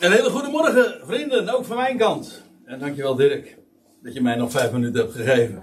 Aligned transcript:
Een 0.00 0.12
hele 0.12 0.30
goede 0.30 0.48
morgen, 0.48 1.00
vrienden, 1.04 1.48
ook 1.48 1.64
van 1.64 1.76
mijn 1.76 1.96
kant. 1.96 2.42
En 2.64 2.78
dankjewel 2.78 3.14
Dirk, 3.14 3.56
dat 4.02 4.14
je 4.14 4.22
mij 4.22 4.36
nog 4.36 4.50
vijf 4.50 4.72
minuten 4.72 5.00
hebt 5.00 5.14
gegeven. 5.14 5.62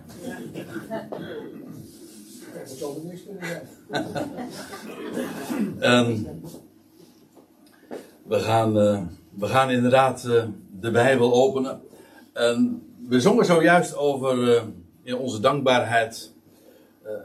Niks 3.04 3.24
kunnen 3.24 3.46
zijn. 3.46 3.68
En 5.80 6.28
we 8.24 8.40
gaan, 8.40 8.80
eh, 8.80 9.02
we 9.30 9.48
gaan 9.48 9.70
inderdaad 9.70 10.24
eh, 10.26 10.44
de 10.80 10.92
Bijbel 10.92 11.34
openen. 11.34 11.82
En 12.34 12.84
we 13.08 13.20
zongen 13.20 13.46
zojuist 13.46 13.96
over 13.96 14.56
eh, 14.56 14.64
in 15.04 15.18
onze 15.18 15.40
dankbaarheid. 15.40 16.36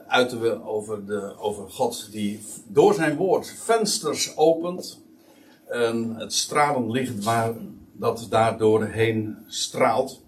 uiten 0.06 0.40
we 0.40 0.64
over, 0.64 1.06
de, 1.06 1.34
over 1.38 1.70
God 1.70 2.08
die 2.10 2.40
door 2.68 2.94
zijn 2.94 3.16
woord 3.16 3.54
vensters 3.64 4.36
opent. 4.36 5.01
En 5.72 6.14
het 6.16 6.32
stralen 6.32 6.90
licht 6.90 7.24
waar 7.24 7.54
dat 7.92 8.26
daar 8.30 8.58
doorheen 8.58 9.36
straalt. 9.46 10.22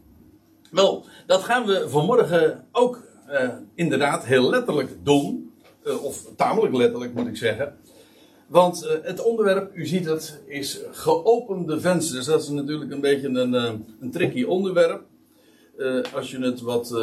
Wel, 0.70 1.04
dat 1.26 1.42
gaan 1.42 1.66
we 1.66 1.88
vanmorgen 1.88 2.64
ook 2.72 3.02
eh, 3.26 3.48
inderdaad 3.74 4.24
heel 4.24 4.50
letterlijk 4.50 4.90
doen. 5.02 5.52
Eh, 5.82 6.04
of 6.04 6.26
tamelijk 6.36 6.74
letterlijk 6.74 7.14
moet 7.14 7.26
ik 7.26 7.36
zeggen. 7.36 7.76
Want 8.46 8.86
eh, 8.86 8.96
het 9.02 9.22
onderwerp, 9.22 9.74
u 9.74 9.86
ziet 9.86 10.04
het, 10.04 10.40
is 10.46 10.80
geopende 10.90 11.80
vensters. 11.80 12.26
Dat 12.26 12.42
is 12.42 12.48
natuurlijk 12.48 12.90
een 12.90 13.00
beetje 13.00 13.28
een, 13.28 13.52
een 14.00 14.10
tricky 14.10 14.42
onderwerp. 14.42 15.02
Als 16.14 16.30
je 16.30 16.38
het 16.38 16.60
wat 16.60 16.94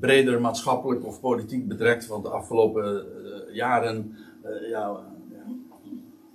breder 0.00 0.40
maatschappelijk 0.40 1.06
of 1.06 1.20
politiek 1.20 1.68
betrekt. 1.68 2.06
Want 2.06 2.24
de 2.24 2.30
afgelopen 2.30 3.04
jaren, 3.52 4.16
ja, 4.42 4.60
ja, 4.68 5.15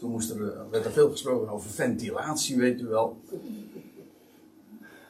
toen 0.02 0.12
moest 0.12 0.30
er, 0.30 0.54
eh, 0.54 0.62
werd 0.72 0.86
er 0.86 0.91
veel 0.91 1.10
gesproken 1.10 1.50
over 1.50 1.70
ventilatie, 1.70 2.58
weet 2.58 2.82
u 2.82 2.88
wel. 2.88 3.22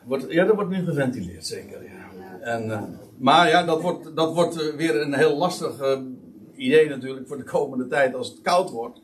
Wordt, 0.03 0.25
ja, 0.31 0.45
dat 0.45 0.55
wordt 0.55 0.69
nu 0.69 0.83
geventileerd, 0.83 1.45
zeker. 1.45 1.83
Ja. 1.83 2.39
En, 2.41 2.71
eh, 2.71 2.83
maar 3.17 3.49
ja, 3.49 3.63
dat 3.65 3.81
wordt, 3.81 4.15
dat 4.15 4.33
wordt 4.33 4.61
eh, 4.61 4.75
weer 4.75 5.01
een 5.01 5.13
heel 5.13 5.37
lastig 5.37 5.99
idee 6.55 6.89
natuurlijk 6.89 7.27
voor 7.27 7.37
de 7.37 7.43
komende 7.43 7.87
tijd 7.87 8.15
als 8.15 8.27
het 8.29 8.41
koud 8.41 8.69
wordt. 8.69 9.01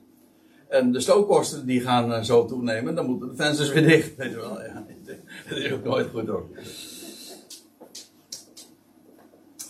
En 0.67 0.91
de 0.91 0.99
stookkosten 0.99 1.65
die 1.65 1.81
gaan 1.81 2.25
zo 2.25 2.45
toenemen, 2.45 2.95
dan 2.95 3.05
moeten 3.05 3.29
de 3.29 3.35
vensters 3.35 3.71
weer 3.71 3.87
dicht. 3.87 4.15
Weet 4.15 4.29
je 4.29 4.35
wel, 4.35 4.61
ja. 4.63 4.85
Dat 5.49 5.57
is 5.57 5.71
ook 5.71 5.83
nooit 5.83 6.07
goed 6.09 6.27
hoor. 6.27 6.45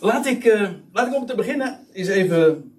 Laat 0.00 0.26
ik, 0.26 0.44
laat 0.92 1.06
ik 1.06 1.14
om 1.14 1.26
te 1.26 1.34
beginnen 1.34 1.78
eens 1.92 2.08
even. 2.08 2.72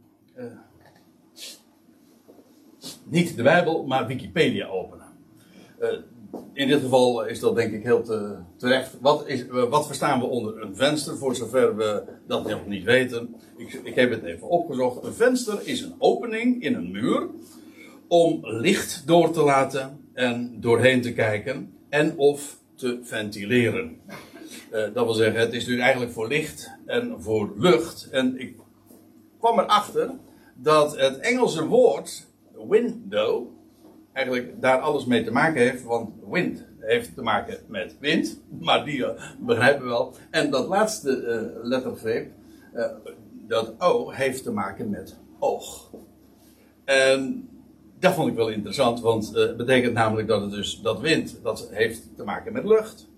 Niet 3.09 3.35
de 3.35 3.43
Bijbel, 3.43 3.83
maar 3.83 4.07
Wikipedia 4.07 4.67
openen. 4.67 5.07
Eh, 5.79 5.89
in 6.53 6.67
dit 6.67 6.81
geval 6.81 7.25
is 7.25 7.39
dat 7.39 7.55
denk 7.55 7.73
ik 7.73 7.83
heel 7.83 8.01
te, 8.01 8.35
terecht. 8.57 8.97
Wat, 9.01 9.27
is, 9.27 9.47
eh, 9.47 9.69
wat 9.69 9.85
verstaan 9.85 10.19
we 10.19 10.25
onder 10.25 10.61
een 10.61 10.75
venster, 10.75 11.17
voor 11.17 11.35
zover 11.35 11.75
we 11.75 12.03
dat 12.27 12.47
nog 12.47 12.67
niet 12.67 12.83
weten? 12.83 13.35
Ik, 13.57 13.79
ik 13.83 13.95
heb 13.95 14.11
het 14.11 14.23
even 14.23 14.47
opgezocht. 14.47 15.03
Een 15.03 15.13
venster 15.13 15.59
is 15.63 15.81
een 15.81 15.95
opening 15.97 16.63
in 16.63 16.75
een 16.75 16.91
muur 16.91 17.27
om 18.07 18.39
licht 18.41 19.03
door 19.05 19.31
te 19.31 19.41
laten 19.41 19.99
en 20.13 20.57
doorheen 20.59 21.01
te 21.01 21.13
kijken 21.13 21.73
en 21.89 22.17
of 22.17 22.57
te 22.75 22.99
ventileren. 23.03 23.97
Eh, 24.71 24.83
dat 24.93 25.05
wil 25.05 25.13
zeggen, 25.13 25.39
het 25.39 25.53
is 25.53 25.65
dus 25.65 25.79
eigenlijk 25.79 26.11
voor 26.11 26.27
licht 26.27 26.71
en 26.85 27.15
voor 27.21 27.53
lucht. 27.57 28.07
En 28.11 28.39
ik 28.39 28.55
kwam 29.39 29.59
erachter 29.59 30.11
dat 30.55 30.97
het 30.97 31.17
Engelse 31.17 31.65
woord 31.65 32.27
window 32.67 33.47
eigenlijk 34.13 34.61
daar 34.61 34.79
alles 34.79 35.05
mee 35.05 35.23
te 35.23 35.31
maken 35.31 35.61
heeft. 35.61 35.83
Want 35.83 36.09
wind 36.29 36.65
heeft 36.79 37.15
te 37.15 37.21
maken 37.21 37.57
met 37.67 37.95
wind, 37.99 38.41
maar 38.59 38.85
die 38.85 39.05
eh, 39.05 39.23
begrijpen 39.39 39.83
we 39.83 39.89
wel. 39.89 40.13
En 40.29 40.51
dat 40.51 40.67
laatste 40.67 41.25
eh, 41.25 41.63
lettergreep, 41.63 42.31
eh, 42.73 42.85
dat 43.47 43.73
O, 43.77 44.09
heeft 44.09 44.43
te 44.43 44.51
maken 44.51 44.89
met 44.89 45.17
oog. 45.39 45.91
En 46.85 47.49
dat 47.99 48.13
vond 48.13 48.29
ik 48.29 48.35
wel 48.35 48.49
interessant, 48.49 49.01
want 49.01 49.33
het 49.33 49.57
betekent 49.57 49.93
namelijk 49.93 50.27
dat 50.27 50.41
het 50.41 50.51
dus 50.51 50.81
dat 50.81 50.99
wind, 50.99 51.39
dat 51.43 51.69
heeft 51.71 52.15
te 52.15 52.23
maken 52.23 52.53
met 52.53 52.65
lucht. 52.65 53.08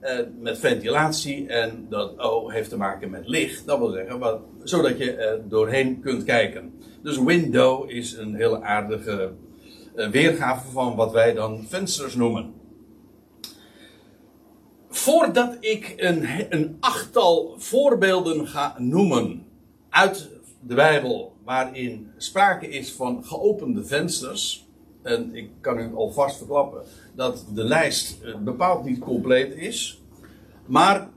Eh, 0.00 0.18
met 0.38 0.58
ventilatie 0.58 1.46
en 1.46 1.86
dat 1.88 2.18
O 2.18 2.48
heeft 2.48 2.68
te 2.68 2.76
maken 2.76 3.10
met 3.10 3.28
licht. 3.28 3.66
Dat 3.66 3.78
wil 3.78 3.90
zeggen, 3.90 4.40
zodat 4.62 4.98
je 4.98 5.12
er 5.12 5.48
doorheen 5.48 6.00
kunt 6.00 6.24
kijken. 6.24 6.72
Dus 7.02 7.18
window 7.18 7.90
is 7.90 8.12
een 8.12 8.34
hele 8.34 8.62
aardige 8.62 9.32
eh, 9.94 10.08
weergave 10.08 10.70
van 10.70 10.96
wat 10.96 11.12
wij 11.12 11.34
dan 11.34 11.64
vensters 11.68 12.14
noemen. 12.14 12.54
Voordat 14.88 15.56
ik 15.60 15.94
een, 15.96 16.26
een 16.48 16.76
achttal 16.80 17.54
voorbeelden 17.58 18.48
ga 18.48 18.74
noemen 18.78 19.46
uit 19.90 20.28
de 20.60 20.74
Bijbel 20.74 21.36
waarin 21.44 22.10
sprake 22.16 22.68
is 22.68 22.92
van 22.92 23.24
geopende 23.24 23.84
vensters. 23.84 24.68
En 25.02 25.34
ik 25.34 25.50
kan 25.60 25.78
u 25.78 25.94
alvast 25.94 26.36
verklappen 26.36 26.82
dat 27.14 27.44
de 27.54 27.64
lijst 27.64 28.22
eh, 28.22 28.34
bepaald 28.36 28.84
niet 28.84 28.98
compleet 28.98 29.54
is. 29.56 30.02
Maar 30.66 31.08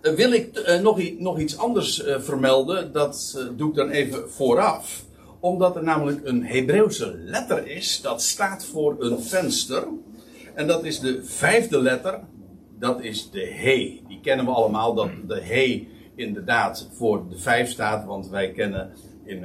eh, 0.00 0.12
wil 0.12 0.32
ik 0.32 0.56
eh, 0.56 0.80
nog, 1.18 1.38
iets 1.38 1.58
anders 1.58 2.02
vermelden. 2.18 2.92
Dat 2.92 3.46
doe 3.56 3.68
ik 3.68 3.74
dan 3.74 3.90
even 3.90 4.30
vooraf. 4.30 5.04
Omdat 5.40 5.76
er 5.76 5.82
namelijk 5.82 6.20
een 6.26 6.44
Hebreeuwse 6.44 7.14
letter 7.16 7.66
is. 7.66 8.00
Dat 8.00 8.22
staat 8.22 8.64
voor 8.64 8.96
een 8.98 9.22
venster. 9.22 9.86
En 10.54 10.66
dat 10.66 10.84
is 10.84 11.00
de 11.00 11.24
vijfde 11.24 11.82
letter. 11.82 12.20
Dat 12.78 13.02
is 13.02 13.30
de 13.30 13.46
he. 13.46 14.00
Die 14.08 14.20
kennen 14.22 14.46
we 14.46 14.52
allemaal. 14.52 14.94
Dat 14.94 15.10
de 15.26 15.40
he 15.40 15.88
inderdaad 16.14 16.88
voor 16.92 17.28
de 17.28 17.38
vijf 17.38 17.70
staat. 17.70 18.04
Want 18.04 18.28
wij 18.28 18.52
kennen 18.52 18.92
in, 19.24 19.44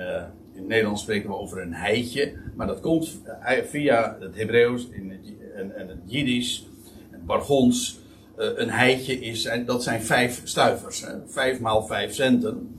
in 0.56 0.68
Nederlands 0.68 1.02
spreken 1.02 1.30
we 1.30 1.36
over 1.36 1.62
een 1.62 1.74
heitje. 1.74 2.34
Maar 2.56 2.68
dat 2.68 2.80
komt 2.80 3.22
eh, 3.44 3.64
via 3.64 4.18
het 4.20 4.36
Hebreeuws 4.36 4.90
en, 4.92 5.72
het 5.76 5.98
Jiddisch. 6.06 6.68
Het 7.10 7.26
Bargons. 7.26 8.00
Eh, 8.38 8.48
een 8.56 8.70
heitje 8.70 9.20
is, 9.20 9.50
dat 9.66 9.84
zijn 9.84 10.02
vijf 10.02 10.42
stuivers. 10.44 11.02
Hè? 11.02 11.14
Vijf 11.28 11.60
maal 11.60 11.86
vijf 11.86 12.14
centen. 12.14 12.76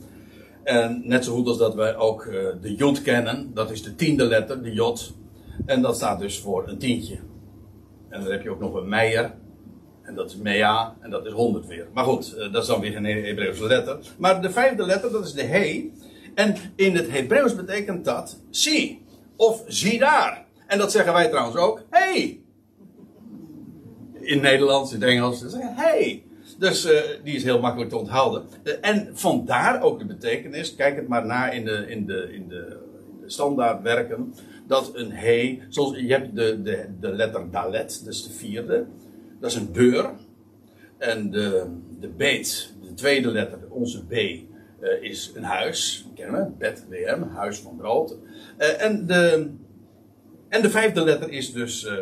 En 0.62 1.02
net 1.04 1.24
zo 1.24 1.34
goed 1.34 1.48
als 1.48 1.58
dat 1.58 1.74
wij 1.74 1.96
ook 1.96 2.24
eh, 2.24 2.46
de 2.62 2.74
jod 2.74 3.02
kennen. 3.02 3.50
Dat 3.54 3.70
is 3.70 3.82
de 3.82 3.94
tiende 3.94 4.24
letter, 4.24 4.62
de 4.62 4.72
jod. 4.72 5.14
En 5.66 5.82
dat 5.82 5.96
staat 5.96 6.18
dus 6.18 6.38
voor 6.38 6.68
een 6.68 6.78
tientje. 6.78 7.18
En 8.08 8.22
dan 8.22 8.30
heb 8.30 8.42
je 8.42 8.50
ook 8.50 8.60
nog 8.60 8.74
een 8.74 8.88
meijer. 8.88 9.34
En 10.02 10.14
dat 10.14 10.30
is 10.30 10.36
mea. 10.36 10.96
En 11.00 11.10
dat 11.10 11.26
is 11.26 11.32
honderd 11.32 11.66
weer. 11.66 11.86
Maar 11.92 12.04
goed, 12.04 12.36
dat 12.52 12.62
is 12.62 12.68
dan 12.68 12.80
weer 12.80 12.96
een 12.96 13.04
Hebreeuwse 13.04 13.66
letter. 13.66 13.98
Maar 14.18 14.42
de 14.42 14.50
vijfde 14.50 14.86
letter, 14.86 15.10
dat 15.10 15.24
is 15.24 15.32
de 15.32 15.42
he. 15.42 15.90
En 16.36 16.56
in 16.76 16.96
het 16.96 17.10
Hebreeuws 17.10 17.54
betekent 17.54 18.04
dat 18.04 18.40
zie. 18.50 19.04
Of 19.36 19.62
zie 19.66 19.98
daar. 19.98 20.44
En 20.66 20.78
dat 20.78 20.92
zeggen 20.92 21.12
wij 21.12 21.28
trouwens 21.28 21.56
ook. 21.56 21.82
Hey! 21.90 22.40
in 24.26 24.40
Nederlands, 24.40 24.92
in 24.92 25.00
het 25.00 25.10
Engels. 25.10 25.38
Ze 25.38 25.48
zeggen 25.48 25.74
hey. 25.74 26.22
Dus 26.58 26.84
eh, 26.84 27.00
die 27.24 27.34
is 27.34 27.44
heel 27.44 27.60
makkelijk 27.60 27.90
te 27.90 27.96
onthouden. 27.96 28.44
Eh, 28.62 28.74
en 28.80 29.10
vandaar 29.12 29.82
ook 29.82 29.98
de 29.98 30.06
betekenis. 30.06 30.74
Kijk 30.74 30.96
het 30.96 31.08
maar 31.08 31.26
na 31.26 31.50
in 31.50 31.64
de, 31.64 31.84
in 31.88 32.06
de, 32.06 32.28
in 32.32 32.48
de. 32.48 32.84
Dat 34.66 34.90
een 34.94 35.12
he, 35.12 35.62
zoals 35.68 35.96
je 35.96 36.06
hebt 36.06 36.36
de, 36.36 36.62
de, 36.62 36.86
de 37.00 37.12
letter 37.12 37.50
dalet, 37.50 38.04
is 38.08 38.22
de 38.22 38.32
vierde. 38.32 38.86
Dat 39.40 39.50
is 39.50 39.56
een 39.56 39.72
deur. 39.72 40.10
En 40.98 41.30
de, 41.30 41.66
de 42.00 42.08
beet, 42.08 42.72
de 42.82 42.94
tweede 42.94 43.28
letter, 43.28 43.58
onze 43.68 44.04
B, 44.04 44.14
eh, 44.86 45.10
is 45.10 45.30
een 45.34 45.42
huis. 45.42 46.06
Kennen 46.14 46.40
we? 46.40 46.50
Bethlehem, 46.58 47.22
huis 47.22 47.58
van 47.58 47.76
brood. 47.76 48.16
Eh, 48.56 48.82
en, 48.82 49.06
de, 49.06 49.50
en 50.48 50.62
de 50.62 50.70
vijfde 50.70 51.04
letter 51.04 51.30
is 51.30 51.52
dus 51.52 51.84
eh, 51.84 51.94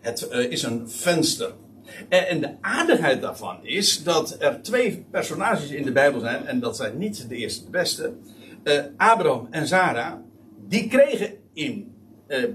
het 0.00 0.28
is 0.48 0.62
een 0.62 0.90
venster. 0.90 1.52
En, 2.08 2.40
de 2.40 2.50
aardigheid 2.60 3.20
daarvan 3.20 3.58
is 3.62 4.02
dat 4.02 4.36
er 4.38 4.62
twee 4.62 5.06
personages 5.10 5.70
in 5.70 5.84
de 5.84 5.92
Bijbel 5.92 6.20
zijn, 6.20 6.46
en 6.46 6.60
dat 6.60 6.76
zijn 6.76 6.98
niet 6.98 7.28
de 7.28 7.36
eerste 7.36 7.64
de 7.64 7.70
beste. 7.70 8.12
Abraham 8.96 9.48
en 9.50 9.66
Sarah, 9.66 10.12
die 10.68 10.88
kregen 10.88 11.30
in, 11.52 11.94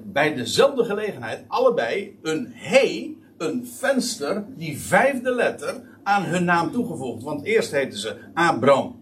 bij 0.03 0.33
dezelfde 0.35 0.83
gelegenheid 0.83 1.43
allebei 1.47 2.17
een 2.21 2.51
he, 2.53 3.15
een 3.37 3.67
venster, 3.67 4.45
die 4.57 4.79
vijfde 4.79 5.35
letter, 5.35 5.81
aan 6.03 6.23
hun 6.23 6.43
naam 6.43 6.71
toegevoegd. 6.71 7.23
Want 7.23 7.45
eerst 7.45 7.71
heten 7.71 7.99
ze 7.99 8.15
Abram 8.33 9.00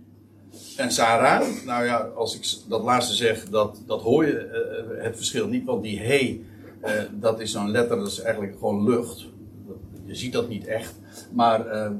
en 0.77 0.91
Sarah. 0.91 1.47
Nou 1.65 1.85
ja, 1.85 1.97
als 1.97 2.35
ik 2.35 2.69
dat 2.69 2.83
laatste 2.83 3.15
zeg, 3.15 3.49
dat, 3.49 3.81
dat 3.85 4.01
hoor 4.01 4.25
je 4.25 4.37
eh, 4.37 5.03
het 5.03 5.15
verschil 5.15 5.47
niet, 5.47 5.65
want 5.65 5.83
die 5.83 5.99
he, 5.99 6.41
eh, 6.81 6.93
dat 7.11 7.39
is 7.39 7.51
zo'n 7.51 7.71
letter, 7.71 7.97
dat 7.97 8.07
is 8.07 8.19
eigenlijk 8.19 8.57
gewoon 8.57 8.83
lucht. 8.83 9.25
Je 10.05 10.15
ziet 10.15 10.33
dat 10.33 10.49
niet 10.49 10.65
echt. 10.65 10.93
Maar 11.31 11.67
eh, 11.67 11.91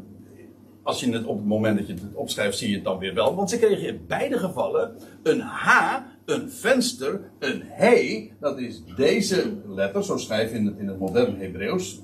als 0.84 1.00
je 1.00 1.12
het 1.12 1.26
op 1.26 1.38
het 1.38 1.46
moment 1.46 1.78
dat 1.78 1.88
je 1.88 1.94
het 1.94 2.14
opschrijft, 2.14 2.58
zie 2.58 2.70
je 2.70 2.76
het 2.76 2.84
dan 2.84 2.98
weer 2.98 3.14
wel. 3.14 3.36
Want 3.36 3.50
ze 3.50 3.60
kregen 3.60 3.88
in 3.88 4.06
beide 4.08 4.38
gevallen 4.38 4.96
een 5.24 5.40
H, 5.40 5.98
een 6.26 6.52
venster, 6.52 7.22
een 7.40 7.62
he, 7.66 8.30
dat 8.40 8.60
is 8.60 8.84
deze 8.96 9.54
letter, 9.68 10.04
zo 10.04 10.18
schrijf 10.18 10.52
je 10.52 10.62
het, 10.62 10.78
in 10.78 10.88
het 10.88 11.00
moderne 11.00 11.38
Hebreeuws, 11.38 12.00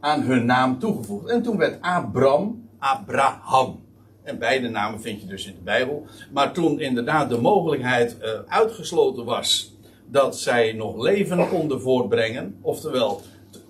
aan 0.00 0.22
hun 0.22 0.44
naam 0.44 0.78
toegevoegd. 0.78 1.28
En 1.28 1.42
toen 1.42 1.56
werd 1.56 1.80
Abram 1.80 2.68
Abraham. 2.78 3.80
En 4.22 4.38
beide 4.38 4.68
namen 4.68 5.00
vind 5.00 5.20
je 5.20 5.26
dus 5.26 5.46
in 5.46 5.54
de 5.54 5.62
Bijbel. 5.62 6.06
Maar 6.32 6.52
toen 6.52 6.80
inderdaad 6.80 7.28
de 7.28 7.40
mogelijkheid 7.40 8.16
uh, 8.22 8.28
uitgesloten 8.46 9.24
was 9.24 9.76
dat 10.06 10.38
zij 10.38 10.72
nog 10.72 11.02
leven 11.02 11.48
konden 11.48 11.80
voortbrengen, 11.80 12.58
oftewel 12.60 13.20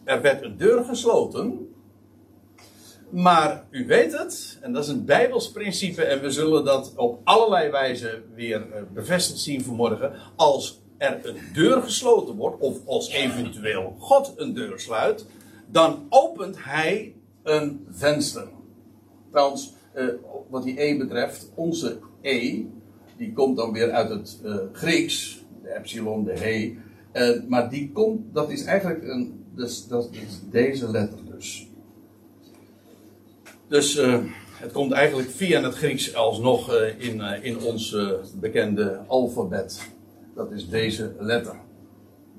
er 0.04 0.22
werd 0.22 0.42
een 0.42 0.56
deur 0.56 0.84
gesloten. 0.84 1.66
Maar 3.10 3.66
u 3.70 3.86
weet 3.86 4.18
het, 4.18 4.58
en 4.60 4.72
dat 4.72 4.84
is 4.84 4.90
een 4.90 5.04
Bijbels 5.04 5.50
principe, 5.50 6.02
en 6.02 6.20
we 6.20 6.30
zullen 6.30 6.64
dat 6.64 6.92
op 6.96 7.20
allerlei 7.24 7.70
wijzen 7.70 8.22
weer 8.34 8.72
eh, 8.72 8.82
bevestigd 8.92 9.40
zien 9.40 9.64
vanmorgen. 9.64 10.12
Als 10.36 10.80
er 10.98 11.20
een 11.22 11.36
deur 11.52 11.82
gesloten 11.82 12.34
wordt, 12.34 12.60
of 12.60 12.86
als 12.86 13.08
eventueel 13.10 13.96
God 13.98 14.32
een 14.36 14.54
deur 14.54 14.80
sluit, 14.80 15.26
dan 15.66 16.06
opent 16.08 16.64
hij 16.64 17.14
een 17.42 17.86
venster. 17.90 18.48
Trouwens, 19.30 19.72
eh, 19.92 20.06
wat 20.52 20.62
die 20.62 20.82
E 20.82 20.96
betreft, 20.96 21.50
onze 21.54 21.98
E, 22.20 22.64
die 23.16 23.32
komt 23.32 23.56
dan 23.56 23.72
weer 23.72 23.90
uit 23.90 24.08
het 24.08 24.40
uh, 24.44 24.56
Grieks, 24.72 25.44
de 25.62 25.74
epsilon, 25.74 26.24
de 26.24 26.32
he. 26.32 26.76
Uh, 27.12 27.48
maar 27.48 27.70
die 27.70 27.90
komt, 27.92 28.34
dat 28.34 28.50
is 28.50 28.64
eigenlijk 28.64 29.02
een, 29.02 29.44
dus, 29.54 29.86
dat 29.86 30.08
is 30.10 30.40
deze 30.50 30.90
letter 30.90 31.18
dus. 31.24 31.68
Dus 33.68 33.96
uh, 33.96 34.18
het 34.52 34.72
komt 34.72 34.92
eigenlijk 34.92 35.30
via 35.30 35.62
het 35.62 35.74
Grieks 35.74 36.14
alsnog 36.14 36.74
in, 36.98 37.20
in 37.20 37.60
ons 37.60 37.96
bekende 38.40 39.00
alfabet. 39.06 39.90
Dat 40.34 40.52
is 40.52 40.68
deze 40.68 41.14
letter. 41.18 41.56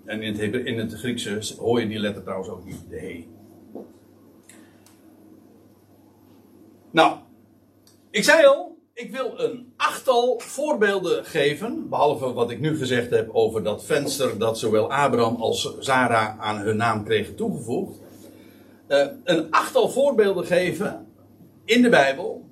En 0.05 0.21
in 0.21 0.35
het, 0.35 0.65
in 0.65 0.77
het 0.77 0.93
Griekse 0.93 1.55
hoor 1.57 1.79
je 1.79 1.87
die 1.87 1.99
letter 1.99 2.23
trouwens 2.23 2.49
ook 2.49 2.65
niet, 2.65 2.79
de 2.89 2.99
he. 2.99 3.27
Nou, 6.91 7.17
ik 8.13 8.23
zei 8.23 8.45
al, 8.45 8.77
ik 8.93 9.11
wil 9.11 9.33
een 9.39 9.73
achttal 9.77 10.39
voorbeelden 10.39 11.25
geven, 11.25 11.89
behalve 11.89 12.33
wat 12.33 12.51
ik 12.51 12.59
nu 12.59 12.77
gezegd 12.77 13.09
heb 13.09 13.29
over 13.31 13.63
dat 13.63 13.85
venster 13.85 14.37
dat 14.37 14.59
zowel 14.59 14.91
Abraham 14.91 15.35
als 15.35 15.75
Sarah 15.79 16.39
aan 16.39 16.57
hun 16.57 16.77
naam 16.77 17.03
kregen 17.03 17.35
toegevoegd. 17.35 17.99
Uh, 18.87 19.07
een 19.23 19.51
achttal 19.51 19.89
voorbeelden 19.89 20.45
geven 20.45 21.07
in 21.65 21.81
de 21.81 21.89
Bijbel 21.89 22.49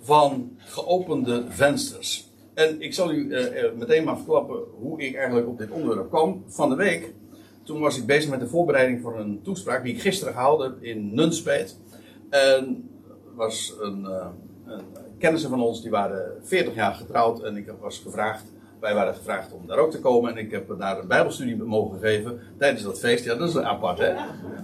van 0.00 0.56
geopende 0.58 1.44
vensters. 1.48 2.28
En 2.54 2.80
ik 2.80 2.94
zal 2.94 3.12
u 3.12 3.16
uh, 3.16 3.72
meteen 3.78 4.04
maar 4.04 4.16
verklappen 4.16 4.58
hoe 4.80 5.00
ik 5.00 5.16
eigenlijk 5.16 5.48
op 5.48 5.58
dit 5.58 5.70
onderwerp 5.70 6.08
kwam. 6.08 6.44
Van 6.46 6.68
de 6.68 6.76
week, 6.76 7.12
toen 7.64 7.80
was 7.80 7.98
ik 7.98 8.06
bezig 8.06 8.30
met 8.30 8.40
de 8.40 8.48
voorbereiding 8.48 9.00
voor 9.02 9.18
een 9.18 9.42
toespraak 9.42 9.84
die 9.84 9.94
ik 9.94 10.00
gisteren 10.00 10.32
gehouden 10.32 10.70
heb 10.70 10.82
in 10.82 11.14
Nunspeet. 11.14 11.78
En 12.30 12.90
was 13.34 13.74
een, 13.80 14.04
een 14.04 14.47
kennissen 15.18 15.50
van 15.50 15.62
ons, 15.62 15.82
die 15.82 15.90
waren 15.90 16.32
40 16.42 16.74
jaar 16.74 16.94
getrouwd 16.94 17.42
en 17.42 17.56
ik 17.56 17.72
was 17.80 17.98
gevraagd, 17.98 18.44
wij 18.80 18.94
waren 18.94 19.14
gevraagd 19.14 19.52
om 19.52 19.66
daar 19.66 19.78
ook 19.78 19.90
te 19.90 20.00
komen 20.00 20.30
en 20.30 20.36
ik 20.36 20.50
heb 20.50 20.78
daar 20.78 20.98
een 20.98 21.08
bijbelstudie 21.08 21.56
mogen 21.56 21.98
geven 21.98 22.40
tijdens 22.58 22.82
dat 22.82 22.98
feest. 22.98 23.24
Ja, 23.24 23.34
dat 23.34 23.48
is 23.48 23.56
apart 23.56 23.98
hè. 23.98 24.14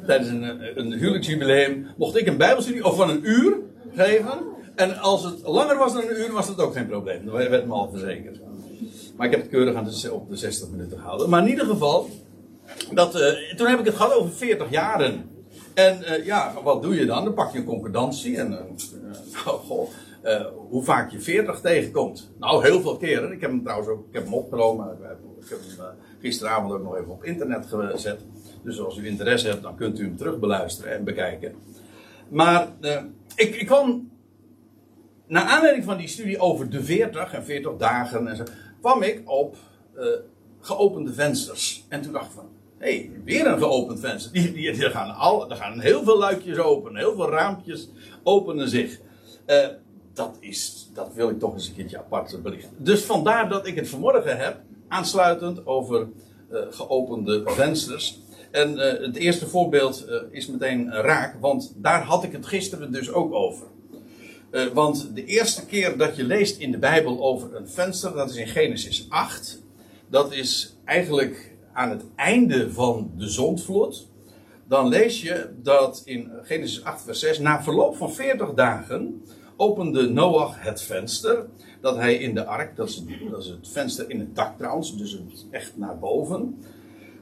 Tijdens 0.06 0.30
een, 0.30 0.78
een 0.78 0.92
huwelijksjubileum 0.92 1.86
mocht 1.96 2.16
ik 2.16 2.26
een 2.26 2.36
bijbelstudie 2.36 2.84
of 2.84 2.96
van 2.96 3.10
een 3.10 3.28
uur 3.28 3.56
geven. 3.94 4.38
En 4.74 4.98
als 4.98 5.24
het 5.24 5.42
langer 5.42 5.78
was 5.78 5.92
dan 5.92 6.02
een 6.02 6.20
uur, 6.20 6.32
was 6.32 6.46
dat 6.46 6.60
ook 6.60 6.72
geen 6.72 6.86
probleem. 6.86 7.24
Dat 7.24 7.34
werd 7.34 7.66
me 7.66 7.72
al 7.72 7.90
verzekerd. 7.90 8.40
Maar 9.16 9.26
ik 9.26 9.32
heb 9.32 9.40
het 9.40 9.50
keurig 9.50 9.74
aan 9.74 9.84
de, 9.84 10.12
op 10.12 10.28
de 10.28 10.36
60 10.36 10.70
minuten 10.70 10.98
gehouden. 10.98 11.28
Maar 11.28 11.42
in 11.42 11.48
ieder 11.48 11.66
geval, 11.66 12.08
dat, 12.92 13.20
uh, 13.20 13.56
toen 13.56 13.66
heb 13.66 13.78
ik 13.78 13.84
het 13.84 13.94
gehad 13.94 14.14
over 14.14 14.32
40 14.32 14.70
jaren. 14.70 15.33
En 15.74 16.00
uh, 16.00 16.24
ja, 16.24 16.54
wat 16.62 16.82
doe 16.82 16.94
je 16.94 17.06
dan? 17.06 17.24
Dan 17.24 17.34
pak 17.34 17.52
je 17.52 17.58
een 17.58 17.64
concordantie 17.64 18.36
en 18.36 18.52
uh, 18.52 19.46
oh, 19.46 19.64
goh, 19.68 19.90
hoe 20.68 20.84
vaak 20.84 21.10
je 21.10 21.20
40 21.20 21.60
tegenkomt. 21.60 22.30
Nou, 22.38 22.64
heel 22.64 22.80
veel 22.80 22.96
keren. 22.96 23.32
Ik 23.32 23.40
heb 23.40 23.50
hem 23.50 23.62
trouwens 23.62 23.88
ook 23.88 24.06
ik 24.08 24.14
heb 24.14 24.24
hem 24.24 24.34
opgenomen. 24.34 24.98
Ik 25.40 25.48
heb 25.48 25.58
hem 25.76 25.86
gisteravond 26.20 26.72
ook 26.72 26.82
nog 26.82 26.96
even 26.96 27.10
op 27.10 27.24
internet 27.24 27.66
gezet. 27.66 28.20
Dus 28.62 28.80
als 28.80 28.96
u 28.96 29.06
interesse 29.06 29.48
hebt, 29.48 29.62
dan 29.62 29.76
kunt 29.76 29.98
u 29.98 30.04
hem 30.04 30.16
terug 30.16 30.38
beluisteren 30.38 30.92
en 30.92 31.04
bekijken. 31.04 31.54
Maar 32.28 32.68
ik, 33.34 33.54
ik 33.54 33.66
kwam, 33.66 34.10
naar 35.26 35.44
aanleiding 35.44 35.84
van 35.84 35.96
die 35.96 36.08
studie 36.08 36.38
over 36.38 36.70
de 36.70 36.84
40 36.84 37.32
en 37.32 37.44
40 37.44 37.76
dagen 37.76 38.28
en 38.28 38.36
zo, 38.36 38.44
kwam 38.80 39.02
ik 39.02 39.22
op 39.24 39.56
geopende 40.60 41.12
vensters. 41.12 41.84
En 41.88 42.02
toen 42.02 42.12
dacht 42.12 42.26
ik 42.26 42.32
van, 42.32 42.48
hey, 42.78 43.10
weer 43.24 43.46
een 43.46 43.58
geopend 43.58 44.00
venster. 44.00 44.32
Die, 44.32 44.52
die, 44.52 44.72
die 44.72 44.90
gaan 44.90 45.14
al, 45.14 45.50
er 45.50 45.56
gaan 45.56 45.80
heel 45.80 46.04
veel 46.04 46.18
luikjes 46.18 46.58
open, 46.58 46.96
heel 46.96 47.14
veel 47.14 47.30
raampjes 47.30 47.88
openen 48.22 48.68
zich. 48.68 49.00
Uh, 49.46 49.66
dat, 50.12 50.36
is, 50.40 50.90
dat 50.94 51.14
wil 51.14 51.30
ik 51.30 51.38
toch 51.38 51.52
eens 51.52 51.68
een 51.68 51.74
keertje 51.74 51.98
apart 51.98 52.42
belichten. 52.42 52.76
Dus 52.78 53.02
vandaar 53.02 53.48
dat 53.48 53.66
ik 53.66 53.74
het 53.74 53.88
vanmorgen 53.88 54.38
heb, 54.38 54.60
aansluitend 54.88 55.66
over 55.66 56.08
uh, 56.50 56.60
geopende 56.70 57.42
vensters. 57.46 58.22
En 58.50 58.72
uh, 58.72 58.78
het 58.78 59.16
eerste 59.16 59.46
voorbeeld 59.46 60.06
is 60.30 60.46
meteen 60.46 60.92
raak, 60.92 61.36
want 61.40 61.74
daar 61.76 62.02
had 62.02 62.24
ik 62.24 62.32
het 62.32 62.46
gisteren 62.46 62.92
dus 62.92 63.12
ook 63.12 63.32
over. 63.32 63.66
want 64.72 65.10
de 65.14 65.24
eerste 65.24 65.66
keer 65.66 65.96
dat 65.96 66.16
je 66.16 66.24
leest 66.24 66.58
in 66.58 66.70
de 66.70 66.78
Bijbel 66.78 67.22
over 67.22 67.56
een 67.56 67.68
venster, 67.68 68.12
dat 68.12 68.30
is 68.30 68.36
in 68.36 68.46
Genesis 68.46 69.06
8. 69.08 69.62
Dat 70.08 70.32
is 70.32 70.76
eigenlijk 70.84 71.53
aan 71.74 71.90
het 71.90 72.04
einde 72.14 72.72
van 72.72 73.10
de 73.16 73.28
zondvloed, 73.28 74.08
dan 74.68 74.88
lees 74.88 75.22
je 75.22 75.48
dat 75.62 76.02
in 76.04 76.30
Genesis 76.42 76.84
8, 76.84 77.02
vers 77.02 77.20
6, 77.20 77.38
na 77.38 77.62
verloop 77.62 77.96
van 77.96 78.12
40 78.12 78.54
dagen 78.54 79.22
opende 79.56 80.08
Noach 80.08 80.62
het 80.62 80.82
venster 80.82 81.46
dat 81.80 81.96
hij 81.96 82.14
in 82.14 82.34
de 82.34 82.44
ark, 82.44 82.76
dat 82.76 82.88
is, 82.88 83.02
het 83.48 83.68
venster 83.68 84.10
in 84.10 84.18
het 84.18 84.34
dak 84.34 84.56
trouwens, 84.56 84.96
dus 84.96 85.18
echt 85.50 85.76
naar 85.76 85.98
boven, 85.98 86.58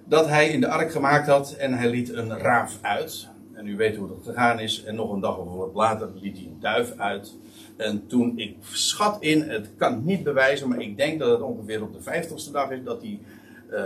dat 0.04 0.28
hij 0.28 0.49
in 0.49 0.60
de 0.60 0.69
ark 0.69 0.93
gemaakt 0.93 1.26
had 1.26 1.52
en 1.52 1.72
hij 1.72 1.90
liet 1.90 2.12
een 2.12 2.38
raaf 2.38 2.78
uit. 2.81 3.28
En 3.52 3.69
u 3.69 3.76
weet 3.76 3.96
hoe 3.96 4.08
dat 4.08 4.19
gegaan 4.25 4.60
is. 4.60 4.84
En 4.84 4.94
nog 4.94 5.12
een 5.12 5.20
dag 5.20 5.38
of 5.38 5.56
wat 5.56 5.75
later 5.75 6.08
liet 6.14 6.37
hij 6.37 6.46
een 6.46 6.60
duif 6.60 6.93
uit. 6.96 7.37
En 7.76 8.06
toen, 8.06 8.38
ik 8.38 8.56
schat 8.70 9.16
in, 9.20 9.43
het 9.43 9.70
kan 9.76 10.04
niet 10.04 10.22
bewijzen, 10.22 10.69
maar 10.69 10.81
ik 10.81 10.96
denk 10.96 11.19
dat 11.19 11.31
het 11.31 11.40
ongeveer 11.40 11.82
op 11.82 11.93
de 11.93 12.02
vijftigste 12.02 12.50
dag 12.50 12.70
is 12.70 12.84
dat 12.84 13.02
hij 13.02 13.20
uh, 13.70 13.82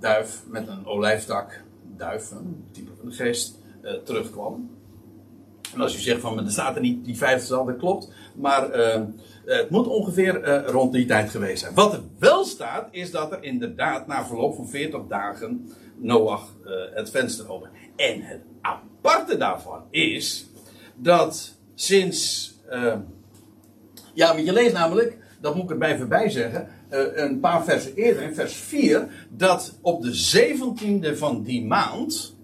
duif 0.00 0.42
met 0.46 0.68
een 0.68 0.86
olijftak, 0.86 1.62
duif, 1.96 2.30
een 2.30 2.64
type 2.72 2.90
van 2.96 3.08
de 3.08 3.14
geest, 3.14 3.58
uh, 3.82 3.92
terugkwam. 3.92 4.70
En 5.74 5.80
als 5.80 5.96
u 5.96 5.98
zegt 5.98 6.20
van, 6.20 6.44
er 6.44 6.50
staat 6.50 6.74
er 6.74 6.82
niet 6.82 7.04
die 7.04 7.16
vijfde 7.16 7.54
dat 7.54 7.76
klopt. 7.76 8.12
Maar 8.34 8.78
uh, 8.78 9.02
het 9.44 9.70
moet 9.70 9.86
ongeveer 9.86 10.64
rond 10.66 10.92
die 10.92 11.06
tijd 11.06 11.30
geweest 11.30 11.60
zijn. 11.62 11.74
Wat 11.74 11.92
er 11.92 12.00
wel 12.18 12.44
staat, 12.44 12.88
is 12.90 13.10
dat 13.10 13.32
er 13.32 13.42
inderdaad 13.42 14.06
na 14.06 14.26
verloop 14.26 14.54
van 14.54 14.68
40 14.68 15.06
dagen 15.08 15.70
Noach 15.98 16.54
het 16.94 17.10
venster 17.10 17.50
open. 17.50 17.70
En 17.96 18.20
het 18.22 18.40
aparte 18.60 19.36
daarvan 19.36 19.82
is 19.90 20.46
dat 20.94 21.54
sinds. 21.74 22.54
ja, 24.14 24.32
maar 24.32 24.42
je 24.42 24.52
leest 24.52 24.74
namelijk, 24.74 25.18
dat 25.40 25.54
moet 25.54 25.64
ik 25.64 25.70
erbij 25.70 25.96
voorbij 25.96 26.30
zeggen. 26.30 26.68
Uh, 26.90 27.16
een 27.16 27.40
paar 27.40 27.64
versen 27.64 27.94
eerder, 27.94 28.22
in 28.22 28.34
vers 28.34 28.54
4, 28.54 29.26
dat 29.30 29.78
op 29.80 30.02
de 30.02 30.12
17e 30.12 31.18
van 31.18 31.42
die 31.42 31.64
maand 31.64 32.36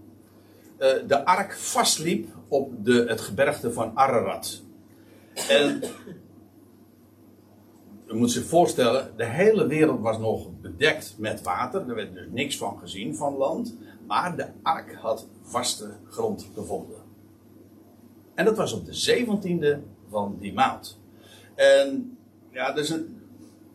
uh, 0.79 0.89
de 1.07 1.25
ark 1.25 1.57
vastliep 1.57 2.29
op 2.49 2.85
de, 2.85 3.05
het 3.09 3.21
gebergte 3.21 3.73
van 3.73 3.91
Ararat. 3.95 4.63
En 5.49 5.83
je 8.07 8.15
moet 8.15 8.31
zich 8.31 8.45
voorstellen, 8.45 9.13
de 9.17 9.25
hele 9.25 9.67
wereld 9.67 10.01
was 10.01 10.19
nog 10.19 10.49
bedekt 10.61 11.15
met 11.19 11.43
water. 11.43 11.89
Er 11.89 11.95
werd 11.95 12.15
dus 12.15 12.27
niks 12.31 12.57
van 12.57 12.79
gezien 12.79 13.17
van 13.17 13.37
land. 13.37 13.77
Maar 14.07 14.37
de 14.37 14.47
ark 14.63 14.95
had 14.95 15.29
vaste 15.43 15.91
grond 16.09 16.49
gevonden. 16.55 17.01
En 18.35 18.45
dat 18.45 18.57
was 18.57 18.73
op 18.73 18.87
de 18.87 19.25
17e 19.27 19.83
van 20.11 20.37
die 20.41 20.53
maand. 20.53 20.99
En 21.55 22.19
ja, 22.51 22.73
dus 22.73 22.91
een, 22.91 23.22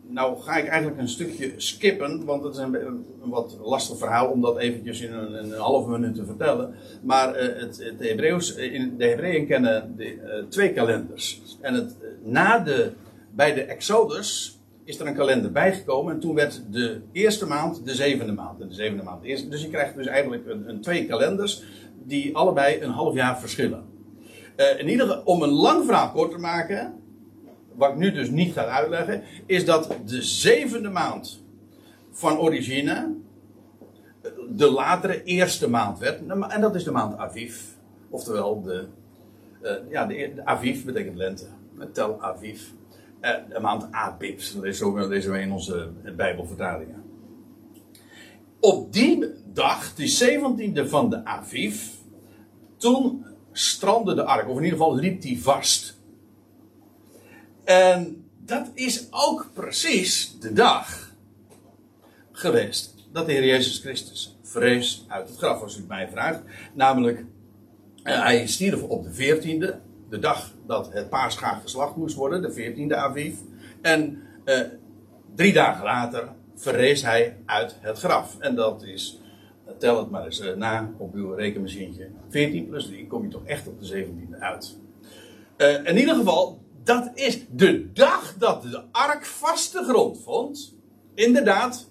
nou 0.08 0.40
ga 0.40 0.56
ik 0.56 0.66
eigenlijk 0.66 1.00
een 1.00 1.08
stukje 1.08 1.52
skippen, 1.56 2.24
want 2.24 2.44
het 2.44 2.54
is 2.54 2.60
een, 2.60 3.04
wat 3.20 3.58
lastig 3.62 3.98
verhaal 3.98 4.30
om 4.30 4.40
dat 4.40 4.58
eventjes 4.58 5.00
in 5.00 5.12
een, 5.12 5.44
een 5.44 5.52
halve 5.52 5.90
minuut 5.90 6.14
te 6.14 6.24
vertellen. 6.24 6.74
Maar 7.02 7.42
uh, 7.42 7.60
het, 7.60 7.84
het 7.84 8.00
eh, 8.00 8.74
in, 8.74 8.96
de 8.96 9.04
Hebreeën 9.04 9.46
kennen 9.46 9.94
de, 9.96 10.14
uh, 10.14 10.48
twee 10.48 10.72
kalenders. 10.72 11.42
En 11.60 11.74
het, 11.74 11.96
na 12.22 12.58
de, 12.58 12.92
bij 13.30 13.54
de 13.54 13.62
Exodus 13.62 14.58
is 14.84 15.00
er 15.00 15.06
een 15.06 15.14
kalender 15.14 15.52
bijgekomen 15.52 16.14
en 16.14 16.20
toen 16.20 16.34
werd 16.34 16.62
de 16.70 17.00
eerste 17.12 17.46
maand 17.46 17.84
de 17.84 17.94
zevende 17.94 18.32
maand. 18.32 18.58
De 18.58 18.74
zevende 18.74 19.02
maand 19.02 19.22
de. 19.22 19.48
Dus 19.48 19.62
je 19.62 19.68
krijgt 19.68 19.96
dus 19.96 20.06
eigenlijk 20.06 20.42
een, 20.46 20.80
twee 20.80 21.06
kalenders 21.06 21.62
die 22.04 22.36
allebei 22.36 22.82
een 22.82 22.90
half 22.90 23.14
jaar 23.14 23.40
verschillen. 23.40 23.84
In 24.78 24.88
ieder 24.88 25.06
geval, 25.06 25.22
om 25.24 25.42
een 25.42 25.50
lang 25.50 25.84
verhaal 25.84 26.10
kort 26.10 26.30
te 26.30 26.38
maken, 26.38 26.94
wat 27.78 27.90
ik 27.90 27.96
nu 27.96 28.12
dus 28.12 28.30
niet 28.30 28.52
ga 28.52 28.64
uitleggen, 28.64 29.22
is 29.46 29.64
dat 29.64 29.96
de 30.04 30.22
zevende 30.22 30.88
maand 30.88 31.42
van 32.10 32.38
origine 32.38 33.14
de 34.48 34.70
latere 34.70 35.22
eerste 35.22 35.68
maand 35.68 35.98
werd. 35.98 36.20
En 36.48 36.60
dat 36.60 36.74
is 36.74 36.84
de 36.84 36.90
maand 36.90 37.16
Aviv. 37.16 37.60
Oftewel, 38.10 38.62
de, 38.62 38.86
uh, 39.62 39.70
ja, 39.90 40.06
de, 40.06 40.32
de, 40.34 40.44
Aviv 40.44 40.84
betekent 40.84 41.16
lente. 41.16 41.46
Tel 41.92 42.22
Aviv. 42.22 42.62
Uh, 43.20 43.30
de 43.48 43.60
maand 43.60 43.88
Abib. 43.90 44.40
Zo 44.40 45.08
lezen 45.08 45.32
we 45.32 45.40
in 45.40 45.52
onze 45.52 45.90
Bijbelvertalingen. 46.16 47.02
Op 48.60 48.92
die 48.92 49.26
dag, 49.52 49.94
die 49.94 50.18
17e 50.24 50.88
van 50.88 51.10
de 51.10 51.24
Aviv, 51.24 51.82
toen 52.76 53.26
strandde 53.52 54.14
de 54.14 54.24
ark. 54.24 54.48
Of 54.48 54.56
in 54.56 54.64
ieder 54.64 54.78
geval 54.78 54.94
liep 54.94 55.20
die 55.20 55.42
vast. 55.42 55.97
En 57.68 58.24
dat 58.44 58.70
is 58.74 59.06
ook 59.10 59.50
precies 59.52 60.38
de 60.40 60.52
dag 60.52 61.12
geweest 62.32 62.94
dat 63.12 63.26
de 63.26 63.32
Heer 63.32 63.44
Jezus 63.44 63.78
Christus 63.78 64.36
vrees 64.42 65.04
uit 65.08 65.28
het 65.28 65.36
graf, 65.36 65.62
als 65.62 65.78
u 65.78 65.84
mij 65.88 66.08
vraagt. 66.08 66.40
Namelijk, 66.74 67.18
uh, 67.18 68.22
hij 68.22 68.46
stierf 68.46 68.82
op 68.82 69.04
de 69.04 69.12
14e, 69.12 69.74
de 70.08 70.18
dag 70.18 70.52
dat 70.66 70.92
het 70.92 71.08
paarschaag 71.08 71.62
geslacht 71.62 71.96
moest 71.96 72.14
worden, 72.14 72.42
de 72.42 72.52
14e 72.52 72.94
Aviv. 72.94 73.34
En 73.82 74.22
uh, 74.44 74.60
drie 75.34 75.52
dagen 75.52 75.84
later 75.84 76.28
verrees 76.54 77.02
hij 77.02 77.36
uit 77.46 77.76
het 77.80 77.98
graf. 77.98 78.38
En 78.38 78.54
dat 78.54 78.82
is, 78.82 79.20
tel 79.78 79.98
het 79.98 80.10
maar 80.10 80.24
eens 80.24 80.42
na 80.56 80.90
op 80.98 81.14
uw 81.14 81.34
rekenmachientje. 81.34 82.08
14 82.28 82.68
plus 82.68 82.86
3 82.86 83.06
kom 83.06 83.22
je 83.22 83.28
toch 83.28 83.44
echt 83.44 83.68
op 83.68 83.80
de 83.80 84.04
17e 84.04 84.38
uit. 84.38 84.76
in 85.84 85.96
ieder 85.96 86.14
geval, 86.14 86.66
dat 86.88 87.10
is 87.14 87.44
de 87.50 87.92
dag 87.92 88.34
dat 88.38 88.62
de 88.62 88.82
ark 88.92 89.26
vaste 89.26 89.84
grond 89.84 90.22
vond. 90.22 90.76
Inderdaad, 91.14 91.90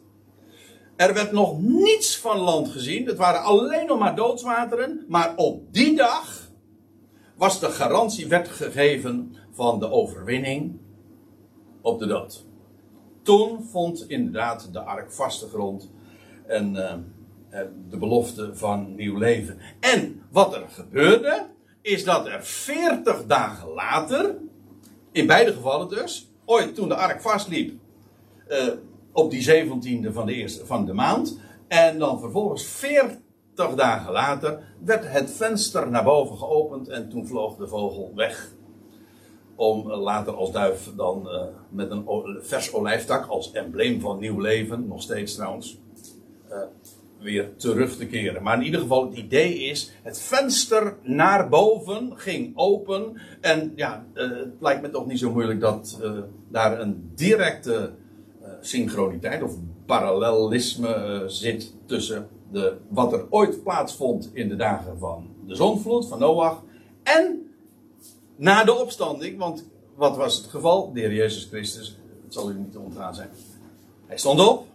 er 0.95 1.13
werd 1.13 1.31
nog 1.31 1.61
niets 1.61 2.17
van 2.17 2.37
land 2.37 2.67
gezien. 2.67 3.05
Het 3.05 3.17
waren 3.17 3.43
alleen 3.43 3.85
nog 3.85 3.99
maar 3.99 4.15
doodswateren. 4.15 5.05
Maar 5.07 5.35
op 5.35 5.73
die 5.73 5.95
dag 5.95 6.51
was 7.35 7.59
de 7.59 7.69
garantie 7.69 8.27
werd 8.27 8.47
gegeven 8.47 9.35
van 9.51 9.79
de 9.79 9.91
overwinning 9.91 10.79
op 11.81 11.99
de 11.99 12.07
dood. 12.07 12.45
Toen 13.21 13.63
vond 13.63 14.09
inderdaad 14.09 14.73
de 14.73 14.79
ark 14.79 15.11
vaste 15.11 15.47
grond 15.47 15.91
en 16.47 16.75
uh, 16.75 16.93
de 17.89 17.97
belofte 17.97 18.55
van 18.55 18.95
nieuw 18.95 19.17
leven. 19.17 19.59
En 19.79 20.21
wat 20.31 20.55
er 20.55 20.65
gebeurde, 20.69 21.45
is 21.81 22.03
dat 22.03 22.27
er 22.27 22.43
40 22.43 23.25
dagen 23.25 23.69
later, 23.69 24.35
in 25.17 25.27
beide 25.27 25.53
gevallen 25.53 25.89
dus, 25.89 26.31
ooit 26.45 26.75
toen 26.75 26.87
de 26.87 26.95
ark 26.95 27.21
vastliep, 27.21 27.79
uh, 28.49 28.67
op 29.11 29.31
die 29.31 29.65
17e 29.65 30.13
van 30.13 30.25
de, 30.25 30.33
eerste, 30.33 30.65
van 30.65 30.85
de 30.85 30.93
maand. 30.93 31.39
En 31.67 31.99
dan 31.99 32.19
vervolgens 32.19 32.65
40 32.65 33.19
dagen 33.75 34.11
later 34.11 34.73
werd 34.83 35.11
het 35.11 35.31
venster 35.31 35.89
naar 35.89 36.03
boven 36.03 36.37
geopend 36.37 36.87
en 36.87 37.09
toen 37.09 37.27
vloog 37.27 37.55
de 37.55 37.67
vogel 37.67 38.11
weg. 38.15 38.51
Om 39.55 39.91
later 39.91 40.33
als 40.33 40.51
duif 40.51 40.89
dan 40.95 41.27
uh, 41.27 41.41
met 41.69 41.91
een 41.91 42.05
vers 42.41 42.73
olijftak 42.73 43.25
als 43.25 43.51
embleem 43.51 44.01
van 44.01 44.19
nieuw 44.19 44.39
leven, 44.39 44.87
nog 44.87 45.01
steeds 45.01 45.35
trouwens, 45.35 45.79
weer 47.27 47.55
terug 47.55 47.97
te 47.97 48.05
keren. 48.05 48.43
Maar 48.43 48.57
in 48.57 48.65
ieder 48.65 48.79
geval, 48.79 49.05
het 49.05 49.17
idee 49.17 49.59
is: 49.59 49.91
het 50.03 50.19
venster 50.19 50.97
naar 51.03 51.49
boven 51.49 52.11
ging 52.15 52.51
open. 52.57 53.21
En 53.41 53.73
ja, 53.75 54.05
uh, 54.13 54.29
het 54.29 54.53
lijkt 54.59 54.81
me 54.81 54.89
toch 54.89 55.05
niet 55.05 55.19
zo 55.19 55.31
moeilijk 55.31 55.59
dat 55.59 55.99
daar 56.49 56.79
een 56.79 57.11
directe 57.15 57.91
synchroniteit 58.61 59.43
of 59.43 59.55
parallelisme 59.85 61.23
zit 61.27 61.73
tussen 61.85 62.27
de, 62.51 62.77
wat 62.89 63.13
er 63.13 63.25
ooit 63.29 63.63
plaatsvond 63.63 64.29
in 64.33 64.49
de 64.49 64.55
dagen 64.55 64.99
van 64.99 65.27
de 65.45 65.55
zonvloed, 65.55 66.07
van 66.07 66.19
Noach, 66.19 66.63
en 67.03 67.51
na 68.35 68.63
de 68.63 68.75
opstanding, 68.75 69.37
want 69.37 69.65
wat 69.95 70.17
was 70.17 70.37
het 70.37 70.45
geval? 70.45 70.93
De 70.93 70.99
Heer 70.99 71.13
Jezus 71.13 71.45
Christus, 71.45 71.97
het 72.23 72.33
zal 72.33 72.51
u 72.51 72.53
niet 72.53 72.77
ontgaan 72.77 73.15
zijn. 73.15 73.29
Hij 74.05 74.17
stond 74.17 74.47
op 74.47 74.65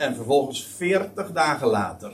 en 0.00 0.14
vervolgens 0.14 0.64
40 0.64 1.32
dagen 1.32 1.68
later, 1.68 2.12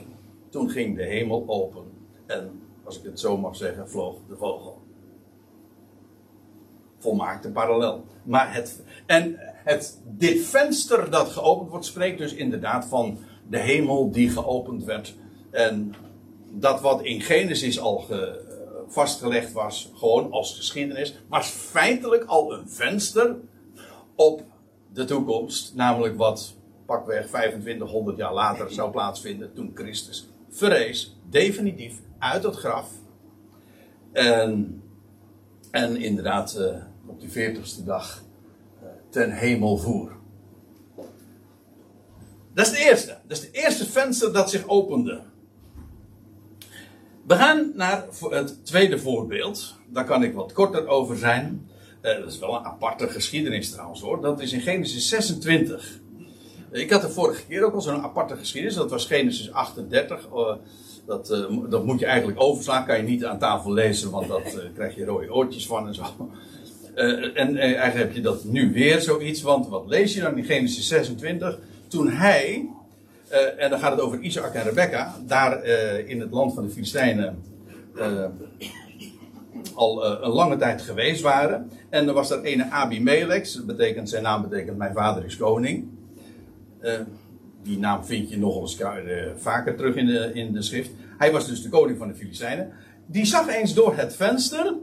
toen 0.49 0.69
ging 0.69 0.97
de 0.97 1.03
hemel 1.03 1.43
open 1.47 1.83
en, 2.25 2.61
als 2.83 2.97
ik 2.97 3.03
het 3.03 3.19
zo 3.19 3.37
mag 3.37 3.55
zeggen, 3.55 3.89
vloog 3.89 4.15
de 4.27 4.35
vogel. 4.35 4.81
Volmaakte 6.97 7.51
parallel. 7.51 8.03
Maar 8.23 8.53
het, 8.53 8.83
en 9.05 9.35
het, 9.39 10.01
dit 10.05 10.45
venster 10.45 11.09
dat 11.09 11.27
geopend 11.27 11.69
wordt, 11.69 11.85
spreekt 11.85 12.17
dus 12.17 12.33
inderdaad 12.33 12.85
van 12.85 13.17
de 13.49 13.59
hemel 13.59 14.11
die 14.11 14.29
geopend 14.29 14.83
werd. 14.83 15.15
En 15.51 15.93
dat 16.51 16.81
wat 16.81 17.01
in 17.01 17.21
Genesis 17.21 17.79
al 17.79 17.97
ge, 17.97 18.45
vastgelegd 18.87 19.51
was, 19.51 19.91
gewoon 19.95 20.31
als 20.31 20.55
geschiedenis, 20.55 21.15
was 21.29 21.47
feitelijk 21.47 22.23
al 22.23 22.53
een 22.53 22.69
venster 22.69 23.35
op 24.15 24.43
de 24.93 25.05
toekomst. 25.05 25.75
Namelijk 25.75 26.17
wat 26.17 26.56
pakweg 26.87 27.27
2500 27.27 28.17
jaar 28.17 28.33
later 28.33 28.71
zou 28.71 28.91
plaatsvinden 28.91 29.53
toen 29.53 29.71
Christus 29.73 30.27
verrees, 30.49 31.17
definitief 31.29 31.99
uit 32.19 32.43
het 32.43 32.55
graf. 32.55 32.89
En, 34.11 34.81
en 35.71 35.97
inderdaad, 35.97 36.55
uh, 36.59 36.75
op 37.05 37.19
die 37.19 37.29
40ste 37.29 37.83
dag 37.85 38.23
ten 39.09 39.31
hemel 39.31 39.77
voer. 39.77 40.15
Dat 42.53 42.65
is 42.65 42.71
de 42.71 42.89
eerste. 42.89 43.17
Dat 43.27 43.37
is 43.37 43.43
het 43.43 43.53
eerste 43.53 43.85
venster 43.85 44.33
dat 44.33 44.49
zich 44.49 44.67
opende. 44.67 45.21
We 47.27 47.35
gaan 47.35 47.71
naar 47.75 48.05
het 48.29 48.65
tweede 48.65 48.99
voorbeeld. 48.99 49.75
Daar 49.87 50.05
kan 50.05 50.23
ik 50.23 50.33
wat 50.33 50.53
korter 50.53 50.87
over 50.87 51.17
zijn. 51.17 51.69
Uh, 52.01 52.17
dat 52.19 52.31
is 52.31 52.39
wel 52.39 52.55
een 52.55 52.65
aparte 52.65 53.07
geschiedenis 53.07 53.71
trouwens 53.71 54.01
hoor. 54.01 54.21
Dat 54.21 54.41
is 54.41 54.53
in 54.53 54.61
Genesis 54.61 55.09
26. 55.09 55.99
Ik 56.71 56.91
had 56.91 57.01
de 57.01 57.09
vorige 57.09 57.45
keer 57.45 57.63
ook 57.63 57.73
al 57.73 57.81
zo'n 57.81 58.01
aparte 58.01 58.35
geschiedenis. 58.35 58.75
Dat 58.75 58.89
was 58.89 59.05
Genesis 59.05 59.51
38. 59.51 60.27
Uh, 60.33 60.53
dat, 61.05 61.31
uh, 61.31 61.69
dat 61.69 61.85
moet 61.85 61.99
je 61.99 62.05
eigenlijk 62.05 62.41
overslaan. 62.41 62.85
Kan 62.85 62.97
je 62.97 63.03
niet 63.03 63.25
aan 63.25 63.39
tafel 63.39 63.73
lezen, 63.73 64.11
want 64.11 64.27
dat 64.27 64.53
uh, 64.55 64.61
krijg 64.73 64.95
je 64.95 65.05
rode 65.05 65.33
oortjes 65.33 65.67
van 65.67 65.87
en 65.87 65.95
zo. 65.95 66.03
En 67.33 67.57
eigenlijk 67.57 67.93
heb 67.93 68.13
je 68.13 68.21
dat 68.21 68.43
nu 68.43 68.73
weer 68.73 69.01
zoiets, 69.01 69.41
want 69.41 69.67
wat 69.67 69.83
lees 69.87 70.13
je 70.13 70.21
dan 70.21 70.37
in 70.37 70.43
Genesis 70.43 70.87
26? 70.87 71.59
Toen 71.87 72.09
hij, 72.09 72.69
en 73.57 73.69
dan 73.69 73.79
gaat 73.79 73.91
het 73.91 74.01
over 74.01 74.19
Isaac 74.19 74.53
en 74.53 74.63
Rebecca, 74.63 75.15
daar 75.25 75.63
in 76.05 76.19
het 76.19 76.31
land 76.31 76.53
van 76.53 76.63
de 76.63 76.69
Filistijnen 76.69 77.43
al 79.73 80.05
een 80.23 80.31
lange 80.31 80.57
tijd 80.57 80.81
geweest 80.81 81.21
waren. 81.21 81.71
En 81.89 82.07
er 82.07 82.13
was 82.13 82.29
daar 82.29 82.41
ene 82.41 82.69
Abimelech, 82.69 83.65
betekent, 83.65 84.09
zijn 84.09 84.23
naam 84.23 84.49
betekent 84.49 84.77
mijn 84.77 84.93
vader 84.93 85.25
is 85.25 85.37
koning. 85.37 85.96
Die 87.63 87.79
naam 87.79 88.05
vind 88.05 88.29
je 88.29 88.37
nog 88.37 88.61
eens 88.61 88.77
vaker 89.35 89.75
terug 89.75 89.95
in 89.95 90.05
de, 90.05 90.31
in 90.33 90.53
de 90.53 90.61
schrift. 90.61 90.91
Hij 91.17 91.31
was 91.31 91.47
dus 91.47 91.61
de 91.61 91.69
koning 91.69 91.97
van 91.97 92.07
de 92.07 92.15
Filistijnen. 92.15 92.73
Die 93.05 93.25
zag 93.25 93.47
eens 93.47 93.73
door 93.73 93.95
het 93.95 94.15
venster 94.15 94.75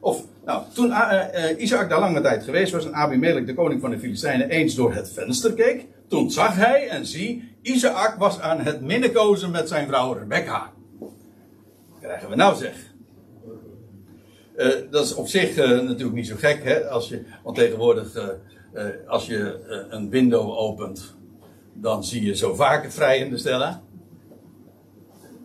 of, 0.00 0.24
nou, 0.44 0.62
toen 0.72 0.88
uh, 0.88 1.24
Isaac 1.56 1.88
daar 1.88 2.00
lange 2.00 2.20
tijd 2.20 2.44
geweest 2.44 2.72
was 2.72 2.86
en 2.86 2.94
Abimelech, 2.94 3.44
de 3.44 3.54
koning 3.54 3.80
van 3.80 3.90
de 3.90 3.98
Filistijnen, 3.98 4.48
eens 4.48 4.74
door 4.74 4.94
het 4.94 5.12
venster 5.12 5.54
keek, 5.54 5.86
toen 6.08 6.30
zag 6.30 6.56
hij 6.56 6.88
en 6.88 7.06
zie, 7.06 7.54
Isaac 7.62 8.14
was 8.18 8.40
aan 8.40 8.60
het 8.60 8.80
minnenkozen 8.80 9.50
met 9.50 9.68
zijn 9.68 9.86
vrouw 9.86 10.12
Rebecca. 10.12 10.72
Krijgen 12.00 12.28
we 12.28 12.36
nou 12.36 12.56
zeg? 12.56 12.88
Dat 14.90 15.04
is 15.04 15.14
op 15.14 15.28
zich 15.28 15.56
natuurlijk 15.56 16.12
niet 16.12 16.26
zo 16.26 16.36
gek, 16.38 16.64
hè? 16.64 16.88
Als 16.88 17.08
je, 17.08 17.22
want 17.42 17.56
tegenwoordig, 17.56 18.38
als 19.06 19.26
je 19.26 19.60
een 19.90 20.10
window 20.10 20.50
opent, 20.50 21.14
dan 21.72 22.04
zie 22.04 22.24
je 22.24 22.36
zo 22.36 22.54
vaak 22.54 22.90
vrijende 22.90 23.38
stellen. 23.38 23.82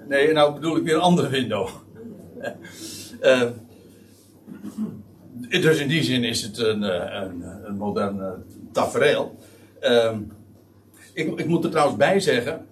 Nee, 0.08 0.34
nou 0.34 0.54
bedoel 0.54 0.78
ik 0.78 0.84
weer 0.84 0.96
een 0.96 1.02
andere 1.02 1.30
window. 1.30 1.70
Dus 5.50 5.80
in 5.80 5.88
die 5.88 6.04
zin 6.04 6.24
is 6.24 6.42
het 6.42 6.58
een, 6.58 6.84
eh, 6.84 7.22
een, 7.22 7.44
een 7.66 7.78
modern 7.78 8.18
uh, 8.18 8.30
tafereel. 8.72 9.36
Uh, 9.82 10.18
ik, 11.14 11.40
ik, 11.40 11.48
moet 11.48 11.64
er 11.64 11.70
trouwens 11.70 11.98
bij 11.98 12.20
zeggen. 12.20 12.68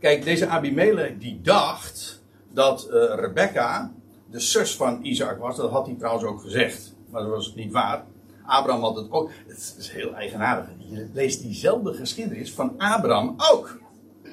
Kijk, 0.00 0.24
deze 0.24 0.46
Abimelech 0.46 1.18
die 1.18 1.40
dacht 1.42 2.22
dat 2.52 2.88
Rebecca 3.16 3.92
de 4.30 4.40
zus 4.40 4.76
van 4.76 5.04
Isaac 5.04 5.38
was. 5.38 5.56
Dat 5.56 5.70
had 5.70 5.86
hij 5.86 5.94
trouwens 5.94 6.24
ook 6.24 6.40
gezegd. 6.40 6.94
Maar 7.10 7.22
dat 7.22 7.30
was 7.30 7.54
niet 7.54 7.72
waar. 7.72 8.04
Abraham 8.46 8.82
had 8.82 8.96
het 8.96 9.10
ook. 9.10 9.30
Het 9.46 9.76
is 9.78 9.90
heel 9.90 10.14
eigenaardig. 10.14 10.68
Je 10.78 11.08
leest 11.12 11.42
diezelfde 11.42 11.92
geschiedenis 11.92 12.52
van 12.52 12.74
Abraham 12.78 13.34
ook. 13.50 13.80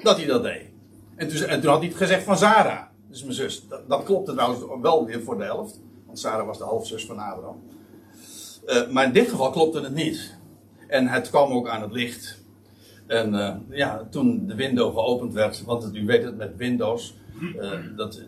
Dat 0.03 0.17
hij 0.17 0.25
dat 0.25 0.43
deed. 0.43 0.65
En 1.15 1.27
toen, 1.27 1.43
en 1.43 1.65
had 1.65 1.79
hij 1.79 1.87
het 1.87 1.97
gezegd 1.97 2.23
van 2.23 2.37
Sarah. 2.37 2.81
Dus 3.09 3.23
mijn 3.23 3.33
zus. 3.33 3.67
Dat, 3.67 3.89
dat 3.89 4.03
klopte 4.03 4.33
trouwens 4.33 4.61
wel 4.81 5.05
weer 5.05 5.23
voor 5.23 5.37
de 5.37 5.43
helft. 5.43 5.79
Want 6.05 6.19
Sarah 6.19 6.45
was 6.45 6.57
de 6.57 6.63
halfzus 6.63 7.05
van 7.05 7.17
Abraham. 7.17 7.61
Eh, 8.65 8.87
maar 8.87 9.05
in 9.05 9.13
dit 9.13 9.29
geval 9.29 9.51
klopte 9.51 9.81
het 9.81 9.93
niet. 9.93 10.37
En 10.87 11.07
het 11.07 11.29
kwam 11.29 11.51
ook 11.51 11.67
aan 11.67 11.81
het 11.81 11.91
licht. 11.91 12.41
En 13.07 13.35
eh, 13.35 13.55
ja, 13.69 14.07
toen 14.09 14.47
de 14.47 14.55
window 14.55 14.93
geopend 14.93 15.33
werd, 15.33 15.63
want 15.63 15.95
u 15.95 16.05
weet 16.05 16.23
het 16.23 16.37
met 16.37 16.55
Windows, 16.55 17.15
eh, 17.59 17.71
dat 17.95 18.21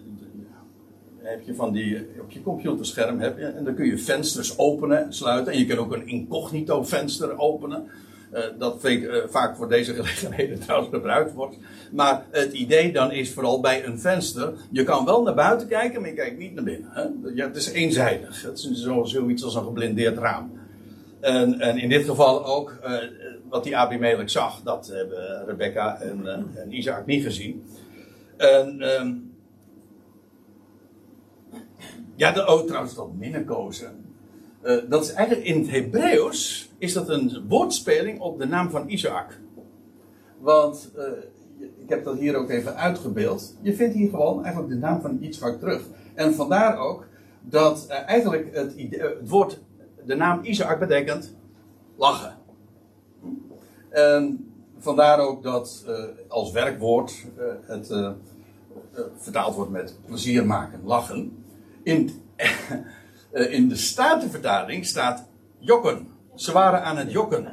heb 1.26 1.42
je 1.46 1.56
van 1.56 1.74
die, 1.74 2.08
op 2.22 2.32
je 2.32 2.42
computerscherm 2.42 3.20
heb 3.20 3.38
je, 3.38 3.46
en 3.46 3.64
dan 3.64 3.76
kun 3.76 3.86
je 3.86 3.98
vensters 3.98 4.58
openen 4.58 5.06
en 5.06 5.14
sluiten. 5.14 5.54
En 5.54 5.60
je 5.60 5.66
kunt 5.66 5.80
ook 5.80 5.94
een 5.94 6.08
incognito 6.08 6.84
venster 6.84 7.40
openen. 7.40 7.88
Eh, 8.32 8.44
dat 8.58 8.84
eh, 8.84 9.14
vaak 9.28 9.56
voor 9.56 9.70
deze 9.70 9.94
gelegenheden 10.00 10.60
trouwens 10.60 10.90
gebruikt 10.94 11.34
wordt. 11.34 11.58
Maar 11.92 12.26
het 12.32 12.54
idee 12.54 12.92
dan 12.92 13.12
is 13.12 13.34
vooral 13.34 13.60
bij 13.60 13.86
een 13.86 14.00
venster. 14.00 14.54
Je 14.72 14.84
kan 14.84 15.06
wel 15.06 15.24
naar 15.24 15.34
buiten 15.34 15.68
kijken, 15.68 16.02
maar 16.02 16.10
je 16.10 16.16
kijkt 16.16 16.38
niet 16.38 16.54
naar 16.54 16.64
binnen. 16.64 16.90
Hè? 16.92 17.04
Ja, 17.34 17.48
het 17.48 17.56
is 17.56 17.72
eenzijdig. 17.72 18.42
Het 18.42 18.58
is 18.58 18.82
zo, 18.82 19.04
zoiets 19.04 19.44
als 19.44 19.56
een 19.56 19.64
geblindeerd 19.64 20.18
raam. 20.18 20.52
En, 21.20 21.60
en 21.60 21.78
in 21.78 21.90
dit 21.90 22.06
geval 22.06 22.46
ook 22.46 22.78
eh, 22.84 22.94
wat 23.50 23.64
die 23.64 23.78
Abimelech 23.78 24.30
zag, 24.30 24.62
dat 24.64 24.88
hebben 24.88 25.46
Rebecca 25.46 26.02
en, 26.02 26.28
en 26.56 26.78
Isaac 26.78 27.06
niet 27.06 27.24
gezien. 27.24 27.64
En, 28.38 28.82
ehm, 28.82 29.14
ja, 32.16 32.32
de, 32.32 32.48
oh, 32.48 32.66
trouwens, 32.66 32.96
dat 32.96 33.14
minnenkozen. 33.14 34.06
Eh, 34.66 34.78
dat 34.90 35.04
is 35.04 35.14
eigenlijk 35.14 35.48
in 35.48 35.60
het 35.60 35.70
Hebreeuws 35.70 36.70
is 36.78 36.94
dat 36.94 37.10
een 37.10 37.46
woordspeling 37.48 38.20
op 38.20 38.40
de 38.40 38.46
naam 38.46 38.70
van 38.70 38.90
Isaac. 38.90 39.40
Want 40.40 40.92
eh, 40.96 41.04
ik 41.60 41.90
heb 41.90 42.04
dat 42.04 42.18
hier 42.18 42.36
ook 42.36 42.50
even 42.50 42.76
uitgebeeld. 42.76 43.56
Je 43.62 43.76
vindt 43.76 43.96
hier 43.96 44.10
gewoon 44.10 44.44
eigenlijk 44.44 44.74
de 44.74 44.80
naam 44.80 45.02
van 45.02 45.18
Isaac 45.22 45.60
terug. 45.60 45.82
En 46.14 46.34
vandaar 46.34 46.78
ook 46.78 47.08
dat 47.42 47.86
eh, 47.88 48.08
eigenlijk 48.08 48.56
het, 48.56 48.74
idee- 48.74 49.02
het 49.02 49.30
woord, 49.30 49.60
de 50.06 50.16
naam 50.16 50.40
Isaac 50.44 50.80
betekent 50.80 51.36
lachen. 51.96 52.38
En 53.90 54.50
vandaar 54.78 55.20
ook 55.20 55.44
dat 55.44 55.86
als 56.28 56.52
werkwoord 56.52 57.14
het 57.66 57.94
vertaald 59.18 59.56
wordt 59.56 59.72
met 59.72 59.98
plezier 60.06 60.46
maken, 60.46 60.80
lachen. 60.84 61.45
In, 61.86 62.22
eh, 63.32 63.54
in 63.54 63.70
de 63.70 63.76
Statenvertaling 63.76 64.86
staat 64.86 65.28
jokken. 65.60 66.08
Ze 66.36 66.52
waren 66.52 66.84
aan 66.84 66.98
het 66.98 67.12
jokken. 67.12 67.48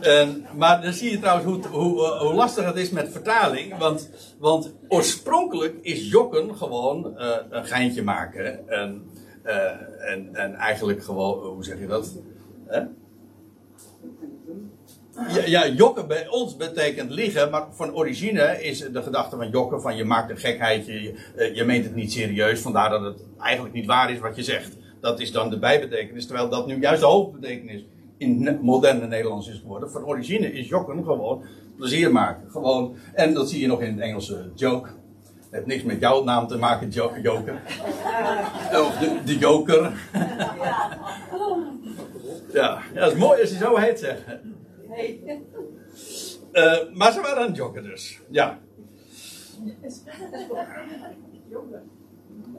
En, 0.00 0.46
maar 0.56 0.82
dan 0.82 0.92
zie 0.92 1.10
je 1.10 1.18
trouwens 1.18 1.66
hoe, 1.66 2.04
eh, 2.04 2.20
hoe 2.20 2.34
lastig 2.34 2.64
het 2.64 2.76
is 2.76 2.90
met 2.90 3.12
vertaling. 3.12 3.78
Want, 3.78 4.10
want 4.38 4.74
oorspronkelijk 4.88 5.74
is 5.82 6.10
jokken 6.10 6.56
gewoon 6.56 7.18
eh, 7.18 7.36
een 7.50 7.64
geintje 7.64 8.02
maken. 8.02 8.68
En, 8.68 9.10
eh, 9.42 10.10
en, 10.10 10.34
en 10.34 10.54
eigenlijk 10.54 11.04
gewoon, 11.04 11.38
hoe 11.38 11.64
zeg 11.64 11.78
je 11.78 11.86
dat? 11.86 12.12
Ja, 15.26 15.44
ja, 15.46 15.68
jokken 15.68 16.06
bij 16.08 16.28
ons 16.28 16.56
betekent 16.56 17.10
liegen, 17.10 17.50
maar 17.50 17.66
van 17.70 17.94
origine 17.94 18.62
is 18.62 18.78
de 18.78 19.02
gedachte 19.02 19.36
van 19.36 19.50
jokken 19.50 19.80
van 19.80 19.96
je 19.96 20.04
maakt 20.04 20.30
een 20.30 20.38
gekheidje, 20.38 21.02
je, 21.02 21.14
eh, 21.36 21.54
je 21.54 21.64
meent 21.64 21.84
het 21.84 21.94
niet 21.94 22.12
serieus, 22.12 22.60
vandaar 22.60 22.90
dat 22.90 23.02
het 23.02 23.22
eigenlijk 23.40 23.74
niet 23.74 23.86
waar 23.86 24.12
is 24.12 24.18
wat 24.18 24.36
je 24.36 24.42
zegt. 24.42 24.76
Dat 25.00 25.20
is 25.20 25.32
dan 25.32 25.50
de 25.50 25.58
bijbetekenis, 25.58 26.26
terwijl 26.26 26.48
dat 26.48 26.66
nu 26.66 26.80
juist 26.80 27.00
de 27.00 27.06
hoofdbetekenis 27.06 27.84
in 28.16 28.42
ne- 28.42 28.58
moderne 28.60 29.06
Nederlands 29.06 29.48
is 29.48 29.58
geworden. 29.58 29.90
Van 29.90 30.04
origine 30.04 30.52
is 30.52 30.68
jokken 30.68 31.04
gewoon 31.04 31.42
plezier 31.76 32.12
maken. 32.12 32.50
Gewoon, 32.50 32.96
en 33.14 33.34
dat 33.34 33.50
zie 33.50 33.60
je 33.60 33.66
nog 33.66 33.80
in 33.80 33.92
het 33.92 34.00
Engelse 34.00 34.50
joke. 34.54 34.88
Het 35.28 35.50
heeft 35.50 35.66
niks 35.66 35.82
met 35.82 36.00
jouw 36.00 36.24
naam 36.24 36.46
te 36.46 36.56
maken, 36.56 36.90
jo 36.90 37.12
joker. 37.22 37.60
Of 38.84 38.98
de, 38.98 39.18
de 39.24 39.38
joker. 39.38 39.92
ja, 42.52 42.78
ja, 42.94 43.00
dat 43.00 43.12
is 43.12 43.18
mooi 43.18 43.40
als 43.40 43.50
je 43.50 43.56
zo 43.56 43.76
heet 43.76 44.14
Eh, 46.52 46.76
maar 46.94 47.12
ze 47.12 47.20
waren 47.20 47.38
aan 47.42 47.46
het 47.48 47.56
joggen 47.56 47.82
dus. 47.82 48.20
Ja. 48.30 48.58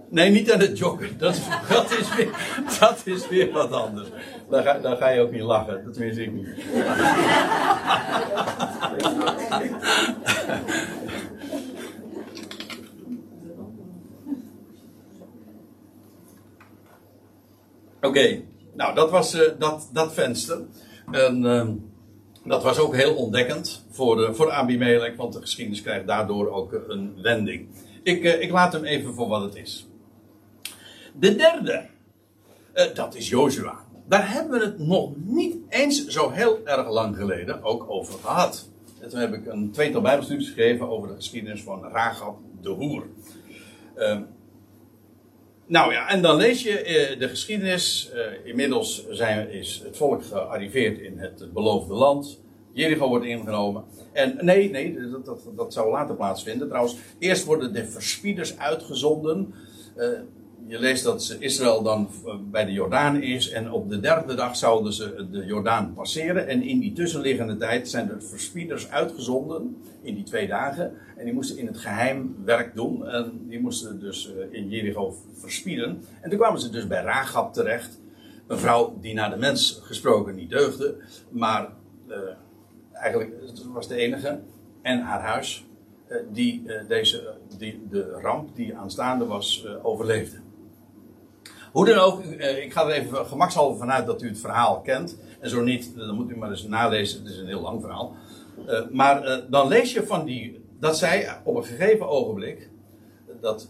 Nee, 0.09 0.29
niet 0.29 0.51
aan 0.51 0.59
het 0.59 0.77
joggen. 0.77 1.17
Dat, 1.17 1.35
is- 1.35 1.47
dat, 1.69 1.91
is, 1.91 2.15
weer, 2.15 2.29
dat 2.79 3.01
is 3.05 3.27
weer 3.27 3.51
wat 3.51 3.71
anders. 3.71 4.07
Daar 4.49 4.63
ga, 4.63 4.79
daar 4.79 4.97
ga 4.97 5.09
je 5.09 5.21
ook 5.21 5.31
niet 5.31 5.41
lachen. 5.41 5.83
Dat 5.83 5.93
tenminste 5.93 6.23
ik 6.23 6.31
niet. 6.33 6.47
Oké, 18.01 18.41
nou 18.73 18.95
dat 18.95 19.09
was 19.11 19.33
eh, 19.33 19.51
dat, 19.59 19.89
dat 19.93 20.13
venster. 20.13 20.61
En 21.11 21.45
ehm, 21.45 21.73
dat 22.43 22.63
was 22.63 22.79
ook 22.79 22.95
heel 22.95 23.15
ontdekkend 23.15 23.85
voor, 23.89 24.15
de, 24.15 24.33
voor 24.33 24.51
Abimelech, 24.51 25.15
want 25.15 25.33
de 25.33 25.41
geschiedenis 25.41 25.81
krijgt 25.81 26.07
daardoor 26.07 26.49
ook 26.49 26.73
eh, 26.73 26.79
een 26.87 27.21
wending. 27.21 27.67
Ik, 28.03 28.23
eh, 28.23 28.41
ik 28.41 28.51
laat 28.51 28.73
hem 28.73 28.83
even 28.83 29.13
voor 29.13 29.27
wat 29.27 29.41
het 29.41 29.55
is. 29.55 29.87
De 31.19 31.35
derde, 31.35 31.85
eh, 32.73 32.93
dat 32.93 33.15
is 33.15 33.29
Joshua. 33.29 33.79
Daar 34.07 34.31
hebben 34.31 34.59
we 34.59 34.65
het 34.65 34.79
nog 34.79 35.11
niet 35.15 35.55
eens 35.69 36.07
zo 36.07 36.29
heel 36.29 36.59
erg 36.65 36.89
lang 36.89 37.15
geleden 37.15 37.63
ook 37.63 37.89
over 37.89 38.19
gehad. 38.19 38.69
En 38.99 39.09
toen 39.09 39.19
heb 39.19 39.33
ik 39.33 39.45
een 39.45 39.71
tweetal 39.71 40.01
bijbelstudies 40.01 40.49
gegeven 40.49 40.89
over 40.89 41.07
de 41.07 41.15
geschiedenis 41.15 41.63
van 41.63 41.83
Ragab 41.83 42.37
de 42.61 42.69
Hoer. 42.69 43.03
Ehm, 43.95 44.21
nou 45.69 45.91
ja, 45.93 46.09
en 46.09 46.21
dan 46.21 46.35
lees 46.35 46.63
je 46.63 46.79
eh, 46.79 47.19
de 47.19 47.29
geschiedenis. 47.29 48.11
Eh, 48.13 48.21
inmiddels 48.43 49.07
zijn, 49.09 49.51
is 49.51 49.81
het 49.83 49.97
volk 49.97 50.23
gearriveerd 50.23 50.99
in 50.99 51.19
het 51.19 51.53
beloofde 51.53 51.93
land. 51.93 52.39
Jericho 52.71 53.07
wordt 53.07 53.25
ingenomen. 53.25 53.83
En 54.13 54.37
nee, 54.41 54.69
nee, 54.69 55.09
dat, 55.11 55.25
dat, 55.25 55.41
dat 55.55 55.73
zou 55.73 55.91
later 55.91 56.15
plaatsvinden. 56.15 56.67
Trouwens, 56.67 56.95
eerst 57.19 57.45
worden 57.45 57.73
de 57.73 57.85
verspieders 57.85 58.57
uitgezonden. 58.57 59.53
Eh, 59.95 60.07
je 60.69 60.79
leest 60.79 61.03
dat 61.03 61.35
Israël 61.39 61.83
dan 61.83 62.09
eh, 62.25 62.33
bij 62.51 62.65
de 62.65 62.71
Jordaan 62.71 63.21
is. 63.21 63.49
En 63.49 63.71
op 63.71 63.89
de 63.89 63.99
derde 63.99 64.35
dag 64.35 64.55
zouden 64.55 64.93
ze 64.93 65.27
de 65.31 65.45
Jordaan 65.45 65.93
passeren. 65.93 66.47
En 66.47 66.61
in 66.63 66.79
die 66.79 66.93
tussenliggende 66.93 67.57
tijd 67.57 67.89
zijn 67.89 68.07
de 68.07 68.21
verspieders 68.21 68.89
uitgezonden. 68.89 69.77
In 70.01 70.15
die 70.15 70.23
twee 70.23 70.47
dagen. 70.47 70.93
En 71.17 71.25
die 71.25 71.33
moesten 71.33 71.57
in 71.57 71.67
het 71.67 71.77
geheim 71.77 72.35
werk 72.45 72.75
doen. 72.75 73.07
En 73.07 73.41
die 73.47 73.59
moesten 73.59 73.99
dus 73.99 74.33
eh, 74.33 74.59
in 74.59 74.69
Jericho 74.69 75.15
verspieden. 75.33 76.03
En 76.21 76.29
toen 76.29 76.39
kwamen 76.39 76.59
ze 76.59 76.69
dus 76.69 76.87
bij 76.87 77.03
Rahab 77.03 77.53
terecht. 77.53 77.99
Een 78.47 78.57
vrouw 78.57 78.97
die 79.01 79.13
naar 79.13 79.29
de 79.29 79.37
mens 79.37 79.79
gesproken 79.83 80.35
niet 80.35 80.49
deugde. 80.49 80.95
Maar 81.29 81.69
eh, 82.07 82.17
eigenlijk 82.93 83.31
was 83.73 83.87
de 83.87 83.95
enige. 83.95 84.39
En 84.81 85.01
haar 85.01 85.21
huis. 85.21 85.67
die, 86.31 86.65
deze, 86.87 87.35
die 87.57 87.81
de 87.89 88.11
ramp 88.21 88.55
die 88.55 88.75
aanstaande 88.75 89.25
was 89.25 89.67
overleefde. 89.81 90.37
Hoe 91.71 91.85
dan 91.85 91.97
ook, 91.97 92.23
eh, 92.23 92.63
ik 92.63 92.73
ga 92.73 92.83
er 92.83 92.91
even 92.91 93.25
gemakshalve 93.25 93.77
vanuit 93.77 94.05
dat 94.05 94.21
u 94.21 94.27
het 94.27 94.39
verhaal 94.39 94.81
kent. 94.81 95.17
En 95.39 95.49
zo 95.49 95.61
niet, 95.61 95.95
dan 95.95 96.15
moet 96.15 96.31
u 96.31 96.37
maar 96.37 96.49
eens 96.49 96.67
nalezen. 96.67 97.19
Het 97.19 97.31
is 97.31 97.37
een 97.37 97.47
heel 97.47 97.61
lang 97.61 97.81
verhaal. 97.81 98.15
Eh, 98.67 98.81
maar 98.91 99.23
eh, 99.23 99.37
dan 99.49 99.67
lees 99.67 99.93
je 99.93 100.05
van 100.05 100.25
die, 100.25 100.63
dat 100.79 100.97
zij 100.97 101.37
op 101.43 101.55
een 101.55 101.65
gegeven 101.65 102.07
ogenblik, 102.07 102.69
dat 103.41 103.67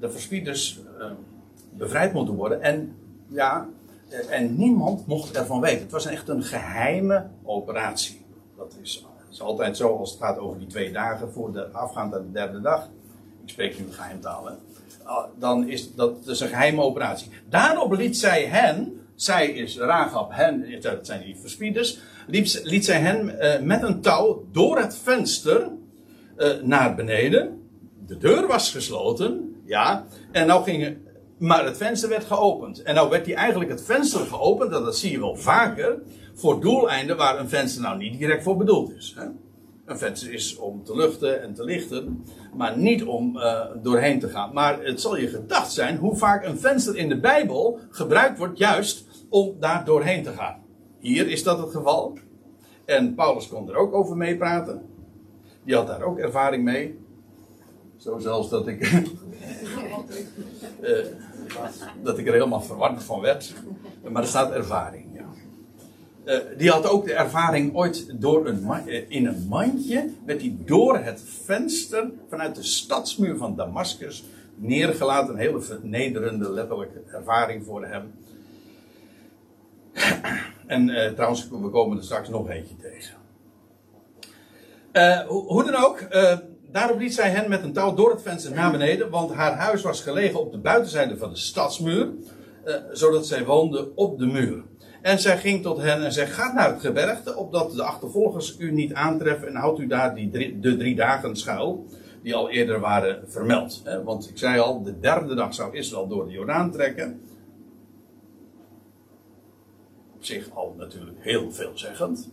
de 0.00 0.10
verspieders 0.10 0.80
eh, 0.98 1.06
bevrijd 1.70 2.12
moeten 2.12 2.34
worden. 2.34 2.62
En 2.62 2.96
ja, 3.28 3.68
en 4.30 4.56
niemand 4.56 5.06
mocht 5.06 5.36
ervan 5.36 5.60
weten. 5.60 5.82
Het 5.82 5.90
was 5.90 6.06
echt 6.06 6.28
een 6.28 6.42
geheime 6.42 7.26
operatie. 7.42 8.26
Dat 8.56 8.76
is, 8.82 9.06
is 9.30 9.40
altijd 9.40 9.76
zo 9.76 9.96
als 9.96 10.10
het 10.10 10.20
gaat 10.20 10.38
over 10.38 10.58
die 10.58 10.68
twee 10.68 10.92
dagen 10.92 11.32
voor 11.32 11.52
de 11.52 11.68
afgaand 11.68 12.14
aan 12.14 12.22
de 12.22 12.32
derde 12.32 12.60
dag. 12.60 12.88
Ik 13.42 13.50
spreek 13.50 13.78
nu 13.78 13.92
geheimtaal. 13.92 14.48
Ah, 15.04 15.24
Dan 15.38 15.68
is 15.68 15.94
dat 15.94 16.24
dus 16.24 16.40
een 16.40 16.48
geheime 16.48 16.82
operatie. 16.82 17.30
Daarop 17.48 17.92
liet 17.92 18.16
zij 18.16 18.44
hen, 18.44 19.00
zij 19.14 19.46
is 19.46 19.78
Rahab, 19.78 20.32
hen, 20.32 20.80
dat 20.80 21.06
zijn 21.06 21.22
die 21.22 21.36
verspieders, 21.36 21.98
liet, 22.26 22.84
zij 22.84 23.00
hen 23.00 23.38
eh, 23.38 23.60
met 23.60 23.82
een 23.82 24.00
touw 24.00 24.44
door 24.52 24.78
het 24.78 24.96
venster 24.96 25.70
eh, 26.36 26.48
naar 26.62 26.94
beneden. 26.94 27.62
De 28.06 28.16
deur 28.16 28.46
was 28.46 28.70
gesloten, 28.70 29.60
ja. 29.64 30.06
En 30.32 30.46
nou 30.46 30.64
gingen, 30.64 31.02
maar 31.38 31.64
het 31.64 31.76
venster 31.76 32.08
werd 32.08 32.24
geopend. 32.24 32.82
En 32.82 32.94
nou 32.94 33.10
werd 33.10 33.24
die 33.24 33.34
eigenlijk 33.34 33.70
het 33.70 33.84
venster 33.84 34.20
geopend, 34.20 34.72
en 34.72 34.82
dat 34.82 34.96
zie 34.96 35.10
je 35.10 35.18
wel 35.18 35.36
vaker, 35.36 35.98
voor 36.34 36.60
doeleinden 36.60 37.16
waar 37.16 37.38
een 37.38 37.48
venster 37.48 37.82
nou 37.82 37.96
niet 37.96 38.18
direct 38.18 38.42
voor 38.42 38.56
bedoeld 38.56 38.92
is. 38.96 39.14
Hè? 39.16 39.26
Een 39.84 39.98
venster 39.98 40.32
is 40.32 40.56
om 40.56 40.84
te 40.84 40.96
luchten 40.96 41.42
en 41.42 41.54
te 41.54 41.64
lichten, 41.64 42.24
maar 42.54 42.78
niet 42.78 43.04
om 43.04 43.38
eh, 43.38 43.66
doorheen 43.82 44.18
te 44.20 44.28
gaan. 44.28 44.52
Maar 44.52 44.82
het 44.82 45.00
zal 45.00 45.16
je 45.16 45.28
gedacht 45.28 45.72
zijn 45.72 45.96
hoe 45.96 46.16
vaak 46.16 46.44
een 46.44 46.58
venster 46.58 46.96
in 46.96 47.08
de 47.08 47.20
Bijbel 47.20 47.78
gebruikt 47.90 48.38
wordt 48.38 48.58
juist 48.58 49.06
om 49.28 49.56
daar 49.60 49.84
doorheen 49.84 50.22
te 50.22 50.30
gaan. 50.30 50.62
Hier 50.98 51.28
is 51.28 51.42
dat 51.42 51.58
het 51.58 51.70
geval. 51.70 52.18
En 52.84 53.14
Paulus 53.14 53.48
kon 53.48 53.68
er 53.68 53.76
ook 53.76 53.94
over 53.94 54.16
meepraten. 54.16 54.82
Die 55.64 55.74
had 55.74 55.86
daar 55.86 56.02
ook 56.02 56.18
ervaring 56.18 56.64
mee. 56.64 56.98
Zo 57.96 58.18
zelfs 58.18 58.48
dat 58.48 58.66
ik. 58.66 58.82
eh, 60.80 61.06
dat 62.02 62.18
ik 62.18 62.26
er 62.26 62.32
helemaal 62.32 62.62
verward 62.62 63.02
van 63.02 63.20
werd. 63.20 63.54
Maar 64.10 64.22
er 64.22 64.28
staat 64.28 64.52
ervaring, 64.52 65.06
ja. 65.12 65.23
Eh, 66.24 66.38
die 66.56 66.70
had 66.70 66.88
ook 66.88 67.04
de 67.04 67.14
ervaring 67.14 67.74
ooit 67.74 68.20
door 68.20 68.46
een 68.46 68.70
eh, 68.70 69.10
in 69.10 69.26
een 69.26 69.46
mandje, 69.48 70.10
werd 70.26 70.40
hij 70.40 70.56
door 70.64 70.98
het 70.98 71.22
venster 71.44 72.10
vanuit 72.28 72.54
de 72.54 72.62
stadsmuur 72.62 73.36
van 73.36 73.56
Damascus 73.56 74.24
neergelaten. 74.54 75.34
Een 75.34 75.40
hele 75.40 75.60
vernederende, 75.60 76.50
letterlijke 76.50 77.02
ervaring 77.06 77.64
voor 77.64 77.86
hem. 77.86 78.12
En 80.66 80.90
eh, 80.90 81.12
trouwens, 81.12 81.48
we 81.48 81.70
komen 81.70 81.96
er 81.96 82.04
straks 82.04 82.28
nog 82.28 82.48
eentje 82.48 82.74
tegen. 82.76 83.14
Hoe, 85.26 85.64
dan 85.64 85.74
ook, 85.74 86.06
daarop 86.70 86.98
liet 86.98 87.14
zij 87.14 87.30
hen 87.30 87.48
met 87.48 87.62
een 87.62 87.72
touw 87.72 87.94
door 87.94 88.10
het 88.10 88.22
venster 88.22 88.54
naar 88.54 88.70
beneden, 88.70 89.10
want 89.10 89.32
haar 89.32 89.56
huis 89.56 89.82
was 89.82 90.00
gelegen 90.00 90.40
op 90.40 90.52
de 90.52 90.58
buitenzijde 90.58 91.16
van 91.16 91.30
de 91.30 91.36
stadsmuur, 91.36 92.08
zodat 92.92 93.26
zij 93.26 93.44
woonde 93.44 93.94
op 93.94 94.18
de 94.18 94.26
muur. 94.26 94.62
En 95.04 95.18
zij 95.18 95.38
ging 95.38 95.62
tot 95.62 95.78
hen 95.78 96.04
en 96.04 96.12
zei: 96.12 96.26
Gaat 96.26 96.54
naar 96.54 96.72
het 96.72 96.80
gebergte, 96.80 97.36
opdat 97.36 97.72
de 97.72 97.82
achtervolgers 97.82 98.58
u 98.58 98.72
niet 98.72 98.94
aantreffen 98.94 99.48
en 99.48 99.54
houdt 99.54 99.80
u 99.80 99.86
daar 99.86 100.14
die 100.14 100.30
de 100.60 100.76
drie 100.76 100.94
dagen 100.94 101.36
schuil, 101.36 101.86
die 102.22 102.34
al 102.34 102.50
eerder 102.50 102.80
waren 102.80 103.30
vermeld. 103.30 103.82
Want 104.04 104.28
ik 104.28 104.38
zei 104.38 104.60
al, 104.60 104.82
de 104.82 105.00
derde 105.00 105.34
dag 105.34 105.54
zou 105.54 105.76
Israël 105.76 106.08
door 106.08 106.26
de 106.26 106.32
Jordaan 106.32 106.70
trekken. 106.70 107.20
Op 110.14 110.24
zich 110.24 110.50
al 110.50 110.74
natuurlijk 110.76 111.18
heel 111.20 111.52
veelzeggend. 111.52 112.30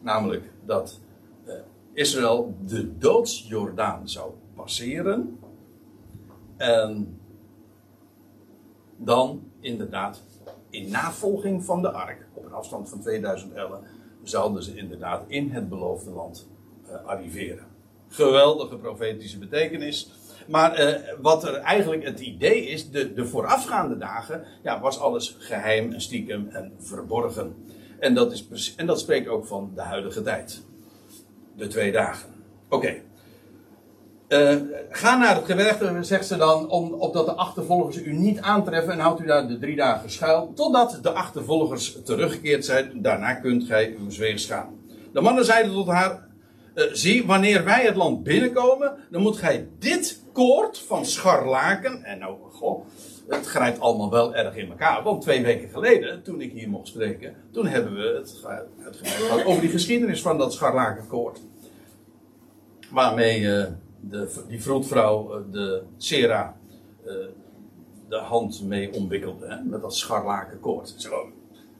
Namelijk 0.00 0.52
dat 0.64 1.00
eh, 1.44 1.54
Israël 1.92 2.54
de 2.66 2.98
doodsjordaan 2.98 4.08
zou 4.08 4.32
passeren. 4.54 5.38
En 6.56 7.18
dan 8.96 9.42
inderdaad 9.60 10.22
in 10.74 10.90
navolging 10.90 11.64
van 11.64 11.82
de 11.82 11.90
ark, 11.90 12.26
op 12.34 12.44
een 12.44 12.52
afstand 12.52 12.88
van 12.88 13.00
2000 13.00 13.52
ellen, 13.52 13.80
zouden 14.22 14.62
ze 14.62 14.76
inderdaad 14.76 15.24
in 15.26 15.50
het 15.50 15.68
beloofde 15.68 16.10
land 16.10 16.48
eh, 16.86 17.04
arriveren. 17.04 17.66
Geweldige 18.08 18.76
profetische 18.76 19.38
betekenis. 19.38 20.12
Maar 20.46 20.74
eh, 20.74 21.02
wat 21.20 21.44
er 21.44 21.54
eigenlijk 21.54 22.04
het 22.04 22.20
idee 22.20 22.66
is, 22.66 22.90
de, 22.90 23.12
de 23.12 23.26
voorafgaande 23.26 23.96
dagen, 23.96 24.44
ja, 24.62 24.80
was 24.80 24.98
alles 24.98 25.36
geheim 25.38 25.92
en 25.92 26.00
stiekem 26.00 26.48
en 26.48 26.72
verborgen. 26.78 27.54
En 27.98 28.14
dat, 28.14 28.32
is, 28.32 28.74
en 28.76 28.86
dat 28.86 29.00
spreekt 29.00 29.28
ook 29.28 29.46
van 29.46 29.72
de 29.74 29.82
huidige 29.82 30.22
tijd. 30.22 30.62
De 31.56 31.66
twee 31.66 31.92
dagen. 31.92 32.28
Oké. 32.68 33.02
Eh, 34.34 34.56
ga 34.90 35.16
naar 35.16 35.34
het 35.34 35.44
gebergte, 35.44 35.98
zegt 36.00 36.26
ze 36.26 36.36
dan, 36.36 36.70
om, 36.70 36.92
opdat 36.92 37.26
de 37.26 37.32
achtervolgers 37.32 37.96
u 37.96 38.12
niet 38.12 38.40
aantreffen 38.40 38.92
en 38.92 38.98
houdt 38.98 39.20
u 39.20 39.26
daar 39.26 39.48
de 39.48 39.58
drie 39.58 39.76
dagen 39.76 40.10
schuil, 40.10 40.52
totdat 40.54 40.98
de 41.02 41.10
achtervolgers 41.10 41.96
teruggekeerd 42.04 42.64
zijn. 42.64 43.02
Daarna 43.02 43.34
kunt 43.34 43.64
gij 43.64 43.94
uw 43.98 44.18
weegs 44.18 44.46
gaan. 44.46 44.68
De 45.12 45.20
mannen 45.20 45.44
zeiden 45.44 45.72
tot 45.72 45.86
haar, 45.86 46.26
eh, 46.74 46.84
zie, 46.92 47.26
wanneer 47.26 47.64
wij 47.64 47.84
het 47.84 47.96
land 47.96 48.22
binnenkomen, 48.22 48.96
dan 49.10 49.22
moet 49.22 49.36
gij 49.36 49.68
dit 49.78 50.22
koord 50.32 50.78
van 50.78 51.06
scharlaken, 51.06 52.04
en 52.04 52.18
nou, 52.18 52.36
goh, 52.50 52.84
het 53.28 53.46
grijpt 53.46 53.80
allemaal 53.80 54.10
wel 54.10 54.34
erg 54.34 54.56
in 54.56 54.70
elkaar, 54.70 55.02
want 55.02 55.22
twee 55.22 55.42
weken 55.42 55.68
geleden, 55.68 56.22
toen 56.22 56.40
ik 56.40 56.52
hier 56.52 56.68
mocht 56.68 56.88
spreken, 56.88 57.34
toen 57.52 57.66
hebben 57.66 57.94
we 57.94 58.14
het 58.16 58.44
uitgebreid 58.78 59.22
gehad 59.22 59.44
over 59.44 59.60
die 59.60 59.70
geschiedenis 59.70 60.22
van 60.22 60.38
dat 60.38 60.52
scharlakenkoord 60.52 61.40
waarmee 62.90 63.52
eh, 63.52 63.66
de, 64.08 64.44
die 64.48 64.62
vroedvrouw 64.62 65.34
eh, 65.34 65.40
de 65.50 65.82
Sera 65.96 66.56
eh, 67.04 67.14
de 68.08 68.16
hand 68.16 68.62
mee 68.62 68.92
omwikkelde. 68.92 69.46
Hè, 69.46 69.62
met 69.62 69.80
dat 69.80 69.96
scharlakenkoord. 69.96 70.94
Zo 70.96 71.32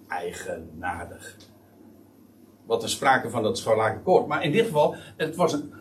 eigenaardig. 0.09 1.37
Wat 2.67 2.83
er 2.83 2.89
sprake 2.89 3.31
van 3.31 3.43
dat 3.43 3.59
scharlakenkoord. 3.59 4.27
Maar 4.27 4.45
in 4.45 4.53
dit 4.53 4.65
geval, 4.65 4.95
het 5.17 5.37
was 5.37 5.53
een, 5.53 5.73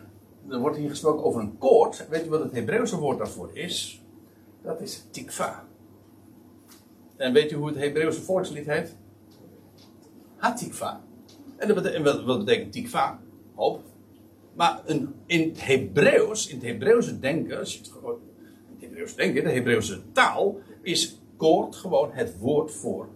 er 0.48 0.58
wordt 0.58 0.76
hier 0.76 0.88
gesproken 0.88 1.24
over 1.24 1.40
een 1.40 1.58
koord. 1.58 2.08
Weet 2.08 2.24
je 2.24 2.30
wat 2.30 2.42
het 2.42 2.52
Hebreeuwse 2.52 2.98
woord 2.98 3.18
daarvoor 3.18 3.50
is? 3.52 4.02
Dat 4.62 4.80
is 4.80 5.04
tikva. 5.10 5.64
En 7.16 7.32
weet 7.32 7.52
u 7.52 7.56
hoe 7.56 7.66
het 7.66 7.76
Hebreeuwse 7.76 8.20
volkslied 8.20 8.66
heet? 8.66 8.96
Hatikva. 10.36 11.00
En 11.56 11.68
dat 11.68 12.24
wat 12.24 12.38
betekent 12.38 12.72
tikva? 12.72 13.20
Hoop. 13.54 13.82
Maar 14.54 14.82
een, 14.86 15.14
in 15.26 15.48
het 15.48 15.64
Hebreeuws, 15.64 16.48
in 16.48 16.56
het 16.56 16.64
Hebreeuwse 16.64 17.20
denken, 17.20 17.58
het 17.58 17.90
gewoon, 17.92 18.18
in 18.66 18.74
het 18.74 18.80
Hebreeuws 18.80 19.14
denken, 19.14 19.44
de 19.44 19.50
Hebreeuwse 19.50 20.02
taal, 20.12 20.58
is 20.82 21.18
koord 21.36 21.76
gewoon 21.76 22.10
het 22.12 22.38
woord 22.38 22.72
voor 22.72 23.08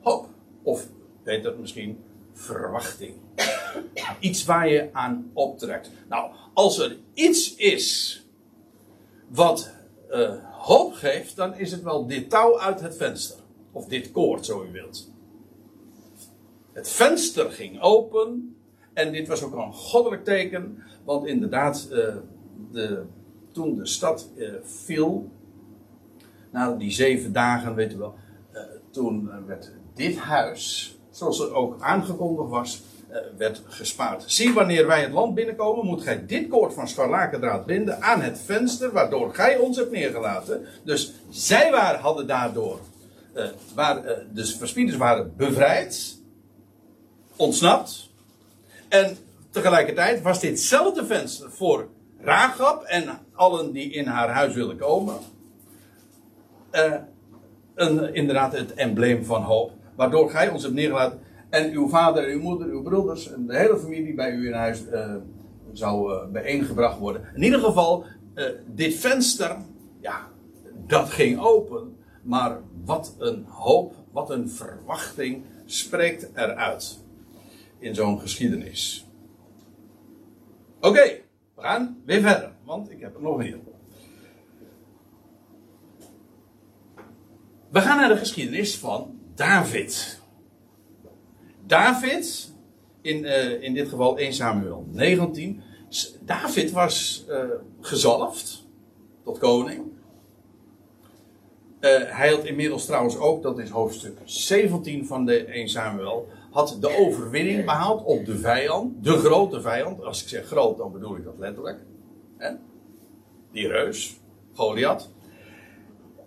hoop. 0.00 0.28
Of 0.62 0.88
beter 1.22 1.58
misschien 1.58 1.98
verwachting. 2.32 3.14
Iets 4.20 4.44
waar 4.44 4.68
je 4.68 4.88
aan 4.92 5.30
optrekt. 5.32 5.90
Nou, 6.08 6.30
als 6.54 6.78
er 6.78 6.96
iets 7.14 7.54
is 7.54 8.20
wat 9.28 9.70
eh, 10.08 10.34
hoop 10.52 10.92
geeft, 10.92 11.36
dan 11.36 11.54
is 11.54 11.72
het 11.72 11.82
wel 11.82 12.06
dit 12.06 12.30
touw 12.30 12.60
uit 12.60 12.80
het 12.80 12.96
venster. 12.96 13.38
Of 13.72 13.86
dit 13.86 14.10
koord, 14.10 14.46
zo 14.46 14.64
u 14.64 14.72
wilt. 14.72 15.10
Het 16.72 16.88
venster 16.88 17.50
ging 17.50 17.80
open. 17.80 18.56
En 18.92 19.12
dit 19.12 19.28
was 19.28 19.42
ook 19.42 19.54
een 19.54 19.72
goddelijk 19.72 20.24
teken. 20.24 20.82
Want 21.04 21.26
inderdaad, 21.26 21.88
eh, 21.90 22.14
de, 22.72 23.02
toen 23.52 23.76
de 23.76 23.86
stad 23.86 24.28
eh, 24.38 24.48
viel. 24.62 25.30
Na 26.50 26.72
die 26.72 26.90
zeven 26.90 27.32
dagen, 27.32 27.74
weet 27.74 27.92
u 27.92 27.96
wel. 27.96 28.14
eh, 28.52 28.62
toen 28.90 29.30
werd 29.46 29.72
dit 29.94 30.16
huis, 30.16 30.96
zoals 31.10 31.40
er 31.40 31.54
ook 31.54 31.82
aangekondigd 31.82 32.48
was, 32.48 32.82
werd 33.36 33.62
gespaard. 33.64 34.24
Zie, 34.26 34.52
wanneer 34.52 34.86
wij 34.86 35.02
het 35.02 35.12
land 35.12 35.34
binnenkomen, 35.34 35.86
moet 35.86 36.02
gij 36.02 36.26
dit 36.26 36.48
koord 36.48 36.74
van 36.74 36.88
scharlakendraad 36.88 37.66
binden 37.66 38.02
aan 38.02 38.20
het 38.20 38.38
venster 38.38 38.92
waardoor 38.92 39.34
gij 39.34 39.58
ons 39.58 39.76
hebt 39.76 39.90
neergelaten. 39.90 40.66
Dus 40.84 41.12
zij 41.28 41.70
waren, 41.70 42.00
hadden 42.00 42.26
daardoor, 42.26 42.80
waar, 43.74 44.02
de 44.32 44.46
verspieders 44.46 44.96
waren 44.96 45.32
bevrijd, 45.36 46.20
ontsnapt. 47.36 48.09
En 48.90 49.16
tegelijkertijd 49.50 50.22
was 50.22 50.40
ditzelfde 50.40 51.06
venster 51.06 51.50
voor 51.50 51.88
Rahab 52.20 52.82
en 52.82 53.18
allen 53.34 53.72
die 53.72 53.92
in 53.92 54.06
haar 54.06 54.28
huis 54.28 54.54
willen 54.54 54.76
komen. 54.76 55.14
eh, 56.70 56.94
een, 57.74 58.14
inderdaad 58.14 58.52
het 58.52 58.74
embleem 58.74 59.24
van 59.24 59.42
hoop. 59.42 59.72
Waardoor 59.96 60.30
gij 60.30 60.48
ons 60.48 60.62
hebt 60.62 60.74
neergelaten. 60.74 61.20
En 61.50 61.70
uw 61.72 61.88
vader, 61.88 62.24
uw 62.28 62.40
moeder, 62.40 62.68
uw 62.68 62.82
broeders 62.82 63.32
en 63.32 63.46
de 63.46 63.56
hele 63.56 63.78
familie 63.78 64.14
bij 64.14 64.30
u 64.30 64.46
in 64.46 64.52
huis 64.52 64.88
eh, 64.88 65.14
zou 65.72 66.12
eh, 66.12 66.26
bijeengebracht 66.28 66.98
worden. 66.98 67.22
In 67.34 67.42
ieder 67.42 67.60
geval, 67.60 68.04
dit 68.66 68.94
venster, 68.94 69.56
ja, 70.00 70.28
dat 70.86 71.10
ging 71.10 71.40
open. 71.40 71.96
Maar 72.22 72.58
wat 72.84 73.14
een 73.18 73.44
hoop, 73.48 73.94
wat 74.12 74.30
een 74.30 74.50
verwachting 74.50 75.44
spreekt 75.66 76.30
eruit 76.34 76.99
in 77.80 77.94
zo'n 77.94 78.20
geschiedenis. 78.20 79.06
Oké, 80.80 81.02
we 81.54 81.62
gaan 81.62 82.02
weer 82.04 82.20
verder, 82.20 82.52
want 82.64 82.90
ik 82.90 83.00
heb 83.00 83.14
er 83.16 83.22
nog 83.22 83.36
meer. 83.36 83.58
We 87.70 87.80
gaan 87.80 87.96
naar 87.96 88.08
de 88.08 88.16
geschiedenis 88.16 88.76
van 88.78 89.18
David. 89.34 90.20
David, 91.66 92.52
in, 93.00 93.24
eh, 93.24 93.62
in 93.62 93.74
dit 93.74 93.88
geval 93.88 94.18
1 94.18 94.32
Samuel 94.32 94.86
19. 94.90 95.62
S- 95.88 96.16
David 96.20 96.70
was 96.70 97.24
eh, 97.28 97.44
gezalfd 97.80 98.66
tot 99.24 99.38
koning. 99.38 99.82
Eh, 101.80 101.90
hij 102.06 102.28
had 102.30 102.44
inmiddels 102.44 102.84
trouwens 102.86 103.16
ook, 103.16 103.42
dat 103.42 103.58
is 103.58 103.68
hoofdstuk 103.70 104.18
17 104.24 105.06
van 105.06 105.24
de 105.24 105.44
1 105.54 105.68
Samuel, 105.68 106.28
had 106.50 106.76
de 106.80 106.98
overwinning 106.98 107.64
behaald 107.64 108.04
op 108.04 108.24
de 108.24 108.38
vijand, 108.38 109.04
de 109.04 109.10
grote 109.12 109.60
vijand. 109.60 110.02
Als 110.04 110.22
ik 110.22 110.28
zeg 110.28 110.46
groot, 110.46 110.78
dan 110.78 110.92
bedoel 110.92 111.16
ik 111.16 111.24
dat 111.24 111.38
letterlijk. 111.38 111.78
Die 113.52 113.68
reus, 113.68 114.20
Goliath. 114.52 115.08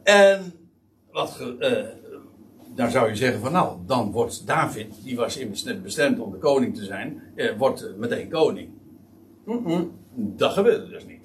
En 0.03 0.53
wat, 1.11 1.39
eh, 1.59 1.71
dan 2.75 2.91
zou 2.91 3.09
je 3.09 3.15
zeggen 3.15 3.39
van 3.41 3.51
nou, 3.51 3.77
dan 3.85 4.11
wordt 4.11 4.47
David, 4.47 5.03
die 5.03 5.15
was 5.15 5.37
immers 5.37 5.63
net 5.63 5.83
bestemd 5.83 6.19
om 6.19 6.31
de 6.31 6.37
koning 6.37 6.75
te 6.75 6.83
zijn, 6.83 7.23
eh, 7.35 7.57
wordt 7.57 7.97
meteen 7.97 8.29
koning. 8.29 8.69
Dat 10.15 10.51
gebeurde 10.51 10.89
dus 10.89 11.05
niet. 11.05 11.21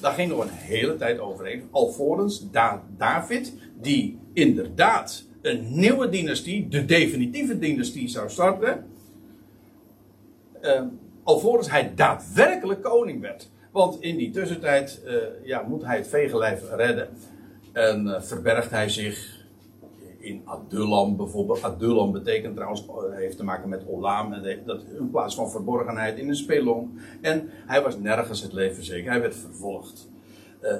Daar 0.00 0.12
ging 0.12 0.30
nog 0.30 0.42
een 0.42 0.48
hele 0.50 0.96
tijd 0.96 1.18
overheen. 1.18 1.68
Alvorens 1.70 2.50
Da- 2.50 2.82
David, 2.96 3.52
die 3.80 4.18
inderdaad 4.32 5.24
een 5.44 5.78
nieuwe 5.78 6.08
dynastie, 6.08 6.68
de 6.68 6.84
definitieve 6.84 7.58
dynastie 7.58 8.08
zou 8.08 8.30
starten. 8.30 8.86
eh, 10.60 10.82
alvorens 11.22 11.70
hij 11.70 11.92
daadwerkelijk 11.94 12.82
koning 12.82 13.20
werd. 13.20 13.50
Want 13.72 14.00
in 14.00 14.16
die 14.16 14.30
tussentijd 14.30 15.02
eh, 15.04 15.14
ja, 15.42 15.62
moet 15.62 15.84
hij 15.84 15.96
het 15.96 16.08
vegenlijf 16.08 16.62
redden. 16.70 17.08
En 17.72 18.06
uh, 18.06 18.20
verbergt 18.20 18.70
hij 18.70 18.88
zich 18.88 19.46
in 20.18 20.42
Adullam 20.44 21.16
bijvoorbeeld. 21.16 21.62
Adullam 21.62 22.12
betekent 22.12 22.54
trouwens, 22.54 22.86
heeft 23.10 23.36
te 23.36 23.44
maken 23.44 23.68
met 23.68 23.86
Olam. 23.86 24.32
En 24.32 24.62
dat 24.66 24.82
in 24.98 25.10
plaats 25.10 25.34
van 25.34 25.50
verborgenheid 25.50 26.18
in 26.18 26.28
een 26.28 26.36
spelong. 26.36 26.90
En 27.20 27.50
hij 27.66 27.82
was 27.82 27.98
nergens 27.98 28.42
het 28.42 28.52
leven 28.52 28.84
zeker. 28.84 29.10
Hij 29.10 29.20
werd 29.20 29.36
vervolgd. 29.36 30.08
Uh, 30.62 30.72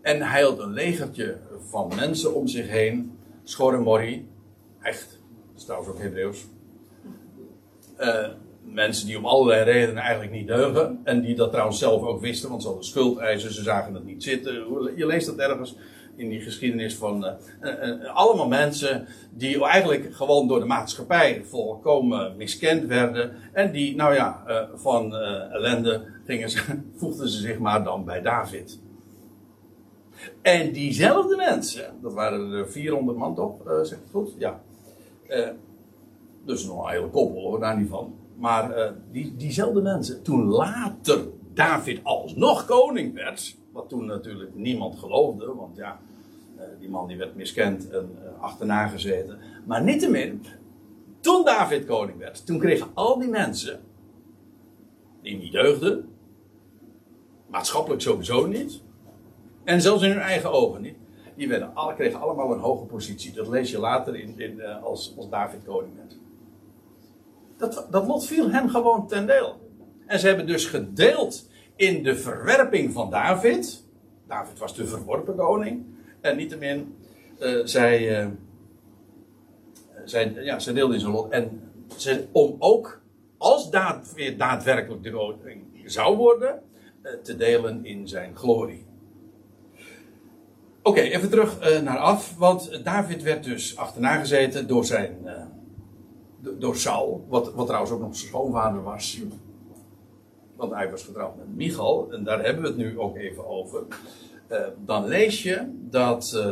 en 0.00 0.22
hij 0.22 0.42
had 0.42 0.58
een 0.58 0.72
legertje 0.72 1.36
van 1.68 1.92
mensen 1.96 2.34
om 2.34 2.46
zich 2.48 2.68
heen. 2.68 3.18
Schoremorri. 3.50 4.28
Echt. 4.82 5.18
Dat 5.48 5.56
is 5.56 5.64
trouwens 5.64 5.90
ook 5.90 5.98
Hebreeuws. 5.98 6.46
Uh, 8.00 8.28
mensen 8.62 9.06
die 9.06 9.18
om 9.18 9.26
allerlei 9.26 9.62
redenen 9.62 10.02
eigenlijk 10.02 10.32
niet 10.32 10.46
deugen. 10.46 11.00
En 11.04 11.20
die 11.20 11.34
dat 11.34 11.50
trouwens 11.50 11.78
zelf 11.78 12.02
ook 12.02 12.20
wisten, 12.20 12.48
want 12.48 12.62
ze 12.62 12.68
hadden 12.68 12.86
schuldeisen, 12.86 13.52
ze 13.52 13.62
zagen 13.62 13.94
het 13.94 14.04
niet 14.04 14.22
zitten. 14.22 14.52
Je 14.96 15.06
leest 15.06 15.26
dat 15.26 15.38
ergens 15.38 15.76
in 16.16 16.28
die 16.28 16.40
geschiedenis 16.40 16.94
van 16.94 17.24
uh, 17.24 17.32
uh, 17.62 18.14
allemaal 18.14 18.48
mensen 18.48 19.06
die 19.30 19.64
eigenlijk 19.64 20.14
gewoon 20.14 20.48
door 20.48 20.60
de 20.60 20.66
maatschappij 20.66 21.44
volkomen 21.44 22.36
miskend 22.36 22.84
werden. 22.84 23.32
En 23.52 23.72
die, 23.72 23.96
nou 23.96 24.14
ja, 24.14 24.44
van 24.74 25.14
ellende 25.16 26.06
gingen 26.26 26.50
ze, 26.50 26.60
voegden 26.98 27.28
ze 27.28 27.40
zich 27.40 27.58
maar 27.58 27.84
dan 27.84 28.04
bij 28.04 28.20
David. 28.20 28.80
En 30.42 30.72
diezelfde 30.72 31.36
mensen, 31.36 31.94
dat 32.02 32.12
waren 32.12 32.52
er 32.52 32.68
400 32.70 33.18
man 33.18 33.34
toch, 33.34 33.54
zegt 33.66 34.02
het 34.02 34.10
goed? 34.10 34.34
Ja. 34.38 34.60
dus 36.44 36.64
nog 36.64 36.84
een 36.84 36.90
hele 36.90 37.08
koppel 37.08 37.42
hoor, 37.42 37.60
daar 37.60 37.78
niet 37.78 37.88
van. 37.88 38.14
Maar 38.40 38.78
uh, 38.78 38.90
die, 39.10 39.36
diezelfde 39.36 39.82
mensen, 39.82 40.22
toen 40.22 40.44
later 40.44 41.18
David 41.54 42.00
alsnog 42.02 42.64
koning 42.64 43.14
werd, 43.14 43.56
wat 43.72 43.88
toen 43.88 44.06
natuurlijk 44.06 44.54
niemand 44.54 44.98
geloofde, 44.98 45.54
want 45.54 45.76
ja, 45.76 46.00
die 46.80 46.88
man 46.88 47.08
die 47.08 47.16
werd 47.16 47.34
miskend 47.34 47.90
en 47.90 48.16
achterna 48.38 48.86
gezeten. 48.86 49.38
Maar 49.66 49.82
niettemin, 49.82 50.44
toen 51.20 51.44
David 51.44 51.84
koning 51.84 52.18
werd, 52.18 52.46
toen 52.46 52.58
kregen 52.58 52.86
al 52.94 53.18
die 53.18 53.28
mensen, 53.28 53.80
die 55.22 55.36
niet 55.36 55.52
deugden, 55.52 56.08
maatschappelijk 57.46 58.02
sowieso 58.02 58.46
niet, 58.46 58.82
en 59.64 59.80
zelfs 59.80 60.02
in 60.02 60.10
hun 60.10 60.20
eigen 60.20 60.52
ogen 60.52 60.82
niet, 60.82 60.96
die 61.36 61.48
werden, 61.48 61.74
alle, 61.74 61.94
kregen 61.94 62.20
allemaal 62.20 62.52
een 62.52 62.60
hoge 62.60 62.84
positie. 62.84 63.32
Dat 63.32 63.48
lees 63.48 63.70
je 63.70 63.78
later 63.78 64.16
in, 64.16 64.40
in, 64.40 64.62
als, 64.62 65.14
als 65.16 65.28
David 65.28 65.64
koning 65.64 65.96
werd. 65.96 66.16
Dat, 67.56 67.86
dat 67.90 68.06
lot 68.06 68.26
viel 68.26 68.50
hen 68.50 68.70
gewoon 68.70 69.06
ten 69.06 69.26
deel. 69.26 69.68
En 70.06 70.18
ze 70.18 70.26
hebben 70.26 70.46
dus 70.46 70.66
gedeeld 70.66 71.48
in 71.76 72.02
de 72.02 72.16
verwerping 72.16 72.92
van 72.92 73.10
David. 73.10 73.84
David 74.26 74.58
was 74.58 74.74
de 74.74 74.86
verworpen 74.86 75.36
koning. 75.36 75.84
En 76.20 76.36
niettemin, 76.36 76.96
uh, 77.38 77.60
zij, 77.64 78.24
uh, 80.04 80.44
ja, 80.44 80.58
zij 80.58 80.72
deelden 80.72 80.94
in 80.94 81.00
zijn 81.00 81.12
lot. 81.12 81.30
En 81.30 81.72
ze, 81.96 82.26
om 82.32 82.56
ook, 82.58 83.00
als 83.38 83.70
David 83.70 84.38
daadwerkelijk 84.38 85.02
de 85.02 85.10
koning 85.10 85.64
zou 85.84 86.16
worden, 86.16 86.62
te 87.22 87.36
delen 87.36 87.84
in 87.84 88.08
zijn 88.08 88.36
glorie. 88.36 88.86
Oké, 90.82 91.00
even 91.00 91.30
terug 91.30 91.82
naar 91.82 91.98
af. 91.98 92.36
Want 92.36 92.84
David 92.84 93.22
werd 93.22 93.44
dus 93.44 93.76
achterna 93.76 94.16
gezeten 94.16 94.66
door 94.66 94.84
zijn 94.84 95.18
door 96.42 96.76
Saul, 96.76 97.26
wat, 97.28 97.52
wat 97.54 97.66
trouwens 97.66 97.92
ook 97.92 98.00
nog 98.00 98.16
zijn 98.16 98.28
schoonvader 98.28 98.82
was. 98.82 99.20
Want 100.56 100.72
hij 100.72 100.90
was 100.90 101.04
getrouwd 101.04 101.36
met 101.36 101.56
Michal, 101.56 102.12
en 102.12 102.24
daar 102.24 102.44
hebben 102.44 102.62
we 102.62 102.68
het 102.68 102.76
nu 102.76 102.98
ook 102.98 103.16
even 103.16 103.46
over. 103.46 103.82
Uh, 104.50 104.58
dan 104.84 105.06
lees 105.06 105.42
je 105.42 105.70
dat. 105.90 106.44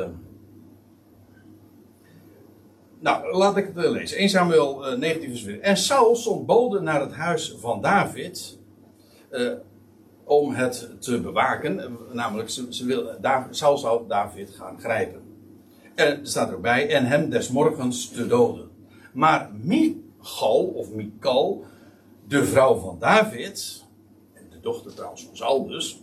Nou, 3.00 3.36
laat 3.36 3.56
ik 3.56 3.70
het 3.74 3.90
lezen. 3.90 4.18
1 4.18 4.28
Samuel 4.28 4.92
uh, 4.92 4.98
19 4.98 5.28
vers 5.28 5.42
4. 5.42 5.60
En 5.60 5.76
Saul 5.76 6.16
zond 6.16 6.46
boden 6.46 6.84
naar 6.84 7.00
het 7.00 7.12
huis 7.12 7.54
van 7.58 7.80
David. 7.80 8.58
Om 10.28 10.54
het 10.54 10.88
te 11.00 11.20
bewaken. 11.20 11.96
Namelijk, 12.12 12.50
ze, 12.50 12.66
ze 12.70 12.86
wil, 12.86 13.20
David, 13.20 13.56
Saul 13.56 13.78
zou 13.78 14.08
David 14.08 14.50
gaan 14.50 14.80
grijpen. 14.80 15.22
En 15.94 16.06
er 16.06 16.26
staat 16.26 16.50
erbij. 16.50 16.88
En 16.88 17.06
hem 17.06 17.30
des 17.30 17.48
morgens 17.48 18.08
te 18.08 18.26
doden. 18.26 18.68
Maar 19.12 19.50
Michal, 19.62 20.64
of 20.64 20.92
Mikal, 20.92 21.64
de 22.26 22.44
vrouw 22.44 22.76
van 22.76 22.96
David, 22.98 23.84
de 24.50 24.60
dochter 24.60 24.94
trouwens 24.94 25.24
van 25.24 25.36
Saul 25.36 25.66
dus, 25.66 26.02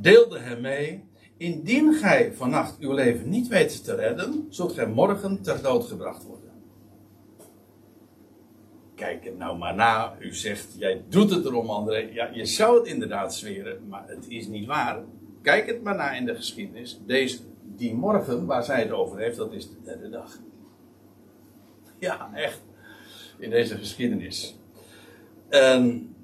deelde 0.00 0.38
hem 0.38 0.60
mee. 0.60 1.04
Indien 1.36 1.94
gij 1.94 2.32
vannacht 2.34 2.78
uw 2.78 2.92
leven 2.92 3.28
niet 3.28 3.48
weet 3.48 3.84
te 3.84 3.94
redden, 3.94 4.46
zult 4.48 4.72
gij 4.72 4.86
morgen 4.86 5.42
ter 5.42 5.62
dood 5.62 5.84
gebracht 5.84 6.24
worden. 6.24 6.35
Kijk 8.96 9.24
het 9.24 9.38
nou 9.38 9.58
maar 9.58 9.74
na. 9.74 10.16
U 10.18 10.34
zegt, 10.34 10.74
jij 10.78 11.04
doet 11.08 11.30
het 11.30 11.44
erom, 11.44 11.70
André. 11.70 12.08
Ja, 12.12 12.30
je 12.32 12.44
zou 12.44 12.78
het 12.78 12.86
inderdaad 12.86 13.34
zweren, 13.34 13.88
maar 13.88 14.04
het 14.06 14.24
is 14.28 14.46
niet 14.46 14.66
waar. 14.66 15.02
Kijk 15.42 15.66
het 15.66 15.82
maar 15.82 15.96
na 15.96 16.12
in 16.12 16.24
de 16.24 16.34
geschiedenis. 16.34 17.00
Deze, 17.06 17.38
die 17.62 17.94
morgen 17.94 18.46
waar 18.46 18.62
zij 18.62 18.80
het 18.80 18.90
over 18.90 19.18
heeft, 19.18 19.36
dat 19.36 19.52
is 19.52 19.68
de 19.68 19.82
derde 19.84 20.08
dag. 20.08 20.38
Ja, 21.98 22.30
echt. 22.34 22.62
In 23.38 23.50
deze 23.50 23.76
geschiedenis. 23.76 24.58
Um, 25.50 26.14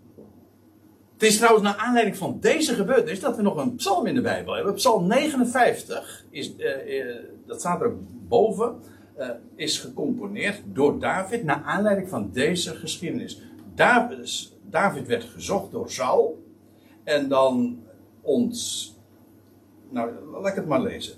het 1.12 1.30
is 1.30 1.36
trouwens 1.36 1.64
naar 1.64 1.76
aanleiding 1.76 2.16
van 2.16 2.38
deze 2.40 2.74
gebeurtenis 2.74 3.20
dat 3.20 3.36
we 3.36 3.42
nog 3.42 3.56
een 3.56 3.74
psalm 3.74 4.06
in 4.06 4.14
de 4.14 4.20
Bijbel 4.20 4.54
hebben. 4.54 4.74
Psalm 4.74 5.06
59 5.06 6.24
is, 6.30 6.56
uh, 6.56 7.06
uh, 7.06 7.16
dat 7.46 7.60
staat 7.60 7.80
er 7.80 7.92
boven, 8.28 8.80
uh, 9.18 9.30
is 9.54 9.78
gecomponeerd 9.78 10.62
door 10.64 10.98
David 10.98 11.44
naar 11.44 11.62
aanleiding 11.62 12.08
van 12.08 12.30
deze 12.32 12.74
geschiedenis. 12.74 13.42
David, 13.74 14.52
David 14.70 15.06
werd 15.06 15.24
gezocht 15.24 15.70
door 15.72 15.90
Saul 15.90 16.42
en 17.04 17.28
dan 17.28 17.82
ons. 18.20 18.90
Nou, 19.88 20.10
laat 20.30 20.46
ik 20.46 20.54
het 20.54 20.66
maar 20.66 20.82
lezen. 20.82 21.14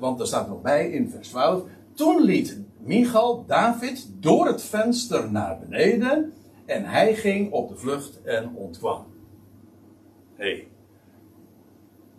want 0.00 0.20
er 0.20 0.26
staat 0.26 0.48
nog 0.48 0.62
bij 0.62 0.90
in 0.90 1.10
vers 1.10 1.28
12. 1.28 1.62
Toen 1.92 2.22
liet 2.22 2.60
Michal 2.78 3.44
David 3.46 4.08
door 4.20 4.46
het 4.46 4.62
venster 4.62 5.32
naar 5.32 5.58
beneden 5.58 6.32
en 6.66 6.84
hij 6.84 7.14
ging 7.14 7.52
op 7.52 7.68
de 7.68 7.76
vlucht 7.76 8.22
en 8.22 8.54
ontkwam. 8.54 9.06
Hé, 10.34 10.44
hey. 10.44 10.68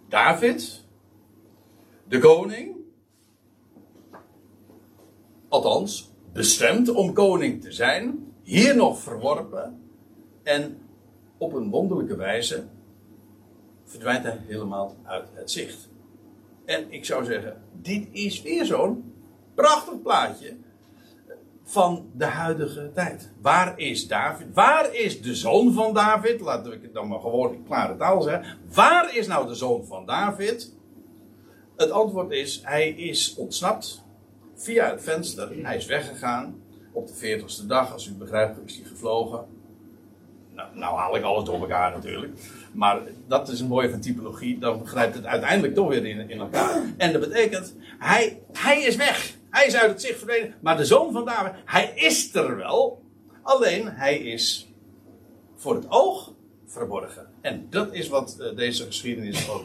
David, 0.10 0.84
de 2.08 2.20
koning, 2.20 2.75
althans 5.56 6.12
bestemd 6.34 6.90
om 6.90 7.14
koning 7.14 7.62
te 7.62 7.72
zijn, 7.72 8.34
hier 8.44 8.76
nog 8.76 9.00
verworpen 9.00 9.82
en 10.44 10.78
op 11.38 11.54
een 11.54 11.70
wonderlijke 11.70 12.16
wijze 12.16 12.64
verdwijnt 13.84 14.24
hij 14.24 14.40
helemaal 14.48 14.96
uit 15.04 15.28
het 15.34 15.52
zicht. 15.52 15.90
En 16.66 16.92
ik 16.92 17.06
zou 17.06 17.26
zeggen, 17.26 17.62
dit 17.82 18.08
is 18.12 18.42
weer 18.42 18.66
zo'n 18.66 19.14
Prachtig 19.56 20.02
plaatje 20.02 20.58
van 21.64 22.10
de 22.14 22.26
huidige 22.26 22.92
tijd. 22.94 23.32
Waar 23.42 23.80
is 23.80 24.08
David? 24.08 24.48
Waar 24.54 24.94
is 24.94 25.22
de 25.22 25.36
zoon 25.36 25.74
van 25.74 25.94
David? 25.94 26.42
Laten 26.42 26.72
we 26.72 26.80
het 26.82 26.94
dan 26.94 27.08
maar 27.08 27.20
gewoon 27.20 27.54
in 27.54 27.64
klare 27.64 27.98
taal 27.98 28.22
zeggen. 28.22 28.58
Waar 28.74 29.16
is 29.16 29.28
nou 29.28 29.48
de 29.48 29.56
zoon 29.56 29.86
van 29.86 30.06
David? 30.06 30.74
Het 31.76 31.92
antwoord 31.92 32.32
is, 32.32 32.62
hij 32.64 32.90
is 32.90 33.36
ontsnapt 33.36 34.05
via 34.56 34.90
het 34.90 35.04
venster. 35.04 35.50
Hij 35.62 35.78
is 35.78 35.86
weggegaan. 35.86 36.62
Op 36.92 37.08
de 37.08 37.14
veertigste 37.14 37.66
dag, 37.66 37.94
als 37.94 38.08
u 38.08 38.14
begrijpt, 38.14 38.58
is 38.66 38.76
hij 38.76 38.86
gevlogen. 38.86 39.46
Nou, 40.54 40.78
nou 40.78 40.98
haal 40.98 41.16
ik 41.16 41.24
alles 41.24 41.44
door 41.44 41.60
elkaar 41.60 41.92
natuurlijk. 41.92 42.34
Maar 42.74 43.00
dat 43.28 43.50
is 43.50 43.60
een 43.60 43.68
mooie 43.68 43.90
van 43.90 44.00
typologie. 44.00 44.60
Dan 44.60 44.80
begrijpt 44.80 45.16
het 45.16 45.26
uiteindelijk 45.26 45.76
toch 45.76 45.88
weer 45.88 46.06
in, 46.06 46.30
in 46.30 46.40
elkaar. 46.40 46.84
En 46.98 47.12
dat 47.12 47.22
betekent, 47.22 47.76
hij, 48.00 48.42
hij 48.52 48.82
is 48.82 48.96
weg. 48.96 49.34
Hij 49.50 49.66
is 49.66 49.76
uit 49.76 49.92
het 49.92 50.02
zicht 50.02 50.18
verdwenen. 50.18 50.54
Maar 50.62 50.78
de 50.78 50.86
zoon 50.86 51.12
van 51.12 51.26
David, 51.26 51.52
hij 51.66 51.94
is 51.96 52.36
er 52.36 52.56
wel. 52.56 53.04
Alleen 53.42 53.88
hij 53.88 54.18
is 54.18 54.74
voor 55.56 55.76
het 55.76 55.86
oog 55.90 56.34
verborgen. 56.66 57.28
En 57.42 57.68
dat 57.70 57.94
is 57.94 58.08
wat 58.08 58.38
uh, 58.40 58.56
deze 58.56 58.86
geschiedenis 58.86 59.50
ook 59.50 59.64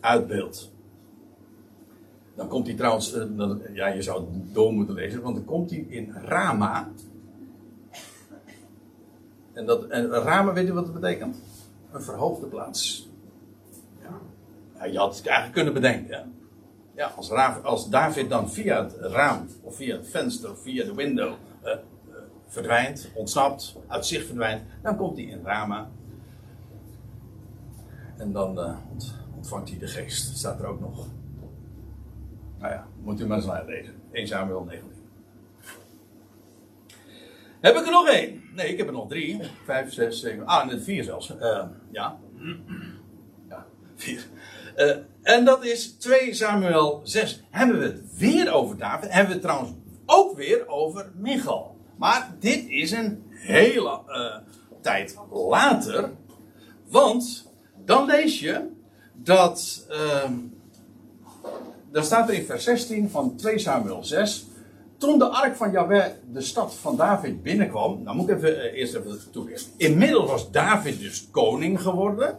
uitbeeldt. 0.00 0.72
Dan 2.34 2.48
komt 2.48 2.66
hij 2.66 2.76
trouwens, 2.76 3.14
uh, 3.14 3.24
dan, 3.36 3.62
ja, 3.72 3.86
je 3.86 4.02
zou 4.02 4.20
het 4.20 4.54
door 4.54 4.72
moeten 4.72 4.94
lezen, 4.94 5.22
want 5.22 5.34
dan 5.34 5.44
komt 5.44 5.70
hij 5.70 5.84
in 5.88 6.12
Rama. 6.12 6.88
En, 9.52 9.66
dat, 9.66 9.84
en 9.86 10.08
Rama, 10.10 10.52
weet 10.52 10.66
je 10.66 10.72
wat 10.72 10.84
het 10.84 11.00
betekent? 11.00 11.36
Een 11.92 12.02
verhoogde 12.02 12.46
plaats. 12.46 13.08
Ja. 14.78 14.84
je 14.84 14.98
had 14.98 15.16
het 15.16 15.26
eigenlijk 15.26 15.54
kunnen 15.54 15.74
bedenken. 15.74 16.32
Ja, 16.94 17.12
als, 17.16 17.30
als, 17.62 17.88
David 17.88 18.28
dan 18.28 18.50
via 18.50 18.84
het 18.84 18.94
raam, 19.00 19.46
of 19.62 19.76
via 19.76 19.96
het 19.96 20.08
venster, 20.08 20.50
of 20.50 20.62
via 20.62 20.84
de 20.84 20.94
window 20.94 21.32
uh, 21.64 21.70
uh, 21.70 22.16
verdwijnt, 22.46 23.10
ontsnapt, 23.14 23.76
uit 23.86 24.06
zicht 24.06 24.26
verdwijnt, 24.26 24.62
dan 24.82 24.96
komt 24.96 25.16
hij 25.16 25.26
in 25.26 25.44
Rama. 25.44 25.88
En 28.16 28.32
dan 28.32 28.76
ontvangt 29.36 29.68
hij 29.68 29.78
de 29.78 29.86
geest, 29.86 30.36
staat 30.36 30.60
er 30.60 30.66
ook 30.66 30.80
nog. 30.80 31.06
Nou 32.64 32.76
ja, 32.76 32.86
moet 33.02 33.20
u 33.20 33.26
maar 33.26 33.36
eens 33.36 33.66
lezen. 33.66 33.94
1 34.12 34.26
Samuel 34.26 34.64
19. 34.64 34.90
Heb 37.60 37.76
ik 37.76 37.86
er 37.86 37.90
nog 37.90 38.08
één? 38.08 38.42
Nee, 38.54 38.68
ik 38.68 38.78
heb 38.78 38.86
er 38.86 38.92
nog 38.92 39.08
drie. 39.08 39.40
Vijf, 39.64 39.92
zes, 39.92 40.20
zeven. 40.20 40.46
Ah, 40.46 40.66
net 40.66 40.82
vier 40.82 41.04
zelfs. 41.04 41.30
Uh, 41.30 41.64
ja. 41.90 42.18
Ja, 43.48 43.66
vier. 43.94 44.26
Uh, 44.76 44.96
en 45.22 45.44
dat 45.44 45.64
is 45.64 45.92
2 45.92 46.34
Samuel 46.34 47.00
6. 47.02 47.42
Hebben 47.50 47.78
we 47.78 47.84
het 47.84 48.18
weer 48.18 48.52
over 48.52 48.76
David? 48.76 49.10
Hebben 49.10 49.26
we 49.26 49.32
het 49.32 49.42
trouwens 49.42 49.72
ook 50.06 50.36
weer 50.36 50.68
over 50.68 51.10
Michal? 51.14 51.76
Maar 51.96 52.36
dit 52.38 52.68
is 52.68 52.90
een 52.90 53.24
hele 53.28 54.00
uh, 54.08 54.36
tijd 54.80 55.18
later. 55.30 56.10
Want 56.88 57.52
dan 57.84 58.06
lees 58.06 58.40
je 58.40 58.68
dat. 59.14 59.86
Uh, 59.90 60.30
dan 61.94 62.04
staat 62.04 62.28
er 62.28 62.34
in 62.34 62.44
vers 62.44 62.64
16 62.64 63.10
van 63.10 63.36
2 63.36 63.58
Samuel 63.58 64.04
6. 64.04 64.46
Toen 64.98 65.18
de 65.18 65.24
ark 65.24 65.56
van 65.56 65.70
Yahweh 65.70 66.06
de 66.32 66.40
stad 66.40 66.74
van 66.74 66.96
David 66.96 67.42
binnenkwam. 67.42 68.02
Nou 68.02 68.16
moet 68.16 68.28
ik 68.28 68.36
even, 68.36 68.56
uh, 68.56 68.78
eerst 68.78 68.94
even 68.94 69.30
toelichten. 69.30 69.72
Inmiddels 69.76 70.30
was 70.30 70.50
David 70.50 71.00
dus 71.00 71.28
koning 71.30 71.80
geworden. 71.80 72.38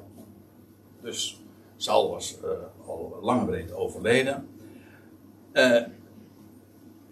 Dus 1.02 1.44
Saul 1.76 2.10
was 2.10 2.38
uh, 2.44 2.50
al 2.88 3.20
lang 3.22 3.46
breed 3.46 3.74
overleden. 3.74 4.48
Uh, 5.54 5.82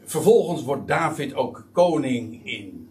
vervolgens 0.04 0.64
wordt 0.64 0.88
David 0.88 1.34
ook 1.34 1.68
koning 1.72 2.46
in, 2.46 2.90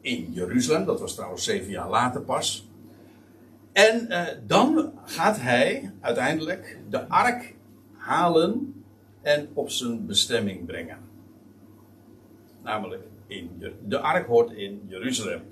in 0.00 0.32
Jeruzalem. 0.32 0.84
Dat 0.84 1.00
was 1.00 1.14
trouwens 1.14 1.44
zeven 1.44 1.70
jaar 1.70 1.88
later 1.88 2.20
pas. 2.20 2.68
En 3.72 4.08
dan 4.46 4.92
gaat 5.04 5.40
hij 5.40 5.92
uiteindelijk 6.00 6.78
de 6.88 7.08
ark 7.08 7.54
halen 8.10 8.82
en 9.22 9.48
op 9.54 9.70
zijn 9.70 10.06
bestemming 10.06 10.66
brengen. 10.66 10.98
Namelijk, 12.62 13.02
in, 13.26 13.50
de 13.86 13.98
ark 13.98 14.26
hoort 14.26 14.52
in 14.52 14.82
Jeruzalem. 14.86 15.42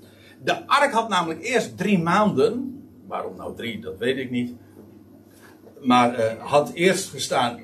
De 0.43 0.67
ark 0.67 0.91
had 0.91 1.09
namelijk 1.09 1.41
eerst 1.41 1.77
drie 1.77 1.99
maanden. 1.99 2.83
Waarom 3.07 3.35
nou 3.35 3.55
drie, 3.55 3.79
dat 3.81 3.97
weet 3.97 4.17
ik 4.17 4.29
niet 4.29 4.55
maar 5.81 6.19
uh, 6.19 6.31
had 6.39 6.71
eerst 6.73 7.09
gestaan. 7.09 7.59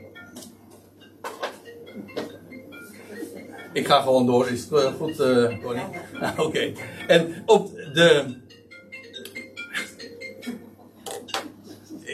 Ik 3.74 3.88
ga 3.88 4.02
gewoon 4.02 4.26
door. 4.26 4.50
Is 4.50 4.62
het 4.70 4.72
uh, 4.72 4.94
goed, 4.94 5.20
uh? 5.20 6.40
Oké. 6.46 6.72
En 7.08 7.44
op 7.46 7.72
de. 7.94 8.38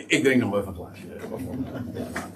Ik 0.08 0.24
drink 0.24 0.42
nog 0.42 0.56
even 0.56 0.68
een 0.68 0.76
glaasje. 0.76 2.30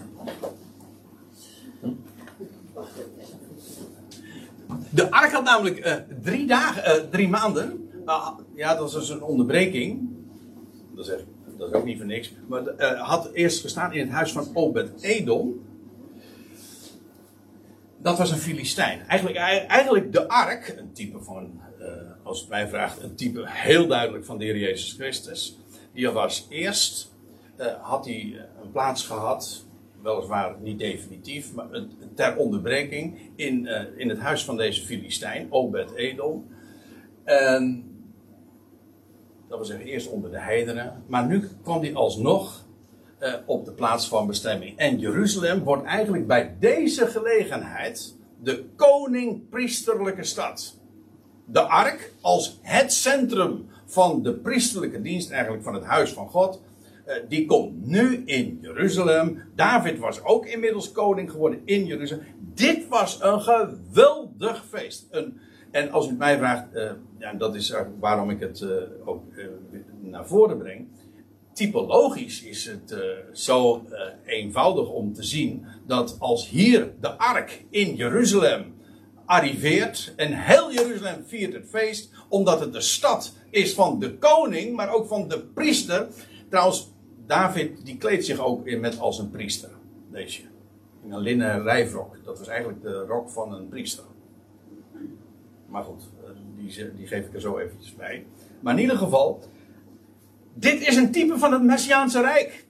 De 4.95 5.11
ark 5.11 5.31
had 5.31 5.43
namelijk 5.43 6.05
drie 6.21 6.47
dagen, 6.47 7.09
drie 7.09 7.27
maanden. 7.27 7.89
ja, 8.55 8.69
dat 8.69 8.79
was 8.79 8.93
dus 8.93 9.09
een 9.09 9.23
onderbreking. 9.23 10.09
Dat 10.95 11.07
ik 11.07 11.25
dat 11.57 11.69
is 11.69 11.73
ook 11.73 11.85
niet 11.85 11.97
voor 11.97 12.05
niks. 12.05 12.33
Maar 12.47 12.61
uh, 12.77 13.01
had 13.01 13.31
eerst 13.31 13.61
gestaan 13.61 13.93
in 13.93 13.99
het 13.99 14.09
huis 14.09 14.31
van 14.31 14.47
Obed 14.53 15.01
Edom. 15.01 15.65
Dat 17.97 18.17
was 18.17 18.31
een 18.31 18.37
Filistijn. 18.37 19.07
Eigenlijk, 19.07 19.37
eigenlijk 19.67 20.11
de 20.11 20.27
ark, 20.27 20.75
een 20.77 20.93
type 20.93 21.23
van, 21.23 21.61
als 22.23 22.39
het 22.39 22.49
mij 22.49 22.67
vraagt, 22.67 23.01
een 23.01 23.15
type 23.15 23.43
heel 23.45 23.87
duidelijk 23.87 24.25
van 24.25 24.37
de 24.37 24.45
Heer 24.45 24.57
Jezus 24.57 24.93
Christus. 24.93 25.57
Die 25.93 26.09
was 26.09 26.45
eerst, 26.49 27.13
had 27.81 28.05
hij 28.05 28.47
een 28.61 28.71
plaats 28.71 29.05
gehad, 29.05 29.64
weliswaar 30.05 30.55
niet 30.59 30.79
definitief, 30.79 31.53
maar 31.53 31.67
ter 32.15 32.35
onderbreking 32.35 33.19
in, 33.35 33.67
in 33.97 34.09
het 34.09 34.19
huis 34.19 34.45
van 34.45 34.57
deze 34.57 34.85
Filistijn, 34.85 35.47
Obed 35.49 35.91
Edom. 35.95 36.47
En 37.23 37.83
dat 39.47 39.67
zeggen 39.67 39.85
eerst 39.85 40.09
onder 40.09 40.31
de 40.31 40.39
heidenen. 40.39 41.03
Maar 41.07 41.27
nu 41.27 41.47
kwam 41.63 41.81
hij 41.81 41.93
alsnog 41.93 42.65
uh, 43.19 43.33
op 43.45 43.65
de 43.65 43.71
plaats 43.71 44.07
van 44.07 44.27
bestemming. 44.27 44.77
En 44.77 44.99
Jeruzalem 44.99 45.63
wordt 45.63 45.83
eigenlijk 45.83 46.27
bij 46.27 46.55
deze 46.59 47.07
gelegenheid 47.07 48.15
de 48.41 48.65
koning-priesterlijke 48.75 50.23
stad. 50.23 50.79
De 51.45 51.61
ark 51.61 52.13
als 52.21 52.59
het 52.61 52.93
centrum 52.93 53.69
van 53.85 54.23
de 54.23 54.33
priesterlijke 54.33 55.01
dienst, 55.01 55.31
eigenlijk 55.31 55.63
van 55.63 55.73
het 55.73 55.83
huis 55.83 56.13
van 56.13 56.29
God. 56.29 56.61
Uh, 57.07 57.15
die 57.27 57.45
komt 57.45 57.85
nu 57.85 58.23
in 58.25 58.57
Jeruzalem. 58.61 59.41
David 59.55 59.99
was 59.99 60.23
ook 60.23 60.45
inmiddels 60.45 60.91
koning 60.91 61.31
geworden 61.31 61.61
in 61.65 61.85
Jeruzalem. 61.85 62.23
Dit 62.39 62.87
was 62.87 63.21
een 63.21 63.41
geweldig 63.41 64.65
feest. 64.69 65.07
Een, 65.11 65.39
en 65.71 65.91
als 65.91 66.09
u 66.09 66.13
mij 66.13 66.37
vraagt, 66.37 66.67
uh, 66.73 66.91
ja, 67.19 67.33
dat 67.33 67.55
is 67.55 67.73
waarom 67.99 68.29
ik 68.29 68.39
het 68.39 68.59
uh, 68.61 68.69
ook 69.05 69.23
naar 70.01 70.27
voren 70.27 70.57
breng. 70.57 70.87
Typologisch 71.53 72.43
is 72.43 72.65
het 72.65 72.95
zo 73.33 73.85
eenvoudig 74.25 74.89
om 74.89 75.13
te 75.13 75.23
zien 75.23 75.65
dat 75.87 76.15
als 76.19 76.49
hier 76.49 76.93
de 76.99 77.17
ark 77.17 77.65
in 77.69 77.95
Jeruzalem 77.95 78.73
arriveert 79.25 80.13
en 80.15 80.33
heel 80.33 80.73
Jeruzalem 80.73 81.23
viert 81.25 81.53
het 81.53 81.69
feest, 81.69 82.09
omdat 82.29 82.59
het 82.59 82.73
de 82.73 82.81
stad 82.81 83.33
is 83.49 83.73
van 83.73 83.99
de 83.99 84.17
koning, 84.17 84.75
maar 84.75 84.93
ook 84.93 85.07
van 85.07 85.27
de 85.27 85.39
priester. 85.39 86.07
Trouwens, 86.49 86.93
David 87.25 87.85
die 87.85 87.97
kleedt 87.97 88.25
zich 88.25 88.39
ook 88.39 88.65
in 88.65 88.79
met 88.79 88.99
als 88.99 89.19
een 89.19 89.29
priester, 89.29 89.69
je. 90.11 90.41
In 91.03 91.11
een 91.11 91.21
linnen 91.21 91.63
rijfrok. 91.63 92.17
Dat 92.23 92.39
was 92.39 92.47
eigenlijk 92.47 92.81
de 92.81 93.05
rok 93.05 93.29
van 93.29 93.53
een 93.53 93.67
priester. 93.67 94.03
Maar 95.67 95.83
goed, 95.83 96.03
eh, 96.23 96.29
die, 96.57 96.95
die 96.95 97.07
geef 97.07 97.25
ik 97.25 97.33
er 97.33 97.41
zo 97.41 97.57
eventjes 97.57 97.95
bij. 97.95 98.25
Maar 98.59 98.73
in 98.73 98.81
ieder 98.81 98.97
geval, 98.97 99.39
dit 100.53 100.87
is 100.87 100.95
een 100.95 101.11
type 101.11 101.37
van 101.37 101.53
het 101.53 101.63
Messiaanse 101.63 102.21
Rijk. 102.21 102.65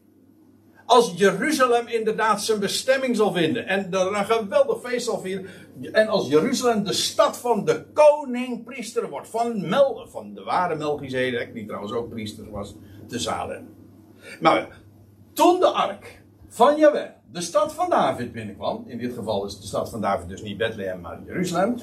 Als 0.86 1.14
Jeruzalem 1.16 1.88
inderdaad 1.88 2.44
zijn 2.44 2.60
bestemming 2.60 3.16
zal 3.16 3.34
vinden 3.34 3.68
en 3.68 3.94
er 3.94 4.18
een 4.18 4.26
geweldig 4.26 4.82
feest 4.82 5.06
zal 5.06 5.20
vieren. 5.20 5.48
En 5.92 6.08
als 6.08 6.28
Jeruzalem 6.28 6.84
de 6.84 6.94
stad 6.94 7.38
van 7.38 7.66
de 7.66 7.86
koning-priester 7.94 9.10
wordt. 9.10 9.28
Van, 9.28 9.70
Mel, 9.70 10.08
van 10.10 10.34
de 10.34 10.44
ware 10.44 10.76
Melchizedek, 10.76 11.54
die 11.54 11.66
trouwens 11.66 11.94
ook 11.94 12.10
priester 12.10 12.52
was, 12.52 12.76
te 13.08 13.20
Salem. 13.20 13.68
Maar 14.42 14.68
toen 15.34 15.60
de 15.60 15.68
ark 15.68 16.22
van 16.48 16.78
Jawel, 16.78 17.10
de 17.32 17.42
stad 17.42 17.74
van 17.74 17.90
David 17.90 18.32
binnenkwam. 18.32 18.84
In 18.88 18.98
dit 18.98 19.14
geval 19.14 19.46
is 19.46 19.60
de 19.60 19.68
stad 19.68 19.90
van 19.90 20.02
David 20.02 20.30
dus 20.30 20.42
niet 20.42 20.58
Bethlehem, 20.58 21.02
maar 21.02 21.20
Jeruzalem 21.26 21.76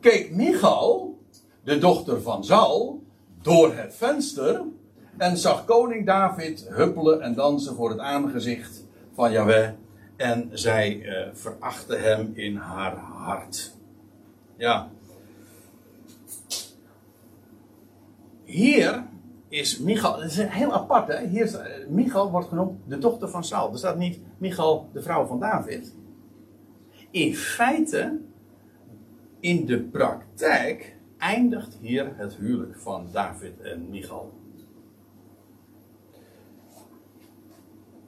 keek 0.00 0.30
Michal, 0.34 1.18
de 1.64 1.78
dochter 1.78 2.22
van 2.22 2.44
Saul, 2.44 3.02
door 3.42 3.74
het 3.74 3.94
venster 3.94 4.62
en 5.16 5.36
zag 5.36 5.64
koning 5.64 6.06
David 6.06 6.66
huppelen 6.68 7.20
en 7.20 7.34
dansen 7.34 7.74
voor 7.74 7.90
het 7.90 7.98
aangezicht 7.98 8.84
van 9.14 9.32
Yahweh. 9.32 9.70
En 10.16 10.50
zij 10.52 10.96
uh, 10.96 11.28
verachtte 11.32 11.96
hem 11.96 12.32
in 12.34 12.56
haar 12.56 12.96
hart. 12.96 13.74
Ja. 14.56 14.90
Hier 18.44 19.04
is 19.48 19.78
Michal, 19.78 20.16
dat 20.16 20.24
is 20.24 20.36
heel 20.36 20.72
apart 20.72 21.08
hè. 21.08 21.26
Hier 21.26 21.46
uh, 21.46 21.88
Michal 21.88 22.30
wordt 22.30 22.48
genoemd 22.48 22.78
de 22.88 22.98
dochter 22.98 23.28
van 23.28 23.44
Saul. 23.44 23.72
Er 23.72 23.78
staat 23.78 23.98
niet 23.98 24.20
Michal 24.38 24.88
de 24.92 25.02
vrouw 25.02 25.26
van 25.26 25.40
David. 25.40 25.94
In 27.10 27.34
feite 27.34 28.18
in 29.40 29.66
de 29.66 29.80
praktijk 29.80 30.96
eindigt 31.18 31.76
hier 31.80 32.12
het 32.16 32.34
huwelijk 32.34 32.76
van 32.78 33.08
David 33.12 33.60
en 33.60 33.90
Michal. 33.90 34.32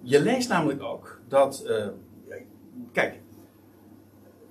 Je 0.01 0.23
leest 0.23 0.49
namelijk 0.49 0.83
ook 0.83 1.21
dat. 1.29 1.65
Uh, 1.67 1.87
kijk, 2.93 3.21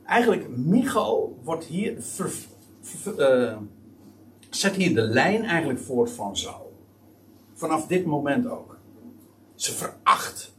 eigenlijk 0.06 0.58
Michal 0.58 1.39
wordt 1.43 1.65
hier. 1.65 2.02
Ver, 2.02 2.32
uh, 3.18 3.57
zet 4.49 4.76
hier 4.76 4.95
de 4.95 5.01
lijn 5.01 5.43
eigenlijk 5.43 5.80
voort 5.80 6.12
van 6.12 6.38
Saul. 6.38 6.66
Vanaf 7.58 7.88
dit 7.88 8.05
moment 8.05 8.47
ook. 8.47 8.78
Ze 9.55 9.74
veracht. 9.74 10.55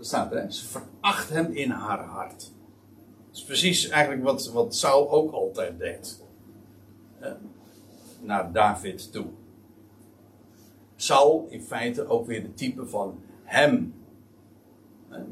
Staat 0.00 0.30
hè? 0.30 0.50
Ze 0.50 0.64
veracht 0.64 1.28
hem 1.28 1.52
in 1.52 1.70
haar 1.70 2.04
hart 2.04 2.52
is 3.38 3.44
precies 3.44 3.88
eigenlijk 3.88 4.22
wat, 4.22 4.50
wat 4.52 4.74
Saul 4.74 5.10
ook 5.10 5.32
altijd 5.32 5.78
deed. 5.78 6.22
Naar 8.20 8.52
David 8.52 9.12
toe. 9.12 9.26
Saul 10.96 11.46
in 11.50 11.62
feite 11.62 12.06
ook 12.06 12.26
weer 12.26 12.42
de 12.42 12.54
type 12.54 12.86
van 12.86 13.20
hem. 13.44 13.94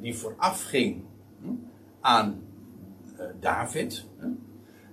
Die 0.01 0.16
vooraf 0.16 0.62
ging 0.62 1.03
aan 2.01 2.43
uh, 3.18 3.24
David. 3.41 4.05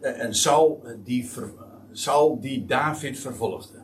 en 0.02 0.36
Saul 0.36 0.82
die, 1.04 1.30
ver, 1.30 1.54
Saul 1.91 2.39
die 2.39 2.66
David 2.66 3.20
vervolgde. 3.20 3.78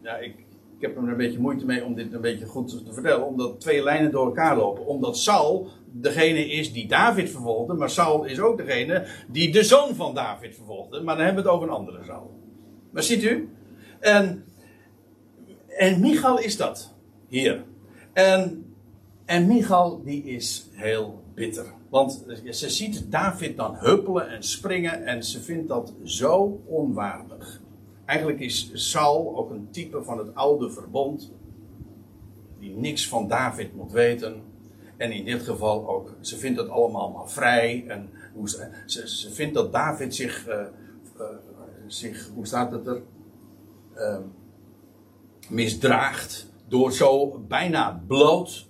Ja, 0.00 0.16
ik, 0.16 0.44
ik 0.78 0.84
heb 0.84 0.96
er 0.96 1.08
een 1.08 1.16
beetje 1.16 1.38
moeite 1.38 1.64
mee 1.64 1.84
om 1.84 1.94
dit 1.94 2.12
een 2.12 2.20
beetje 2.20 2.46
goed 2.46 2.68
te 2.68 2.92
vertellen. 2.92 3.26
Omdat 3.26 3.60
twee 3.60 3.82
lijnen 3.82 4.10
door 4.10 4.26
elkaar 4.26 4.56
lopen. 4.56 4.86
Omdat 4.86 5.18
Saul 5.18 5.68
degene 5.92 6.48
is 6.48 6.72
die 6.72 6.88
David 6.88 7.30
vervolgde, 7.30 7.74
maar 7.74 7.90
Saul 7.90 8.24
is 8.24 8.40
ook 8.40 8.56
degene 8.56 9.06
die 9.28 9.52
de 9.52 9.62
zoon 9.62 9.94
van 9.94 10.14
David 10.14 10.54
vervolgde. 10.54 11.00
Maar 11.00 11.16
dan 11.16 11.24
hebben 11.24 11.42
we 11.42 11.48
het 11.48 11.58
over 11.58 11.68
een 11.68 11.74
andere 11.74 12.04
Saul. 12.04 12.30
Maar 12.90 13.02
ziet 13.02 13.22
u? 13.22 13.48
En, 14.00 14.44
en 15.66 16.00
Michal 16.00 16.38
is 16.38 16.56
dat 16.56 16.94
hier. 17.28 17.64
En, 18.12 18.74
en 19.24 19.46
Michal 19.46 20.02
die 20.04 20.24
is 20.24 20.68
heel 20.72 21.22
bitter. 21.34 21.66
Want 21.88 22.24
ze 22.50 22.70
ziet 22.70 23.10
David 23.10 23.56
dan 23.56 23.76
huppelen 23.76 24.28
en 24.28 24.42
springen 24.42 25.04
en 25.04 25.24
ze 25.24 25.40
vindt 25.40 25.68
dat 25.68 25.94
zo 26.04 26.60
onwaardig. 26.66 27.60
Eigenlijk 28.08 28.40
is 28.40 28.70
Saul 28.72 29.36
ook 29.36 29.50
een 29.50 29.68
type 29.70 30.02
van 30.02 30.18
het 30.18 30.34
oude 30.34 30.70
verbond. 30.70 31.32
Die 32.58 32.76
niks 32.76 33.08
van 33.08 33.28
David 33.28 33.74
moet 33.74 33.92
weten. 33.92 34.42
En 34.96 35.12
in 35.12 35.24
dit 35.24 35.42
geval 35.42 35.88
ook, 35.88 36.14
ze 36.20 36.36
vindt 36.36 36.58
het 36.58 36.68
allemaal 36.68 37.10
maar 37.10 37.30
vrij. 37.30 37.84
En 37.88 38.10
hoe, 38.34 38.48
ze, 38.48 39.08
ze 39.08 39.32
vindt 39.32 39.54
dat 39.54 39.72
David 39.72 40.14
zich, 40.14 40.48
uh, 40.48 40.54
uh, 41.20 41.26
zich 41.86 42.30
hoe 42.34 42.46
staat 42.46 42.72
het 42.72 42.86
er, 42.86 43.02
uh, 43.96 44.18
misdraagt. 45.48 46.46
Door 46.68 46.92
zo 46.92 47.38
bijna 47.48 48.02
bloot 48.06 48.66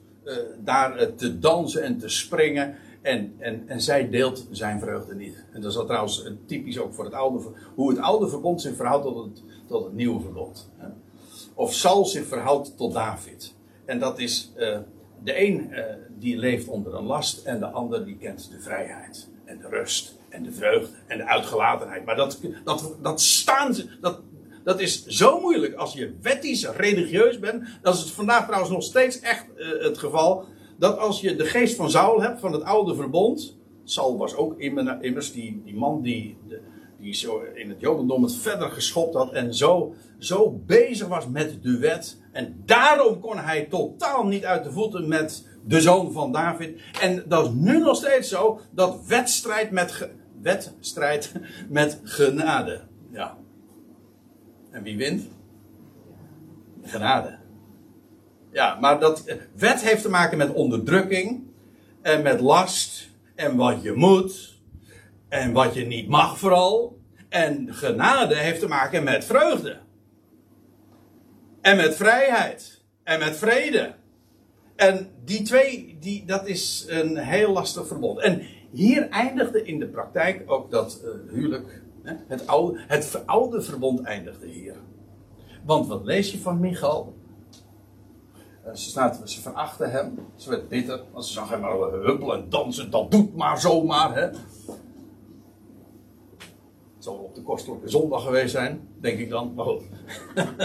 daar 0.65 1.15
te 1.15 1.39
dansen 1.39 1.83
en 1.83 1.99
te 1.99 2.09
springen. 2.09 2.75
En, 3.09 3.35
en, 3.39 3.63
en 3.67 3.81
zij 3.81 4.11
deelt 4.11 4.47
zijn 4.51 4.81
vreugde 4.81 5.15
niet. 5.15 5.45
En 5.53 5.61
dat 5.61 5.73
is 5.73 5.79
trouwens 5.87 6.31
typisch 6.47 6.79
ook 6.79 6.95
voor 6.95 7.05
het 7.05 7.15
oude, 7.15 7.45
hoe 7.75 7.91
het 7.91 7.99
oude 7.99 8.29
verbond 8.29 8.61
zich 8.61 8.77
verhoudt 8.77 9.05
tot 9.05 9.25
het, 9.25 9.43
tot 9.69 9.85
het 9.85 9.93
nieuwe 9.93 10.21
verbond. 10.21 10.71
Of 11.55 11.75
Saul 11.75 12.05
zich 12.05 12.27
verhoudt 12.27 12.77
tot 12.77 12.93
David. 12.93 13.55
En 13.85 13.99
dat 13.99 14.19
is 14.19 14.53
uh, 14.57 14.79
de 15.23 15.47
een 15.47 15.71
uh, 15.71 15.85
die 16.19 16.37
leeft 16.37 16.69
onder 16.69 16.95
een 16.95 17.05
last 17.05 17.47
en 17.47 17.59
de 17.59 17.67
ander 17.67 18.05
die 18.05 18.17
kent 18.17 18.51
de 18.51 18.61
vrijheid 18.61 19.29
en 19.45 19.59
de 19.59 19.69
rust 19.69 20.17
en 20.29 20.43
de 20.43 20.53
vreugde 20.53 20.97
en 21.07 21.19
de 21.19 21.25
uitgelatenheid. 21.25 22.05
Maar 22.05 22.17
dat, 22.17 22.41
dat, 22.65 22.97
dat 23.03 23.21
staan 23.21 23.75
ze, 23.75 23.87
dat, 24.01 24.21
dat 24.65 24.81
is 24.81 25.07
zo 25.07 25.41
moeilijk 25.41 25.75
als 25.75 25.93
je 25.93 26.15
wettisch 26.23 26.69
religieus 26.69 27.39
bent. 27.39 27.65
Dat 27.83 27.95
is 27.95 28.11
vandaag 28.11 28.45
trouwens 28.45 28.73
nog 28.73 28.83
steeds 28.83 29.21
echt 29.21 29.47
uh, 29.57 29.83
het 29.83 29.99
geval 29.99 30.47
dat 30.79 30.99
als 30.99 31.21
je 31.21 31.37
de 31.37 31.45
geest 31.45 31.77
van 31.77 31.91
Saul 31.91 32.23
hebt, 32.23 32.41
van 32.41 32.53
het 32.53 32.63
oude 32.63 32.95
verbond. 32.95 33.57
Saul 33.85 34.19
was 34.19 34.35
ook 34.35 34.59
immers 34.59 35.33
die, 35.33 35.63
die 35.65 35.77
man 35.77 36.03
die, 36.03 36.39
die 36.99 37.15
zo 37.15 37.43
in 37.55 37.69
het 37.69 37.81
Jodendom 37.81 38.23
het 38.23 38.35
verder 38.35 38.71
geschopt 38.71 39.15
had. 39.15 39.33
En 39.33 39.55
zo, 39.55 39.95
zo 40.19 40.63
bezig 40.67 41.09
was 41.09 41.29
met 41.29 41.63
de 41.63 41.79
wet. 41.79 42.21
En 42.33 42.63
daarom 42.65 43.21
kon 43.21 43.39
hij 43.39 43.65
totaal 43.65 44.27
niet 44.27 44.45
uit 44.45 44.65
de 44.65 44.73
voeten 44.73 45.09
met 45.09 45.47
de 45.65 45.81
zoon 45.81 46.13
van 46.13 46.33
David. 46.33 46.81
En 47.01 47.25
dat 47.27 47.45
is 47.45 47.53
nu 47.55 47.79
nog 47.79 47.97
steeds 47.97 48.29
zo. 48.29 48.61
Dat 48.71 49.07
wedstrijd 49.07 49.71
met, 49.71 50.11
wedstrijd 50.43 51.33
met 51.69 52.01
genade. 52.03 52.81
Ja. 53.11 53.37
En 54.71 54.83
wie 54.83 54.97
wint? 54.97 55.29
Genade. 56.83 57.39
Ja, 58.51 58.79
maar 58.81 59.01
dat 59.01 59.25
wet 59.55 59.83
heeft 59.83 60.03
te 60.03 60.11
maken 60.11 60.39
met 60.39 60.53
onderdrukking 60.53 61.47
en 62.03 62.23
met 62.23 62.41
last 62.41 63.09
en 63.35 63.57
wat 63.57 63.83
je 63.83 63.93
moet 63.93 64.59
en 65.29 65.53
wat 65.53 65.75
je 65.75 65.87
niet 65.87 66.09
mag 66.09 66.39
vooral. 66.39 66.99
En 67.29 67.75
genade 67.75 68.35
heeft 68.35 68.61
te 68.61 68.69
maken 68.69 69.05
met 69.05 69.25
vreugde. 69.25 69.79
En 71.61 71.77
met 71.77 71.97
vrijheid. 71.97 72.83
En 73.03 73.19
met 73.19 73.37
vrede. 73.37 73.95
En 74.77 75.11
die 75.25 75.43
twee, 75.43 75.97
die, 76.01 76.25
dat 76.25 76.47
is 76.47 76.85
een 76.89 77.17
heel 77.17 77.53
lastig 77.53 77.87
verbond. 77.87 78.21
En 78.21 78.43
hier 78.71 79.09
eindigde 79.09 79.63
in 79.63 79.79
de 79.79 79.87
praktijk 79.87 80.43
ook 80.47 80.71
dat 80.71 81.03
uh, 81.05 81.33
huwelijk. 81.33 81.83
Hè, 82.03 82.15
het, 82.27 82.47
oude, 82.47 82.81
het 82.87 83.07
veroude 83.07 83.63
verbond 83.63 84.01
eindigde 84.01 84.47
hier. 84.47 84.77
Want 85.65 85.87
wat 85.87 86.05
lees 86.05 86.33
je 86.33 86.39
van 86.39 86.61
Michal? 86.61 87.18
Eh, 88.69 88.75
ze, 88.75 88.89
staat, 88.89 89.21
ze 89.25 89.41
verachten 89.41 89.91
hem. 89.91 90.19
Ze 90.37 90.51
werd 90.51 90.69
bitter. 90.69 91.03
Want 91.13 91.27
ze 91.27 91.33
zag 91.33 91.51
hem 91.51 91.65
al 91.65 91.93
huppelen 91.93 92.37
en 92.37 92.49
dansen. 92.49 92.91
Dat 92.91 93.11
doet 93.11 93.37
maar 93.37 93.61
zomaar. 93.61 94.15
Hè. 94.15 94.21
Het 94.21 94.37
zal 96.99 97.15
op 97.15 97.35
de 97.35 97.43
kostelijke 97.43 97.89
zondag 97.89 98.25
geweest 98.25 98.51
zijn. 98.51 98.89
Denk 99.01 99.19
ik 99.19 99.29
dan. 99.29 99.55
Maar 99.55 99.65
goed. 99.65 99.83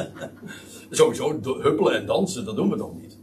Sowieso 0.90 1.40
huppelen 1.42 1.96
en 1.96 2.06
dansen. 2.06 2.46
Dat 2.46 2.56
doen 2.56 2.70
we 2.70 2.78
toch 2.78 3.02
niet. 3.02 3.18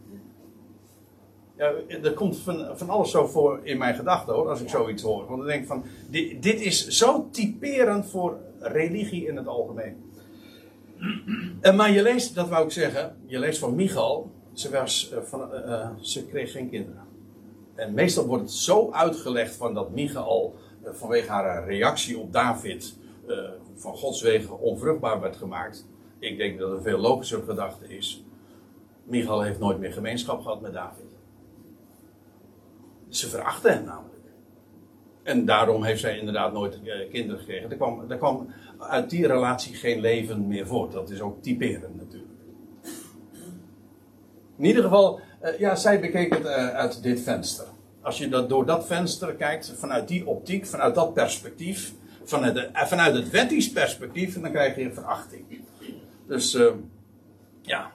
Ja, 1.57 1.73
er 2.03 2.13
komt 2.13 2.39
van, 2.39 2.67
van 2.75 2.91
alles 2.91 3.11
zo 3.11 3.27
voor 3.27 3.61
in 3.63 3.79
mijn 3.79 3.95
gedachten 3.95 4.35
hoor. 4.35 4.49
Als 4.49 4.61
ik 4.61 4.69
zoiets 4.69 5.03
hoor. 5.03 5.27
Want 5.27 5.43
ik 5.43 5.49
denk 5.49 5.67
van. 5.67 5.85
Dit, 6.11 6.43
dit 6.43 6.61
is 6.61 6.87
zo 6.87 7.29
typerend 7.31 8.07
voor 8.07 8.37
religie 8.59 9.27
in 9.27 9.37
het 9.37 9.47
algemeen. 9.47 10.09
En, 11.61 11.75
maar 11.77 11.93
je 11.93 12.03
leest, 12.03 12.35
dat 12.35 12.49
wou 12.49 12.65
ik 12.65 12.71
zeggen. 12.71 13.17
Je 13.27 13.39
leest 13.39 13.59
van 13.59 13.75
Michal 13.75 14.31
ze, 14.53 15.11
uh, 15.13 15.23
van, 15.23 15.55
uh, 15.55 15.89
ze 16.01 16.27
kreeg 16.27 16.53
geen 16.53 16.71
kinderen. 16.71 17.03
En 17.75 17.95
meestal 17.95 18.27
wordt 18.27 18.43
het 18.43 18.53
zo 18.53 18.91
uitgelegd 18.91 19.55
van 19.55 19.75
dat 19.75 19.91
Michael 19.91 20.55
uh, 20.85 20.91
vanwege 20.93 21.31
haar 21.31 21.65
reactie 21.67 22.19
op 22.19 22.33
David 22.33 22.99
van 23.75 23.97
Gods 23.97 24.23
wegen 24.23 24.59
onvruchtbaar 24.59 25.21
werd 25.21 25.37
gemaakt. 25.37 25.87
Ik 26.19 26.37
denk 26.37 26.59
dat 26.59 26.71
een 26.71 26.83
veel 26.83 26.99
logischer 26.99 27.43
gedachte 27.43 27.97
is. 27.97 28.25
Michael 29.05 29.43
heeft 29.43 29.59
nooit 29.59 29.79
meer 29.79 29.93
gemeenschap 29.93 30.43
gehad 30.43 30.61
met 30.61 30.73
David. 30.73 31.05
Ze 33.09 33.29
verachten 33.29 33.73
hem 33.73 33.85
namelijk. 33.85 34.11
En 35.23 35.45
daarom 35.45 35.85
heeft 35.85 36.01
zij 36.01 36.19
inderdaad 36.19 36.53
nooit 36.53 36.79
kinderen 37.11 37.39
gekregen. 37.39 37.71
Er 37.71 37.77
kwam, 37.77 38.11
er 38.11 38.17
kwam 38.17 38.49
uit 38.79 39.11
die 39.11 39.27
relatie 39.27 39.75
geen 39.75 40.01
leven 40.01 40.47
meer 40.47 40.67
voort. 40.67 40.93
Dat 40.93 41.11
is 41.11 41.21
ook 41.21 41.43
typerend 41.43 41.97
natuurlijk. 41.97 42.20
In 44.61 44.67
ieder 44.67 44.83
geval, 44.83 45.21
uh, 45.43 45.59
ja, 45.59 45.75
zij 45.75 46.01
bekeek 46.01 46.35
het 46.35 46.45
uh, 46.45 46.69
uit 46.69 47.03
dit 47.03 47.21
venster. 47.21 47.65
Als 48.03 48.19
je 48.19 48.29
dat 48.29 48.49
door 48.49 48.67
dat 48.67 48.87
venster 48.87 49.35
kijkt, 49.35 49.75
vanuit 49.77 50.09
die 50.09 50.27
optiek, 50.27 50.67
vanuit 50.67 50.95
dat 50.95 51.15
perspectief, 51.15 51.93
vanuit, 52.25 52.55
de, 52.55 52.69
uh, 52.73 52.87
vanuit 52.87 53.15
het 53.15 53.31
wettisch 53.31 53.71
perspectief, 53.71 54.41
dan 54.41 54.51
krijg 54.51 54.77
je 54.77 54.93
verachting. 54.93 55.45
Dus, 56.27 56.59
ja. 57.63 57.91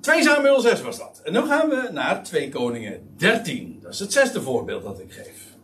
2 0.00 0.22
Samuel 0.22 0.60
6 0.60 0.80
was 0.80 0.98
dat. 0.98 1.20
En 1.24 1.32
nu 1.32 1.40
gaan 1.40 1.68
we 1.68 1.88
naar 1.92 2.22
2 2.24 2.48
Koningen 2.48 3.00
13. 3.16 3.78
Dat 3.82 3.92
is 3.92 3.98
het 3.98 4.12
zesde 4.12 4.42
voorbeeld 4.42 4.82
dat 4.82 5.00
ik 5.00 5.12
geef. 5.12 5.56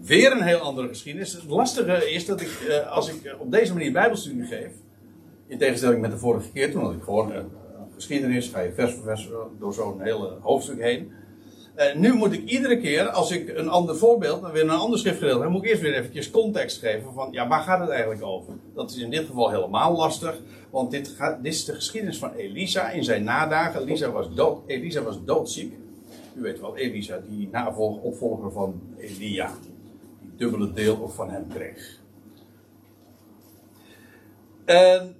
Weer 0.00 0.32
een 0.32 0.42
heel 0.42 0.58
andere 0.58 0.88
geschiedenis. 0.88 1.32
Het 1.32 1.44
lastige 1.44 2.10
is 2.10 2.26
dat 2.26 2.40
ik, 2.40 2.82
als 2.90 3.08
ik 3.08 3.36
op 3.38 3.50
deze 3.50 3.72
manier 3.72 3.92
Bijbelstudie 3.92 4.46
geef, 4.46 4.72
in 5.46 5.58
tegenstelling 5.58 6.00
met 6.00 6.10
de 6.10 6.18
vorige 6.18 6.50
keer, 6.50 6.72
toen 6.72 6.82
had 6.82 6.92
ik 6.92 7.02
gewoon 7.02 7.32
geschiedenis, 8.04 8.48
ga 8.48 8.60
je 8.60 8.72
vers 8.72 8.92
voor 8.92 9.04
vers 9.04 9.28
door 9.58 9.74
zo'n 9.74 10.00
hele 10.00 10.36
hoofdstuk 10.40 10.80
heen. 10.80 11.12
Uh, 11.76 11.94
nu 11.94 12.12
moet 12.12 12.32
ik 12.32 12.48
iedere 12.48 12.80
keer, 12.80 13.08
als 13.08 13.30
ik 13.30 13.48
een 13.48 13.68
ander 13.68 13.96
voorbeeld, 13.96 14.50
weer 14.52 14.62
een 14.62 14.70
ander 14.70 14.98
schriftgedeelte 14.98 15.42
heb, 15.42 15.50
moet 15.50 15.64
ik 15.64 15.70
eerst 15.70 15.82
weer 15.82 15.94
eventjes 15.94 16.30
context 16.30 16.78
geven 16.78 17.12
van, 17.12 17.28
ja, 17.32 17.48
waar 17.48 17.62
gaat 17.62 17.80
het 17.80 17.88
eigenlijk 17.88 18.22
over? 18.22 18.54
Dat 18.74 18.90
is 18.90 18.96
in 18.96 19.10
dit 19.10 19.26
geval 19.26 19.50
helemaal 19.50 19.96
lastig, 19.96 20.40
want 20.70 20.90
dit, 20.90 21.08
gaat, 21.08 21.42
dit 21.42 21.52
is 21.52 21.64
de 21.64 21.74
geschiedenis 21.74 22.18
van 22.18 22.32
Elisa 22.32 22.90
in 22.90 23.04
zijn 23.04 23.24
nadagen. 23.24 23.80
Elisa 23.80 24.10
was, 24.10 24.34
dood, 24.34 24.62
Elisa 24.66 25.02
was 25.02 25.24
doodziek. 25.24 25.76
U 26.36 26.40
weet 26.40 26.60
wel, 26.60 26.76
Elisa, 26.76 27.20
die 27.28 27.48
navolg, 27.52 28.02
opvolger 28.02 28.52
van 28.52 28.80
Elia, 28.96 29.50
die 30.20 30.30
dubbele 30.36 30.72
deel 30.72 31.08
van 31.08 31.30
hem 31.30 31.46
kreeg. 31.48 32.00
En 34.64 35.16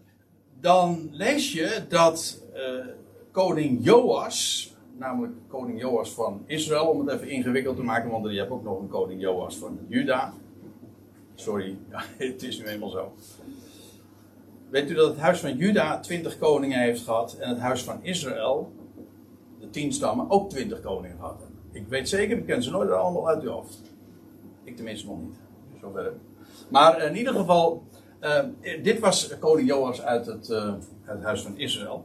dan 0.60 1.08
lees 1.10 1.52
je 1.52 1.82
dat 1.88 2.43
uh, 2.54 2.86
koning 3.30 3.84
Joas, 3.84 4.72
namelijk 4.98 5.32
koning 5.48 5.80
Joas 5.80 6.10
van 6.10 6.42
Israël, 6.46 6.86
om 6.86 7.06
het 7.06 7.16
even 7.16 7.28
ingewikkeld 7.28 7.76
te 7.76 7.82
maken, 7.82 8.10
want 8.10 8.30
je 8.30 8.38
hebt 8.38 8.50
ook 8.50 8.64
nog 8.64 8.80
een 8.80 8.88
koning 8.88 9.20
Joas 9.20 9.56
van 9.56 9.78
Juda. 9.88 10.32
Sorry, 11.34 11.78
het 12.16 12.42
is 12.42 12.58
nu 12.58 12.64
eenmaal 12.64 12.90
zo. 12.90 13.12
Weet 14.70 14.90
u 14.90 14.94
dat 14.94 15.08
het 15.08 15.18
huis 15.18 15.40
van 15.40 15.56
Juda 15.56 16.00
twintig 16.00 16.38
koningen 16.38 16.80
heeft 16.80 17.02
gehad 17.02 17.36
en 17.38 17.48
het 17.48 17.58
huis 17.58 17.82
van 17.82 17.98
Israël, 18.02 18.72
de 19.60 19.70
tien 19.70 19.92
stammen, 19.92 20.30
ook 20.30 20.50
twintig 20.50 20.80
koningen 20.80 21.16
gehad 21.16 21.40
Ik 21.72 21.88
weet 21.88 22.08
zeker, 22.08 22.36
ik 22.36 22.46
ken 22.46 22.62
ze 22.62 22.70
nooit 22.70 22.90
allemaal 22.90 23.28
uit 23.28 23.42
uw 23.42 23.50
hoofd. 23.50 23.80
Ik 24.64 24.76
tenminste 24.76 25.06
nog 25.06 25.18
niet. 25.20 25.34
Zover. 25.80 26.12
Maar 26.68 27.02
in 27.02 27.16
ieder 27.16 27.34
geval, 27.34 27.82
uh, 28.20 28.44
dit 28.82 28.98
was 28.98 29.38
koning 29.38 29.68
Joas 29.68 30.02
uit 30.02 30.26
het, 30.26 30.50
uit 30.50 30.84
het 31.04 31.22
huis 31.22 31.42
van 31.42 31.58
Israël 31.58 32.04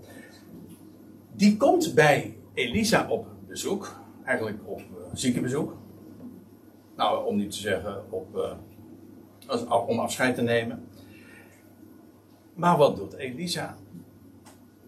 die 1.40 1.58
komt 1.58 1.94
bij 1.94 2.38
Elisa 2.54 3.10
op 3.10 3.28
bezoek. 3.48 3.96
Eigenlijk 4.24 4.58
op 4.66 4.80
uh, 4.80 4.86
ziekenbezoek. 5.14 5.76
Nou, 6.96 7.26
om 7.26 7.38
niet 7.38 7.52
te 7.52 7.58
zeggen 7.58 8.04
op, 8.10 8.36
uh, 9.50 9.88
om 9.88 10.00
afscheid 10.00 10.36
te 10.36 10.42
nemen. 10.42 10.88
Maar 12.54 12.78
wat 12.78 12.96
doet 12.96 13.14
Elisa? 13.14 13.76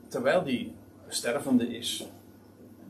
Terwijl 0.08 0.44
die 0.44 0.74
stervende 1.08 1.78
is. 1.78 2.08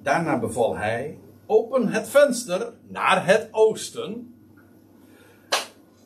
Daarna 0.02 0.40
beval 0.40 0.78
hij 0.78 1.18
open 1.46 1.88
het 1.88 2.08
venster 2.10 2.74
naar 2.88 3.26
het 3.26 3.48
oosten. 3.52 4.36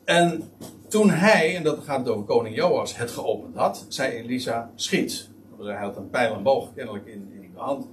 En 0.04 0.50
toen 0.88 1.10
hij, 1.10 1.56
en 1.56 1.62
dat 1.62 1.84
gaat 1.84 2.08
over 2.08 2.24
koning 2.24 2.56
Joas, 2.56 2.96
het 2.96 3.10
geopend 3.10 3.56
had, 3.56 3.86
zei 3.88 4.12
Elisa, 4.12 4.70
schiet. 4.74 5.30
Hij 5.58 5.76
had 5.76 5.96
een 5.96 6.10
pijl 6.10 6.34
en 6.34 6.42
boog 6.42 6.74
kennelijk 6.74 7.06
in, 7.06 7.35
hand. 7.56 7.86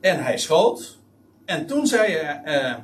En 0.00 0.22
hij 0.22 0.38
schoot. 0.38 0.98
En 1.44 1.66
toen 1.66 1.86
zei, 1.86 2.12
uh, 2.44 2.74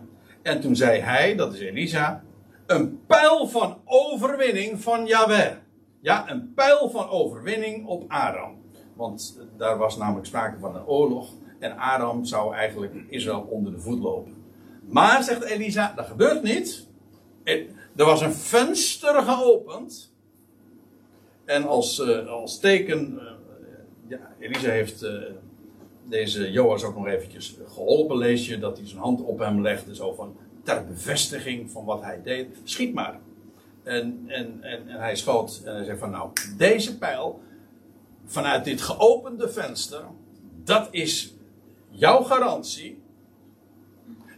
en 0.42 0.60
toen 0.60 0.76
zei 0.76 1.00
hij, 1.00 1.36
dat 1.36 1.54
is 1.54 1.60
Elisa, 1.60 2.22
een 2.66 3.00
pijl 3.06 3.48
van 3.48 3.78
overwinning 3.84 4.82
van 4.82 5.06
Yahweh. 5.06 5.52
Ja, 6.00 6.30
een 6.30 6.54
pijl 6.54 6.90
van 6.90 7.08
overwinning 7.08 7.86
op 7.86 8.04
Aram. 8.08 8.56
Want 8.94 9.40
daar 9.56 9.78
was 9.78 9.96
namelijk 9.96 10.26
sprake 10.26 10.58
van 10.58 10.76
een 10.76 10.86
oorlog. 10.86 11.32
En 11.58 11.76
Aram 11.76 12.24
zou 12.24 12.54
eigenlijk 12.54 12.94
Israël 13.08 13.46
onder 13.50 13.72
de 13.72 13.80
voet 13.80 13.98
lopen. 13.98 14.34
Maar, 14.86 15.22
zegt 15.22 15.44
Elisa, 15.44 15.92
dat 15.96 16.06
gebeurt 16.06 16.42
niet. 16.42 16.86
Er 17.96 18.04
was 18.04 18.20
een 18.20 18.32
venster 18.32 19.22
geopend. 19.22 20.12
En 21.44 21.66
als, 21.66 21.98
uh, 21.98 22.26
als 22.26 22.58
teken. 22.58 23.14
Uh, 23.14 23.22
ja, 24.08 24.34
Elisa 24.38 24.70
heeft 24.70 25.02
deze 26.08 26.50
Joas 26.50 26.84
ook 26.84 26.96
nog 26.96 27.06
eventjes 27.06 27.56
geholpen. 27.66 28.16
Lees 28.16 28.46
je 28.46 28.58
dat 28.58 28.76
hij 28.78 28.86
zijn 28.86 29.00
hand 29.00 29.20
op 29.20 29.38
hem 29.38 29.62
legde. 29.62 29.94
Zo 29.94 30.12
van 30.12 30.36
ter 30.62 30.84
bevestiging 30.84 31.70
van 31.70 31.84
wat 31.84 32.02
hij 32.02 32.22
deed. 32.22 32.46
Schiet 32.64 32.94
maar. 32.94 33.18
En, 33.82 34.24
en, 34.26 34.62
en, 34.62 34.86
hij 34.86 35.16
schoot. 35.16 35.62
En 35.64 35.74
hij 35.74 35.84
zei 35.84 35.98
van 35.98 36.10
nou, 36.10 36.30
deze 36.56 36.98
pijl. 36.98 37.40
Vanuit 38.24 38.64
dit 38.64 38.80
geopende 38.80 39.48
venster. 39.48 40.04
Dat 40.64 40.88
is 40.90 41.34
jouw 41.88 42.22
garantie. 42.22 43.02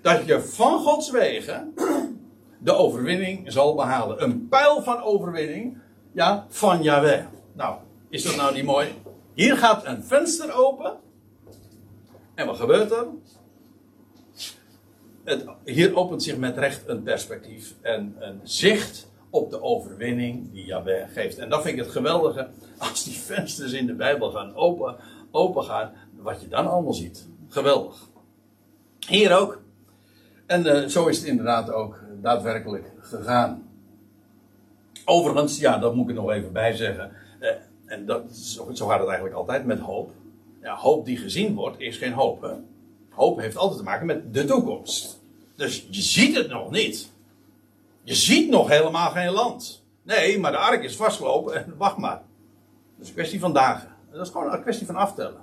Dat 0.03 0.27
je 0.27 0.41
van 0.41 0.79
Gods 0.79 1.11
wegen 1.11 1.75
de 2.59 2.75
overwinning 2.75 3.53
zal 3.53 3.75
behalen. 3.75 4.23
Een 4.23 4.49
pijl 4.49 4.83
van 4.83 5.03
overwinning, 5.03 5.79
ja, 6.13 6.47
van 6.49 6.83
Yahweh. 6.83 7.25
Nou, 7.53 7.77
is 8.09 8.23
dat 8.23 8.37
nou 8.37 8.55
niet 8.55 8.65
mooi? 8.65 8.89
Hier 9.35 9.57
gaat 9.57 9.87
een 9.87 10.05
venster 10.05 10.53
open. 10.53 10.97
En 12.41 12.47
wat 12.47 12.57
gebeurt 12.57 12.91
er? 12.91 13.07
Het, 15.25 15.45
hier 15.65 15.97
opent 15.97 16.23
zich 16.23 16.37
met 16.37 16.59
recht 16.59 16.89
een 16.89 17.03
perspectief 17.03 17.75
en 17.81 18.17
een 18.19 18.41
zicht 18.43 19.11
op 19.31 19.51
de 19.51 19.63
overwinning 19.63 20.53
die 20.53 20.65
Yahweh 20.65 21.09
geeft. 21.13 21.39
En 21.39 21.49
dat 21.49 21.63
vind 21.63 21.79
ik 21.79 21.85
het 21.85 21.93
geweldige, 21.93 22.49
als 22.79 23.05
die 23.05 23.15
vensters 23.15 23.73
in 23.73 23.87
de 23.87 23.95
Bijbel 23.95 24.31
gaan 24.31 24.55
open, 24.55 24.97
open 25.31 25.65
gaan, 25.65 25.93
wat 26.17 26.41
je 26.41 26.49
dan 26.49 26.67
allemaal 26.67 26.95
ziet. 26.95 27.29
Geweldig. 27.49 28.09
Hier 29.07 29.39
ook. 29.39 29.63
En 30.47 30.67
uh, 30.67 30.85
zo 30.85 31.07
is 31.07 31.19
het 31.19 31.27
inderdaad 31.27 31.73
ook 31.73 32.01
daadwerkelijk 32.23 32.93
gegaan. 33.01 33.69
Overigens, 35.05 35.59
ja, 35.59 35.79
dat 35.79 35.95
moet 35.95 36.09
ik 36.09 36.15
nog 36.15 36.31
even 36.31 36.53
bij 36.53 36.73
zeggen. 36.73 37.13
Uh, 37.41 37.51
en 37.87 38.07
dat, 38.07 38.37
zo, 38.37 38.71
zo, 38.73 38.87
gaat 38.87 38.99
het 38.99 39.09
eigenlijk 39.09 39.37
altijd 39.37 39.65
met 39.65 39.79
hoop. 39.79 40.13
Ja, 40.63 40.77
hoop 40.77 41.05
die 41.05 41.17
gezien 41.17 41.55
wordt, 41.55 41.81
is 41.81 41.97
geen 41.97 42.13
hoop. 42.13 42.57
Hoop 43.11 43.41
heeft 43.41 43.57
altijd 43.57 43.79
te 43.79 43.85
maken 43.85 44.07
met 44.07 44.35
de 44.35 44.45
toekomst. 44.45 45.21
Dus 45.57 45.87
je 45.91 46.03
ziet 46.03 46.37
het 46.37 46.49
nog 46.49 46.71
niet. 46.71 47.11
Je 48.03 48.15
ziet 48.15 48.49
nog 48.51 48.69
helemaal 48.69 49.11
geen 49.11 49.31
land. 49.31 49.85
Nee, 50.03 50.39
maar 50.39 50.53
de 50.53 50.59
ark 50.59 50.83
is 50.83 50.97
vastgelopen 50.97 51.55
en 51.55 51.75
wacht 51.77 51.97
maar. 51.97 52.23
Dat 52.97 53.03
is 53.03 53.09
een 53.09 53.15
kwestie 53.15 53.41
van 53.41 53.53
dagen. 53.53 53.89
Dat 54.13 54.27
is 54.27 54.33
gewoon 54.33 54.53
een 54.53 54.63
kwestie 54.63 54.87
van 54.87 54.97
aftellen. 54.97 55.41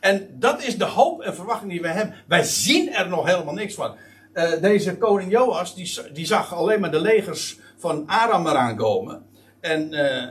En 0.00 0.28
dat 0.38 0.62
is 0.62 0.78
de 0.78 0.84
hoop 0.84 1.20
en 1.20 1.34
verwachting 1.34 1.70
die 1.70 1.80
wij 1.80 1.92
hebben. 1.92 2.14
Wij 2.26 2.42
zien 2.42 2.92
er 2.92 3.08
nog 3.08 3.26
helemaal 3.26 3.54
niks 3.54 3.74
van. 3.74 3.94
Uh, 4.34 4.60
deze 4.60 4.96
koning 4.96 5.30
Joas, 5.30 5.74
die, 5.74 6.12
die, 6.12 6.26
zag 6.26 6.54
alleen 6.54 6.80
maar 6.80 6.90
de 6.90 7.00
legers 7.00 7.58
van 7.76 8.06
Aram 8.06 8.46
eraan 8.46 8.76
komen. 8.76 9.26
En 9.60 9.92
uh, 9.92 10.28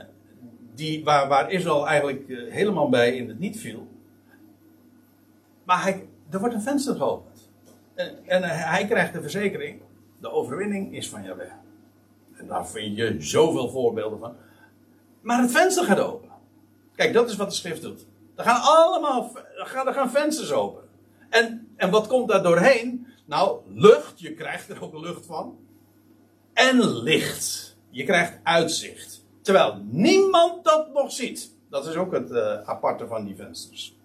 die, 0.74 1.04
waar, 1.04 1.28
waar 1.28 1.50
Israël 1.50 1.86
eigenlijk 1.86 2.28
uh, 2.28 2.52
helemaal 2.52 2.88
bij 2.88 3.16
in 3.16 3.28
het 3.28 3.38
niet 3.38 3.60
viel. 3.60 3.88
Maar 5.70 5.82
hij, 5.82 6.08
er 6.30 6.38
wordt 6.38 6.54
een 6.54 6.62
venster 6.62 6.96
geopend. 6.96 7.50
En, 7.94 8.26
en 8.26 8.42
hij 8.42 8.86
krijgt 8.86 9.12
de 9.12 9.20
verzekering, 9.20 9.80
de 10.20 10.30
overwinning 10.30 10.94
is 10.94 11.08
van 11.08 11.22
Jaweh. 11.22 11.52
En 12.36 12.46
daar 12.46 12.68
vind 12.68 12.96
je 12.96 13.16
zoveel 13.18 13.68
voorbeelden 13.68 14.18
van. 14.18 14.36
Maar 15.20 15.40
het 15.40 15.50
venster 15.50 15.84
gaat 15.84 15.98
open. 15.98 16.28
Kijk, 16.94 17.12
dat 17.12 17.30
is 17.30 17.36
wat 17.36 17.48
de 17.48 17.56
schrift 17.56 17.82
doet. 17.82 18.06
Er 18.36 18.44
gaan 18.44 18.60
allemaal 18.62 19.36
er 19.36 19.66
gaan, 19.66 19.86
er 19.86 19.94
gaan 19.94 20.10
vensters 20.10 20.52
open. 20.52 20.82
En, 21.28 21.68
en 21.76 21.90
wat 21.90 22.06
komt 22.06 22.28
daar 22.28 22.42
doorheen? 22.42 23.06
Nou, 23.26 23.60
lucht, 23.68 24.20
je 24.20 24.34
krijgt 24.34 24.68
er 24.68 24.82
ook 24.82 24.94
lucht 24.94 25.26
van. 25.26 25.58
En 26.52 27.02
licht. 27.02 27.76
Je 27.90 28.04
krijgt 28.04 28.38
uitzicht. 28.42 29.24
Terwijl 29.42 29.82
niemand 29.84 30.64
dat 30.64 30.92
nog 30.92 31.12
ziet. 31.12 31.54
Dat 31.68 31.86
is 31.86 31.94
ook 31.94 32.12
het 32.12 32.30
uh, 32.30 32.68
aparte 32.68 33.06
van 33.06 33.24
die 33.24 33.36
vensters. 33.36 33.99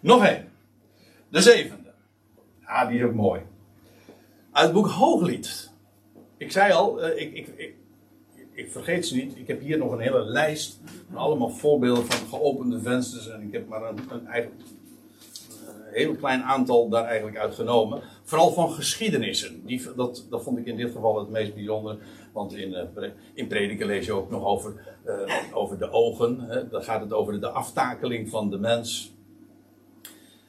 Nog 0.00 0.24
één. 0.24 0.48
De 1.28 1.40
zevende. 1.40 1.92
Ja, 2.60 2.86
die 2.86 2.98
is 2.98 3.04
ook 3.04 3.14
mooi. 3.14 3.40
Uit 4.52 4.64
het 4.64 4.74
boek 4.74 4.88
Hooglied. 4.88 5.70
Ik 6.36 6.52
zei 6.52 6.72
al, 6.72 7.04
uh, 7.04 7.20
ik, 7.20 7.32
ik, 7.32 7.48
ik, 7.56 7.74
ik, 8.52 8.70
vergeet 8.70 9.06
ze 9.06 9.16
niet. 9.16 9.36
Ik 9.36 9.46
heb 9.46 9.60
hier 9.60 9.78
nog 9.78 9.92
een 9.92 10.00
hele 10.00 10.24
lijst 10.24 10.80
van 11.08 11.16
allemaal 11.16 11.50
voorbeelden 11.50 12.06
van 12.06 12.28
geopende 12.28 12.80
vensters. 12.80 13.28
En 13.28 13.42
ik 13.42 13.52
heb 13.52 13.68
maar 13.68 13.82
een, 13.82 13.98
een 14.10 14.26
eigenlijk 14.26 14.62
heel 15.90 16.14
klein 16.14 16.42
aantal 16.42 16.88
daar 16.88 17.04
eigenlijk 17.04 17.38
uit 17.38 17.54
genomen. 17.54 18.02
Vooral 18.22 18.52
van 18.52 18.70
geschiedenissen. 18.70 19.66
Die, 19.66 19.82
dat, 19.96 20.26
dat 20.30 20.42
vond 20.42 20.58
ik 20.58 20.66
in 20.66 20.76
dit 20.76 20.90
geval 20.92 21.18
het 21.18 21.28
meest 21.28 21.54
bijzonder. 21.54 21.98
Want 22.32 22.54
in, 22.54 22.70
uh, 22.96 23.08
in 23.34 23.46
prediken 23.46 23.86
lees 23.86 24.06
je 24.06 24.12
ook 24.12 24.30
nog 24.30 24.44
over, 24.44 24.96
uh, 25.06 25.34
over 25.52 25.78
de 25.78 25.90
ogen. 25.90 26.40
Hè. 26.40 26.68
Dan 26.68 26.82
gaat 26.82 27.00
het 27.00 27.12
over 27.12 27.40
de 27.40 27.48
aftakeling 27.48 28.28
van 28.28 28.50
de 28.50 28.58
mens. 28.58 29.16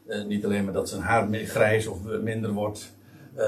Uh, 0.09 0.25
niet 0.25 0.45
alleen 0.45 0.63
maar 0.63 0.73
dat 0.73 0.89
zijn 0.89 1.01
haar 1.01 1.27
grijs 1.33 1.87
of 1.87 1.97
minder 2.21 2.51
wordt. 2.51 2.91
Uh, 3.37 3.43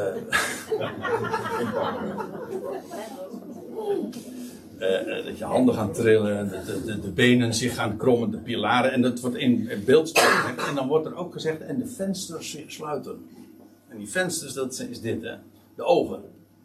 dat 5.25 5.37
je 5.37 5.43
handen 5.43 5.75
gaan 5.75 5.91
trillen, 5.91 6.49
de, 6.49 6.83
de, 6.85 6.99
de, 6.99 7.09
benen 7.09 7.53
zich 7.53 7.75
gaan 7.75 7.97
krommen, 7.97 8.31
de 8.31 8.37
pilaren. 8.37 8.91
En 8.91 9.01
dat 9.01 9.19
wordt 9.19 9.37
in 9.37 9.69
beeld 9.85 10.11
En 10.67 10.75
dan 10.75 10.87
wordt 10.87 11.05
er 11.05 11.15
ook 11.15 11.33
gezegd, 11.33 11.61
en 11.61 11.77
de 11.79 11.87
vensters 11.87 12.57
sluiten. 12.67 13.25
En 13.87 13.97
die 13.97 14.09
vensters, 14.09 14.53
dat 14.53 14.85
is 14.89 15.01
dit, 15.01 15.21
hè? 15.21 15.35
de 15.75 15.83
ogen. 15.83 16.21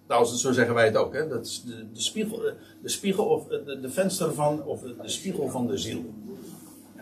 Trouwens, 0.06 0.40
zo 0.40 0.52
zeggen 0.52 0.74
wij 0.74 0.84
het 0.84 0.96
ook, 0.96 1.14
hè? 1.14 1.28
dat 1.28 1.46
is 1.46 1.62
de, 1.62 1.86
de 1.92 2.00
spiegel, 2.00 2.42
de, 2.82 2.88
spiegel 2.88 3.24
of 3.24 3.46
de, 3.46 3.78
de, 3.80 3.90
venster 3.90 4.34
van, 4.34 4.64
of 4.64 4.80
de, 4.80 4.94
spiegel 5.04 5.48
van 5.48 5.66
de 5.66 5.78
ziel. 5.78 6.04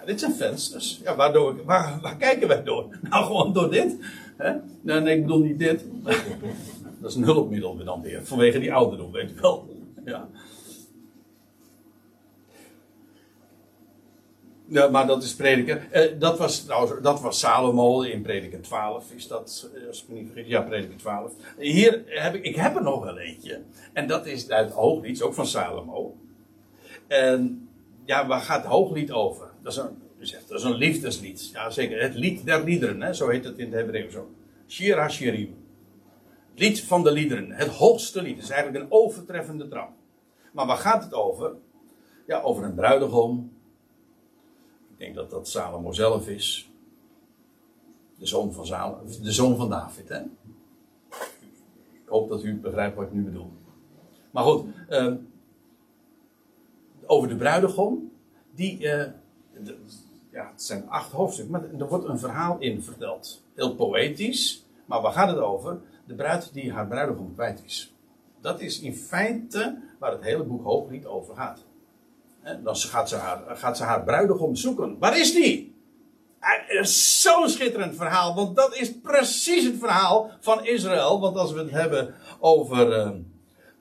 Dit 0.06 0.20
zijn 0.20 0.34
vensters. 0.34 1.00
Ja, 1.02 1.16
waardoor, 1.16 1.64
waar, 1.64 1.98
waar 2.00 2.16
kijken 2.16 2.48
wij 2.48 2.62
door? 2.62 2.98
Nou, 3.10 3.24
gewoon 3.24 3.52
door 3.52 3.70
dit. 3.70 3.96
Hè? 4.36 4.52
Nee, 4.80 5.16
ik 5.16 5.22
bedoel 5.22 5.38
niet 5.38 5.58
dit. 5.58 5.84
dat 7.00 7.10
is 7.10 7.16
een 7.16 7.24
hulpmiddel 7.24 7.84
dan 7.84 8.02
weer, 8.02 8.24
vanwege 8.24 8.58
die 8.58 8.74
ouderdom, 8.74 9.12
weet 9.12 9.30
je 9.30 9.40
wel. 9.40 9.68
Ja. 10.04 10.28
Ja, 14.66 14.88
maar 14.88 15.06
dat 15.06 15.22
is 15.22 15.34
prediker. 15.34 15.86
Eh, 15.90 16.12
dat, 16.18 16.38
was, 16.38 16.64
nou, 16.64 17.00
dat 17.00 17.20
was 17.20 17.38
Salomo 17.38 18.00
in 18.02 18.22
prediker 18.22 18.62
12. 18.62 19.12
Is 19.12 19.28
dat, 19.28 19.70
eh, 19.74 19.88
als 19.88 20.02
ik 20.02 20.08
me 20.08 20.14
niet 20.14 20.26
vergis, 20.32 20.46
ja, 20.46 20.60
prediker 20.60 20.96
12. 20.96 21.32
Hier 21.58 22.02
heb 22.06 22.34
ik, 22.34 22.44
ik 22.44 22.56
heb 22.56 22.76
er 22.76 22.82
nog 22.82 23.04
wel 23.04 23.18
eentje. 23.18 23.60
En 23.92 24.06
dat 24.06 24.26
is 24.26 24.50
uit 24.50 24.70
Hooglied, 24.70 25.22
ook 25.22 25.34
van 25.34 25.46
Salomo. 25.46 26.16
En 27.06 27.68
ja, 28.04 28.26
waar 28.26 28.40
gaat 28.40 28.64
Hooglied 28.64 29.12
over? 29.12 29.50
Dat 29.64 29.72
is 29.72 29.78
een, 29.78 29.98
dat 30.46 30.58
is 30.58 30.64
een 30.64 30.74
liefdeslied. 30.74 31.50
Ja, 31.50 31.70
zeker. 31.70 32.02
Het 32.02 32.14
lied 32.14 32.44
der 32.44 32.64
liederen, 32.64 33.02
hè? 33.02 33.12
zo 33.12 33.28
heet 33.28 33.44
het 33.44 33.58
in 33.58 33.64
het 33.64 33.74
Hebreeuws 33.74 34.16
ook. 34.16 34.30
Shir 34.68 34.98
HaShirim. 34.98 35.56
Lied 36.54 36.82
van 36.82 37.02
de 37.02 37.12
liederen. 37.12 37.50
Het 37.50 37.68
hoogste 37.68 38.22
lied. 38.22 38.34
Het 38.34 38.44
is 38.44 38.50
eigenlijk 38.50 38.84
een 38.84 38.92
overtreffende 38.92 39.68
trap. 39.68 39.90
Maar 40.52 40.66
waar 40.66 40.76
gaat 40.76 41.04
het 41.04 41.14
over? 41.14 41.52
Ja, 42.26 42.40
over 42.40 42.64
een 42.64 42.74
bruidegom 42.74 43.54
ik 44.94 45.00
denk 45.00 45.14
dat 45.14 45.30
dat 45.30 45.48
Salomo 45.48 45.92
zelf 45.92 46.28
is. 46.28 46.70
De 48.18 48.26
zoon 48.26 48.52
van, 48.52 48.66
Salomo, 48.66 49.04
de 49.22 49.32
zoon 49.32 49.56
van 49.56 49.68
David. 49.68 50.08
Hè? 50.08 50.20
Ik 51.92 52.08
hoop 52.08 52.28
dat 52.28 52.44
u 52.44 52.60
begrijpt 52.60 52.96
wat 52.96 53.06
ik 53.06 53.12
nu 53.12 53.22
bedoel. 53.22 53.52
Maar 54.30 54.44
goed, 54.44 54.66
uh, 54.90 55.14
over 57.06 57.28
de 57.28 57.36
bruidegom. 57.36 58.12
Die, 58.54 58.78
de, 58.78 59.12
ja, 60.30 60.50
het 60.50 60.62
zijn 60.62 60.88
acht 60.88 61.10
hoofdstukken, 61.12 61.52
maar 61.52 61.80
er 61.80 61.88
wordt 61.88 62.08
een 62.08 62.18
verhaal 62.18 62.56
in 62.58 62.82
verteld. 62.82 63.42
Heel 63.54 63.74
poëtisch, 63.74 64.64
maar 64.84 65.00
waar 65.00 65.12
gaat 65.12 65.28
het 65.28 65.38
over? 65.38 65.80
De 66.06 66.14
bruid 66.14 66.52
die 66.52 66.72
haar 66.72 66.86
bruidegom 66.86 67.34
kwijt 67.34 67.62
is. 67.64 67.94
Dat 68.40 68.60
is 68.60 68.80
in 68.80 68.94
feite 68.94 69.78
waar 69.98 70.12
het 70.12 70.22
hele 70.22 70.42
boek 70.42 70.64
Hooglied 70.64 71.06
over 71.06 71.36
gaat. 71.36 71.64
Dan 72.62 72.76
gaat 72.76 73.08
ze, 73.08 73.16
haar, 73.16 73.56
gaat 73.56 73.76
ze 73.76 73.84
haar 73.84 74.04
bruidegom 74.04 74.56
zoeken. 74.56 74.98
Waar 74.98 75.18
is 75.18 75.32
die? 75.34 75.74
Eh, 76.40 76.82
Zo'n 76.84 77.48
schitterend 77.48 77.96
verhaal, 77.96 78.34
want 78.34 78.56
dat 78.56 78.76
is 78.76 79.00
precies 79.00 79.64
het 79.64 79.78
verhaal 79.78 80.30
van 80.40 80.64
Israël. 80.64 81.20
Want 81.20 81.36
als 81.36 81.52
we 81.52 81.58
het 81.58 81.70
hebben 81.70 82.14
over, 82.38 82.92
eh, 82.92 83.10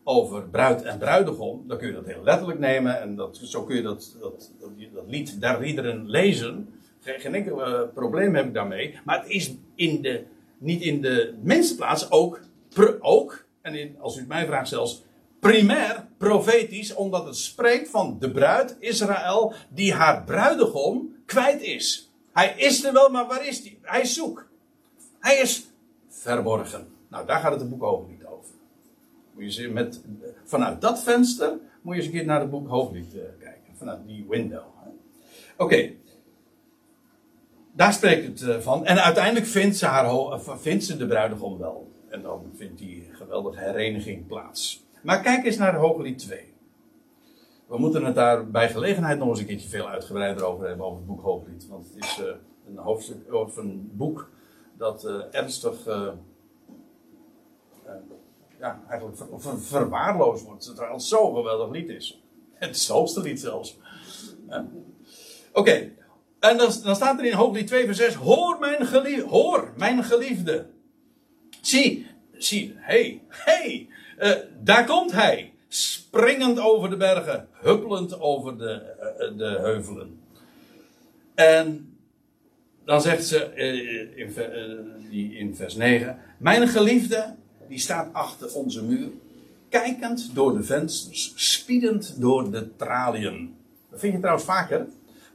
over 0.03 0.49
bruid 0.49 0.81
en 0.81 0.97
bruidegom, 0.97 1.67
dan 1.67 1.77
kun 1.77 1.87
je 1.87 1.93
dat 1.93 2.05
heel 2.05 2.23
letterlijk 2.23 2.59
nemen. 2.59 3.01
En 3.01 3.15
dat, 3.15 3.39
zo 3.43 3.63
kun 3.63 3.75
je 3.75 3.81
dat, 3.81 4.17
dat, 4.19 4.51
dat, 4.59 4.69
lied 5.07 5.41
der 5.41 5.59
liederen 5.59 6.09
lezen. 6.09 6.73
Geen, 6.99 7.19
geen 7.19 7.35
enkel 7.35 7.65
eh, 7.65 7.81
probleem 7.93 8.35
heb 8.35 8.45
ik 8.45 8.53
daarmee. 8.53 8.99
Maar 9.05 9.21
het 9.21 9.29
is 9.29 9.55
in 9.75 10.01
de, 10.01 10.23
niet 10.57 10.81
in 10.81 11.01
de 11.01 11.33
mensenplaats 11.41 12.11
ook, 12.11 12.39
pr- 12.69 12.97
ook 12.99 13.45
en 13.61 13.75
in, 13.75 13.95
als 13.99 14.17
u 14.17 14.25
mij 14.27 14.45
vraagt 14.45 14.69
zelfs, 14.69 15.03
primair 15.39 16.07
profetisch, 16.17 16.93
omdat 16.93 17.25
het 17.25 17.37
spreekt 17.37 17.89
van 17.89 18.17
de 18.19 18.31
bruid 18.31 18.75
Israël 18.79 19.53
die 19.69 19.93
haar 19.93 20.23
bruidegom 20.23 21.15
kwijt 21.25 21.61
is. 21.61 22.11
Hij 22.33 22.53
is 22.57 22.83
er 22.83 22.93
wel, 22.93 23.09
maar 23.09 23.27
waar 23.27 23.47
is 23.47 23.59
hij? 23.59 23.77
Hij 23.81 24.01
is 24.01 24.13
zoek. 24.13 24.47
Hij 25.19 25.37
is 25.37 25.67
verborgen. 26.09 26.87
Nou, 27.09 27.25
daar 27.25 27.39
gaat 27.39 27.59
het 27.59 27.69
boek 27.69 27.83
over. 27.83 28.07
Moet 29.33 29.55
je 29.55 29.69
met, 29.69 30.01
vanuit 30.43 30.81
dat 30.81 31.03
venster 31.03 31.57
moet 31.81 31.95
je 31.95 32.01
eens 32.01 32.09
een 32.09 32.17
keer 32.17 32.25
naar 32.25 32.39
het 32.39 32.49
boek 32.49 32.67
Hooglied 32.67 33.13
eh, 33.13 33.21
kijken. 33.39 33.75
Vanuit 33.75 34.07
die 34.07 34.25
window. 34.29 34.63
Oké. 35.57 35.91
Daar 37.71 37.93
spreekt 37.93 38.25
het 38.25 38.49
eh, 38.49 38.59
van. 38.59 38.85
En 38.85 39.03
uiteindelijk 39.03 39.45
vindt 39.45 39.77
ze, 39.77 39.85
haar, 39.85 40.13
of 40.13 40.61
vindt 40.61 40.83
ze 40.83 40.97
de 40.97 41.07
bruidegom 41.07 41.57
wel. 41.57 41.91
En 42.09 42.21
dan 42.21 42.51
vindt 42.55 42.77
die 42.77 43.09
geweldige 43.11 43.59
hereniging 43.59 44.27
plaats. 44.27 44.85
Maar 45.01 45.21
kijk 45.21 45.45
eens 45.45 45.57
naar 45.57 45.75
Hooglied 45.75 46.17
2. 46.17 46.53
We 47.67 47.77
moeten 47.77 48.05
het 48.05 48.15
daar 48.15 48.47
bij 48.49 48.69
gelegenheid 48.69 49.19
nog 49.19 49.29
eens 49.29 49.39
een 49.39 49.45
keertje 49.45 49.69
veel 49.69 49.89
uitgebreider 49.89 50.43
over 50.43 50.67
hebben, 50.67 50.85
over 50.85 50.97
het 50.97 51.07
boek 51.07 51.21
Hooglied. 51.21 51.67
Want 51.67 51.85
het 51.93 52.03
is 52.03 52.19
eh, 52.19 52.33
een 52.67 52.77
hoofdstuk 52.77 53.33
of 53.33 53.57
een 53.57 53.91
boek 53.93 54.29
dat 54.77 55.05
eh, 55.05 55.21
ernstig 55.31 55.87
eh, 55.87 56.07
eh, 57.85 57.93
ja, 58.63 58.81
eigenlijk 58.89 59.17
ver, 59.17 59.27
ver- 59.37 59.61
verwaarloosd 59.61 60.43
wordt. 60.43 60.65
Terwijl 60.65 60.93
het 60.93 61.03
zo'n 61.03 61.35
geweldig 61.35 61.69
lied 61.69 61.89
is. 61.89 62.21
Het 62.53 62.75
is 62.75 63.15
lied 63.15 63.39
zelfs. 63.39 63.77
Oké, 65.53 65.91
en 66.39 66.57
dan, 66.57 66.71
dan 66.83 66.95
staat 66.95 67.19
er 67.19 67.25
in 67.25 67.33
Hooglied 67.33 67.67
2 67.67 67.85
vers 67.85 67.97
6, 67.97 68.13
hoor 68.13 68.59
mijn, 68.59 68.85
gelie- 68.85 69.23
hoor 69.23 69.73
mijn 69.77 70.03
geliefde. 70.03 70.65
Zie, 71.61 72.07
zie, 72.31 72.73
hey, 72.75 73.21
hey, 73.27 73.87
eh, 74.17 74.31
daar 74.63 74.85
komt 74.85 75.11
hij. 75.11 75.53
Springend 75.67 76.59
over 76.59 76.89
de 76.89 76.97
bergen, 76.97 77.47
huppelend 77.51 78.19
over 78.19 78.57
de, 78.57 78.71
eh, 78.71 79.37
de 79.37 79.57
heuvelen. 79.59 80.19
En 81.35 81.97
dan 82.85 83.01
zegt 83.01 83.25
ze 83.25 83.45
eh, 83.45 84.17
in, 84.17 85.33
in 85.33 85.55
vers 85.55 85.75
9: 85.75 86.19
Mijn 86.37 86.67
geliefde, 86.67 87.35
die 87.69 87.79
staat 87.79 88.13
achter 88.13 88.53
onze 88.53 88.83
muur, 88.83 89.07
kijkend 89.69 90.29
door 90.35 90.53
de 90.57 90.63
vensters, 90.63 91.33
spiedend 91.35 92.15
door 92.21 92.51
de 92.51 92.75
traliën. 92.75 93.55
Dat 93.91 93.99
vind 93.99 94.13
je 94.13 94.19
trouwens 94.19 94.45
vaker. 94.45 94.85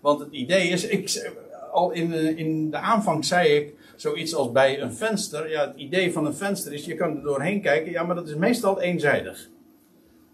Want 0.01 0.20
het 0.20 0.33
idee 0.33 0.68
is, 0.68 0.85
ik, 0.87 1.33
al 1.72 1.91
in, 1.91 2.11
de- 2.11 2.35
in 2.37 2.70
de 2.70 2.76
aanvang 2.76 3.24
zei 3.24 3.49
ik 3.49 3.72
zoiets 3.97 4.35
als 4.35 4.53
bij 4.53 4.81
een 4.81 4.93
venster. 4.95 5.51
Ja, 5.51 5.61
het 5.66 5.76
idee 5.76 6.12
van 6.12 6.26
een 6.26 6.35
venster 6.35 6.72
is, 6.72 6.85
je 6.85 6.95
kan 6.95 7.16
er 7.16 7.22
doorheen 7.22 7.61
kijken, 7.61 7.91
ja, 7.93 8.03
maar 8.03 8.16
dat 8.16 8.29
is 8.29 8.35
meestal 8.35 8.81
eenzijdig. 8.81 9.49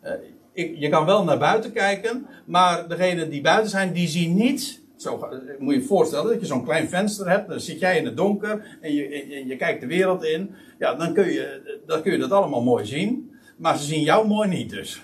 Eh, 0.01 0.13
ik, 0.53 0.75
je 0.79 0.89
kan 0.89 1.05
wel 1.07 1.25
naar 1.25 1.39
buiten 1.39 1.73
kijken, 1.73 2.27
maar 2.45 2.89
degenen 2.89 3.31
die 3.31 3.41
buiten 3.41 3.71
zijn, 3.71 3.93
die 3.93 4.09
zien 4.09 4.35
niet. 4.35 4.81
Zo 5.05 5.29
eh, 5.31 5.39
moet 5.59 5.75
je 5.75 5.81
je 5.81 5.87
voorstellen 5.87 6.31
dat 6.31 6.41
je 6.41 6.47
zo'n 6.47 6.65
klein 6.65 6.89
venster 6.89 7.29
hebt, 7.29 7.49
dan 7.49 7.61
zit 7.61 7.79
jij 7.81 7.99
in 7.99 8.05
het 8.05 8.17
donker 8.17 8.79
en 8.81 8.95
je, 8.95 9.09
en- 9.09 9.47
je 9.47 9.57
kijkt 9.57 9.81
de 9.81 9.87
wereld 9.87 10.25
in. 10.25 10.51
Ja, 10.79 10.95
dan 10.95 11.15
kun, 11.15 11.33
je, 11.33 11.79
dan 11.87 12.03
kun 12.03 12.13
je 12.13 12.19
dat 12.19 12.31
allemaal 12.31 12.63
mooi 12.63 12.85
zien, 12.85 13.31
maar 13.57 13.79
ze 13.79 13.85
zien 13.85 14.03
jou 14.03 14.27
mooi 14.27 14.49
niet 14.49 14.71
dus. 14.71 15.03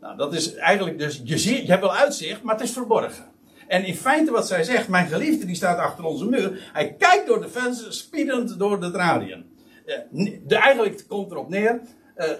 Nou, 0.00 0.16
dat 0.16 0.34
is 0.34 0.54
eigenlijk 0.54 0.98
dus, 0.98 1.20
je, 1.24 1.52
je 1.62 1.70
hebt 1.70 1.80
wel 1.80 1.94
uitzicht, 1.94 2.42
maar 2.42 2.54
het 2.54 2.64
is 2.64 2.72
verborgen. 2.72 3.24
En 3.68 3.84
in 3.84 3.94
feite 3.94 4.30
wat 4.30 4.46
zij 4.46 4.62
zegt, 4.64 4.88
mijn 4.88 5.06
geliefde 5.06 5.46
die 5.46 5.54
staat 5.54 5.78
achter 5.78 6.04
onze 6.04 6.24
muur, 6.28 6.70
hij 6.72 6.94
kijkt 6.98 7.26
door 7.26 7.40
de 7.40 7.48
vensters, 7.48 7.98
spiedend 7.98 8.58
door 8.58 8.80
de 8.80 8.90
traliën. 8.90 9.44
Eh, 9.86 10.62
eigenlijk 10.62 11.04
komt 11.08 11.30
erop 11.30 11.48
neer, 11.48 11.80
eh, 12.14 12.30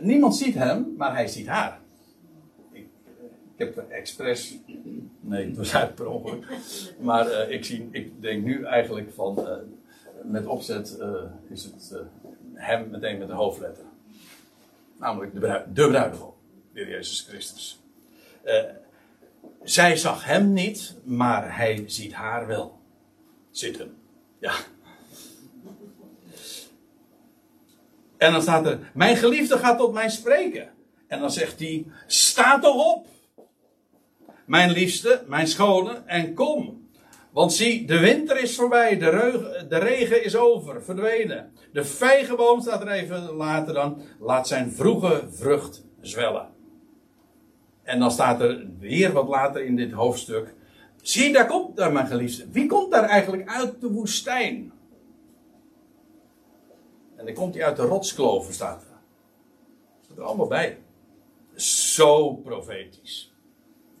niemand 0.00 0.36
ziet 0.36 0.54
hem, 0.54 0.94
maar 0.96 1.14
hij 1.14 1.26
ziet 1.28 1.46
haar. 1.46 1.80
Ik, 3.58 3.64
heb 3.64 3.76
er 3.76 3.90
expres, 3.90 4.56
nee, 5.20 5.46
het 5.46 5.56
was 5.56 5.74
uit 5.74 5.94
per 5.94 6.06
ongeluk, 6.06 6.46
maar 7.00 7.30
eh, 7.30 7.54
ik, 7.54 7.64
zie, 7.64 7.88
ik 7.90 8.22
denk 8.22 8.44
nu 8.44 8.64
eigenlijk 8.64 9.12
van, 9.14 9.48
eh, 9.48 9.56
met 10.22 10.46
opzet 10.46 10.98
eh, 10.98 11.22
is 11.48 11.64
het 11.64 11.94
hem 12.54 12.90
meteen 12.90 13.18
met 13.18 13.28
de 13.28 13.34
hoofdletter. 13.34 13.84
Namelijk 14.96 15.32
de, 15.32 15.40
bruid, 15.40 15.76
de 15.76 15.88
bruidegom, 15.88 16.34
Jezus 16.72 17.20
Christus. 17.28 17.82
Zij 19.62 19.96
zag 19.96 20.24
hem 20.24 20.52
niet, 20.52 20.96
maar 21.04 21.56
hij 21.56 21.84
ziet 21.86 22.12
haar 22.12 22.46
wel 22.46 22.78
zitten. 23.50 23.96
Ja. 24.38 24.54
En 28.16 28.32
dan 28.32 28.42
staat 28.42 28.66
er: 28.66 28.90
Mijn 28.94 29.16
geliefde 29.16 29.58
gaat 29.58 29.78
tot 29.78 29.92
mij 29.92 30.08
spreken. 30.08 30.70
En 31.06 31.20
dan 31.20 31.30
zegt 31.30 31.58
hij: 31.58 31.86
Sta 32.06 32.58
toch 32.58 32.94
op, 32.94 33.06
mijn 34.48 34.70
liefste, 34.70 35.24
mijn 35.26 35.46
schone, 35.46 36.02
en 36.06 36.34
kom. 36.34 36.88
Want 37.30 37.52
zie, 37.52 37.86
de 37.86 37.98
winter 37.98 38.42
is 38.42 38.56
voorbij, 38.56 38.98
de, 38.98 39.78
regen 39.78 40.24
is 40.24 40.36
over, 40.36 40.82
verdwenen. 40.82 41.52
De 41.72 41.84
vijgenboom 41.84 42.60
staat 42.60 42.80
er 42.80 42.88
even 42.88 43.32
later 43.32 43.74
dan, 43.74 44.02
laat 44.20 44.48
zijn 44.48 44.72
vroege 44.72 45.24
vrucht 45.30 45.84
zwellen. 46.00 46.48
En 47.82 47.98
dan 47.98 48.10
staat 48.10 48.40
er 48.40 48.66
weer 48.78 49.12
wat 49.12 49.28
later 49.28 49.64
in 49.64 49.76
dit 49.76 49.92
hoofdstuk. 49.92 50.54
Zie, 51.02 51.32
daar 51.32 51.46
komt 51.46 51.76
daar 51.76 51.92
mijn 51.92 52.06
geliefde. 52.06 52.46
Wie 52.50 52.66
komt 52.66 52.90
daar 52.90 53.04
eigenlijk 53.04 53.48
uit 53.48 53.80
de 53.80 53.90
woestijn? 53.90 54.72
En 57.16 57.24
dan 57.24 57.34
komt 57.34 57.54
hij 57.54 57.64
uit 57.64 57.76
de 57.76 57.82
rotskloven, 57.82 58.54
staat 58.54 58.82
er. 58.82 58.96
Staat 60.04 60.16
er 60.16 60.22
allemaal 60.22 60.46
bij. 60.46 60.78
Zo 61.54 62.34
profetisch. 62.34 63.27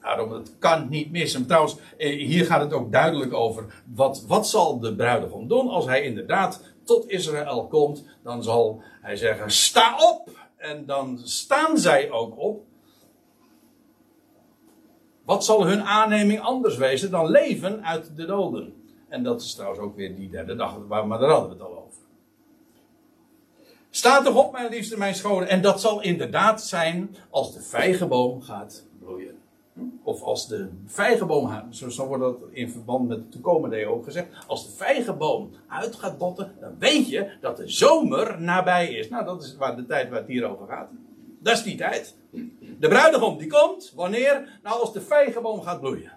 Daarom, 0.08 0.32
het 0.32 0.58
kan 0.58 0.88
niet 0.88 1.10
missen. 1.10 1.46
Trouwens, 1.46 1.76
eh, 1.96 2.26
hier 2.26 2.44
gaat 2.44 2.60
het 2.60 2.72
ook 2.72 2.92
duidelijk 2.92 3.32
over. 3.32 3.82
Wat, 3.94 4.24
wat 4.26 4.48
zal 4.48 4.78
de 4.80 4.94
bruidegom 4.94 5.48
doen 5.48 5.68
als 5.68 5.86
hij 5.86 6.02
inderdaad 6.02 6.62
tot 6.84 7.08
Israël 7.08 7.66
komt? 7.66 8.04
Dan 8.22 8.42
zal 8.42 8.82
hij 9.00 9.16
zeggen, 9.16 9.50
sta 9.50 9.96
op! 10.10 10.30
En 10.56 10.86
dan 10.86 11.18
staan 11.24 11.78
zij 11.78 12.10
ook 12.10 12.38
op. 12.38 12.64
Wat 15.24 15.44
zal 15.44 15.66
hun 15.66 15.82
aanneming 15.82 16.40
anders 16.40 16.76
wezen 16.76 17.10
dan 17.10 17.30
leven 17.30 17.84
uit 17.84 18.16
de 18.16 18.26
doden? 18.26 18.74
En 19.08 19.22
dat 19.22 19.40
is 19.40 19.54
trouwens 19.54 19.80
ook 19.80 19.96
weer 19.96 20.16
die 20.16 20.30
derde 20.30 20.56
dag, 20.56 20.78
maar 20.86 21.18
daar 21.18 21.30
hadden 21.30 21.48
we 21.48 21.54
het 21.54 21.64
al 21.64 21.84
over. 21.86 22.02
Sta 23.90 24.22
toch 24.22 24.36
op, 24.36 24.52
mijn 24.52 24.70
liefste, 24.70 24.98
mijn 24.98 25.14
schone. 25.14 25.46
En 25.46 25.62
dat 25.62 25.80
zal 25.80 26.02
inderdaad 26.02 26.62
zijn 26.62 27.16
als 27.30 27.54
de 27.54 27.60
vijgenboom 27.60 28.42
gaat 28.42 28.86
bloeien. 28.98 29.37
Of 30.02 30.22
als 30.22 30.48
de 30.48 30.68
vijgenboom, 30.86 31.72
zo, 31.72 32.06
wordt 32.06 32.22
dat 32.22 32.36
in 32.50 32.70
verband 32.70 33.08
met 33.08 33.18
de 33.18 33.28
toekomende 33.28 33.86
ook 33.86 34.04
gezegd. 34.04 34.28
Als 34.46 34.66
de 34.66 34.76
vijgenboom 34.76 35.50
uit 35.68 35.94
gaat 35.94 36.18
botten, 36.18 36.54
dan 36.60 36.74
weet 36.78 37.08
je 37.08 37.30
dat 37.40 37.56
de 37.56 37.68
zomer 37.68 38.40
nabij 38.40 38.92
is. 38.92 39.08
Nou, 39.08 39.24
dat 39.24 39.42
is 39.42 39.56
waar 39.56 39.76
de 39.76 39.86
tijd 39.86 40.08
waar 40.08 40.18
het 40.18 40.28
hier 40.28 40.44
over 40.44 40.66
gaat. 40.66 40.88
Dat 41.38 41.56
is 41.56 41.62
die 41.62 41.76
tijd. 41.76 42.16
De 42.78 42.88
bruidegom 42.88 43.38
die 43.38 43.48
komt, 43.48 43.92
wanneer? 43.94 44.58
Nou, 44.62 44.80
als 44.80 44.92
de 44.92 45.00
vijgenboom 45.00 45.62
gaat 45.62 45.80
bloeien. 45.80 46.12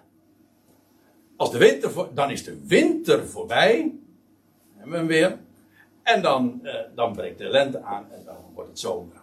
Als 1.36 1.50
de 1.50 1.58
winter, 1.58 2.08
dan 2.14 2.30
is 2.30 2.44
de 2.44 2.66
winter 2.66 3.26
voorbij. 3.26 3.92
Hebben 4.76 4.92
we 4.92 4.98
hem 4.98 5.06
weer. 5.06 5.38
En 6.02 6.22
dan, 6.22 6.60
eh, 6.62 6.74
dan 6.94 7.12
breekt 7.12 7.38
de 7.38 7.48
lente 7.48 7.82
aan 7.82 8.06
en 8.10 8.24
dan 8.24 8.36
wordt 8.54 8.70
het 8.70 8.78
zomer. 8.78 9.21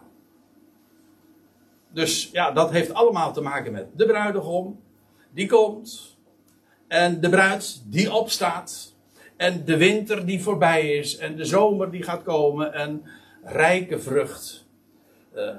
Dus 1.92 2.30
ja, 2.30 2.50
dat 2.50 2.70
heeft 2.70 2.94
allemaal 2.94 3.32
te 3.32 3.40
maken 3.40 3.72
met 3.72 3.86
de 3.98 4.06
bruidegom. 4.06 4.80
Die 5.30 5.46
komt. 5.48 6.18
En 6.88 7.20
de 7.20 7.28
bruid 7.28 7.82
die 7.86 8.12
opstaat. 8.12 8.94
En 9.36 9.64
de 9.64 9.76
winter 9.76 10.26
die 10.26 10.42
voorbij 10.42 10.90
is. 10.96 11.16
En 11.16 11.36
de 11.36 11.44
zomer 11.44 11.90
die 11.90 12.02
gaat 12.02 12.22
komen. 12.22 12.72
En 12.72 13.02
rijke 13.42 13.98
vrucht. 14.00 14.66
eh, 15.32 15.56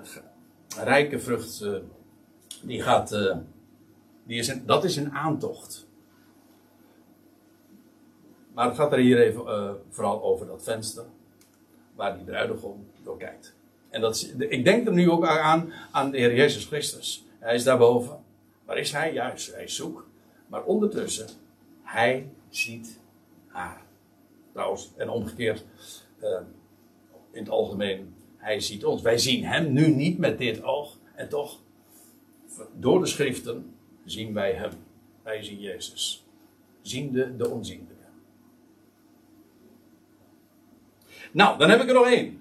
rijke 0.78 1.20
vrucht. 1.20 1.62
eh, 1.62 1.76
die 2.62 2.82
gaat. 2.82 3.12
eh, 3.12 3.38
die 4.24 4.40
is 4.40 4.54
dat 4.66 4.84
is 4.84 4.96
een 4.96 5.12
aantocht. 5.12 5.88
Maar 8.54 8.66
het 8.66 8.76
gaat 8.76 8.92
er 8.92 9.00
hier 9.00 9.20
even 9.20 9.78
vooral 9.90 10.24
over 10.24 10.46
dat 10.48 10.64
venster. 10.64 11.06
Waar 11.96 12.16
die 12.16 12.26
bruidegom 12.26 12.88
door 13.04 13.18
kijkt. 13.18 13.56
En 13.92 14.02
dat 14.02 14.34
ik 14.38 14.64
denk 14.64 14.88
er 14.88 14.94
nu 14.94 15.10
ook 15.10 15.26
aan, 15.26 15.74
aan 15.92 16.12
de 16.12 16.18
Heer 16.18 16.36
Jezus 16.36 16.66
Christus. 16.66 17.26
Hij 17.40 17.56
is 17.56 17.64
daarboven. 17.64 18.20
Waar 18.66 18.78
is 18.78 18.92
hij? 18.92 19.14
Juist, 19.14 19.54
hij 19.54 19.64
is 19.64 19.76
zoek. 19.76 20.08
Maar 20.48 20.64
ondertussen, 20.64 21.28
hij 21.84 22.28
ziet 22.50 23.00
haar. 23.48 23.82
Trouwens, 24.52 24.92
en 24.98 25.10
omgekeerd, 25.10 25.66
eh, 26.20 26.40
in 27.32 27.40
het 27.40 27.50
algemeen, 27.50 28.16
hij 28.38 28.60
ziet 28.60 28.86
ons. 28.86 29.02
Wij 29.02 29.18
zien 29.18 29.46
hem 29.46 29.74
nu 29.74 29.88
niet 29.88 30.18
met 30.18 30.38
dit 30.38 30.64
oog. 30.64 30.98
En 31.16 31.30
toch, 31.30 31.60
door 32.80 33.00
de 33.00 33.06
schriften 33.06 33.76
zien 34.06 34.34
wij 34.34 34.54
hem. 34.54 34.72
Wij 35.24 35.44
zien 35.44 35.60
Jezus. 35.60 36.26
Zien 36.82 37.12
de, 37.12 37.50
onzienlijke. 37.50 37.94
Nou, 41.32 41.58
dan 41.58 41.70
heb 41.70 41.82
ik 41.82 41.88
er 41.88 41.94
nog 41.94 42.08
één. 42.08 42.41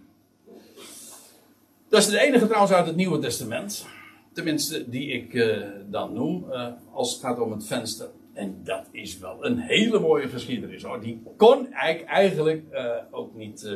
Dat 1.91 2.01
is 2.01 2.09
de 2.09 2.21
enige 2.21 2.47
trouwens 2.47 2.73
uit 2.73 2.87
het 2.87 2.97
Nieuwe 2.97 3.19
Testament. 3.19 3.87
Tenminste, 4.33 4.89
die 4.89 5.13
ik 5.13 5.35
eh, 5.35 5.59
dan 5.87 6.13
noem 6.13 6.51
eh, 6.51 6.67
als 6.93 7.13
het 7.13 7.21
gaat 7.21 7.41
om 7.41 7.53
het 7.53 7.67
venster. 7.67 8.09
En 8.33 8.61
dat 8.65 8.87
is 8.91 9.19
wel 9.19 9.45
een 9.45 9.59
hele 9.59 9.99
mooie 9.99 10.29
geschiedenis 10.29 10.83
hoor. 10.83 11.01
Die 11.01 11.23
kon 11.37 11.73
eigenlijk 11.73 12.63
uh, 12.73 12.97
ook 13.11 13.35
niet. 13.35 13.69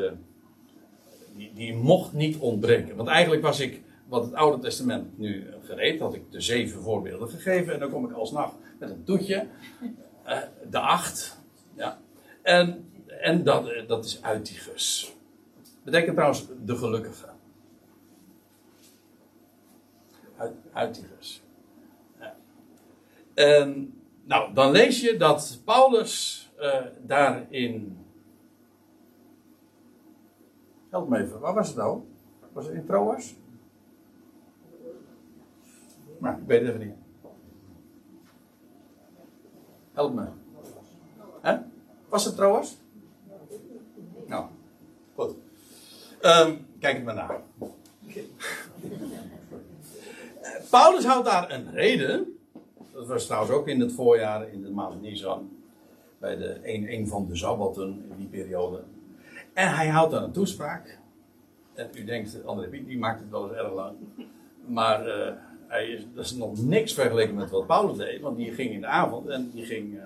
die, 1.37 1.51
die 1.55 1.75
mocht 1.75 2.13
niet 2.13 2.37
ontbreken. 2.37 2.97
Want 2.97 3.09
eigenlijk 3.09 3.43
was 3.43 3.61
ik, 3.61 3.83
wat 4.09 4.25
het 4.25 4.35
Oude 4.35 4.63
Testament 4.63 5.19
nu 5.19 5.47
gereed, 5.63 6.01
had 6.01 6.15
ik 6.15 6.23
de 6.31 6.41
zeven 6.41 6.83
voorbeelden 6.83 7.29
gegeven. 7.29 7.73
En 7.73 7.79
dan 7.79 7.91
kom 7.91 8.05
ik 8.05 8.13
alsnog 8.13 8.55
met 8.79 8.91
een 8.91 9.05
toetje. 9.05 9.47
de 10.71 10.79
acht. 10.79 11.41
Ja. 11.77 11.99
En, 12.43 12.91
en 13.07 13.45
dat, 13.45 13.73
dat 13.87 14.05
is 14.05 14.23
Uitigus. 14.23 15.15
Betekent 15.85 16.15
trouwens 16.15 16.47
de 16.65 16.77
gelukkige. 16.77 17.34
Uitigus. 20.73 21.43
Ja. 22.19 22.37
En, 23.35 23.95
nou, 24.23 24.55
dan 24.55 24.71
lees 24.71 25.01
je 25.01 25.17
dat 25.17 25.61
Paulus 25.65 26.43
uh, 26.61 26.87
daarin. 27.03 27.99
Help 30.91 31.09
me 31.09 31.19
even, 31.19 31.41
waar 31.41 31.55
was 31.55 31.69
het 31.69 31.77
nou? 31.77 32.03
Was 32.53 32.67
het 32.67 32.75
in 32.75 32.85
Troas? 32.85 33.35
Nou, 36.19 36.41
ik 36.41 36.47
weet 36.47 36.61
het 36.61 36.69
even 36.69 36.87
niet. 36.87 36.97
Help 39.93 40.15
me. 40.15 40.27
Hè? 41.41 41.59
Was 42.09 42.25
het 42.25 42.37
Troas? 42.37 42.77
Nou, 44.27 44.47
goed. 45.15 45.31
Um, 46.23 46.67
kijk 46.79 46.97
het 46.97 47.05
maar 47.05 47.15
na. 47.15 47.43
Paulus 50.71 51.05
houdt 51.05 51.27
daar 51.27 51.51
een 51.51 51.71
reden. 51.73 52.39
Dat 52.93 53.07
was 53.07 53.27
trouwens 53.27 53.53
ook 53.53 53.69
in 53.69 53.81
het 53.81 53.93
voorjaar, 53.93 54.49
in 54.49 54.63
de 54.63 54.71
maand 54.71 55.03
Nisan. 55.03 55.51
Bij 56.19 56.37
de 56.37 56.61
een, 56.63 56.93
een 56.93 57.09
van 57.09 57.27
de 57.27 57.37
Sabbatten 57.37 58.05
in 58.11 58.17
die 58.17 58.27
periode. 58.27 58.83
En 59.53 59.75
hij 59.75 59.89
houdt 59.89 60.13
daar 60.13 60.23
een 60.23 60.33
toespraak. 60.33 60.99
En 61.75 61.89
u 61.95 62.05
denkt, 62.05 62.45
André 62.45 62.69
Piet, 62.69 62.87
die 62.87 62.99
maakt 62.99 63.21
het 63.21 63.31
wel 63.31 63.49
eens 63.49 63.57
erg 63.57 63.73
lang. 63.73 63.97
Maar 64.67 65.07
uh, 65.07 65.33
hij 65.67 65.89
is, 65.89 66.07
dat 66.15 66.25
is 66.25 66.35
nog 66.35 66.65
niks 66.65 66.95
vergeleken 66.95 67.35
met 67.35 67.51
wat 67.51 67.67
Paulus 67.67 67.97
deed. 67.97 68.21
Want 68.21 68.37
die 68.37 68.53
ging 68.53 68.71
in 68.71 68.81
de 68.81 68.87
avond 68.87 69.29
en 69.29 69.51
die 69.55 69.65
ging 69.65 69.95
uh, 69.95 70.03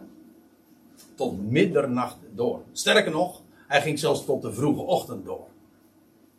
tot 1.14 1.50
middernacht 1.50 2.16
door. 2.34 2.62
Sterker 2.72 3.12
nog, 3.12 3.42
hij 3.66 3.82
ging 3.82 3.98
zelfs 3.98 4.24
tot 4.24 4.42
de 4.42 4.52
vroege 4.52 4.80
ochtend 4.80 5.24
door. 5.24 5.46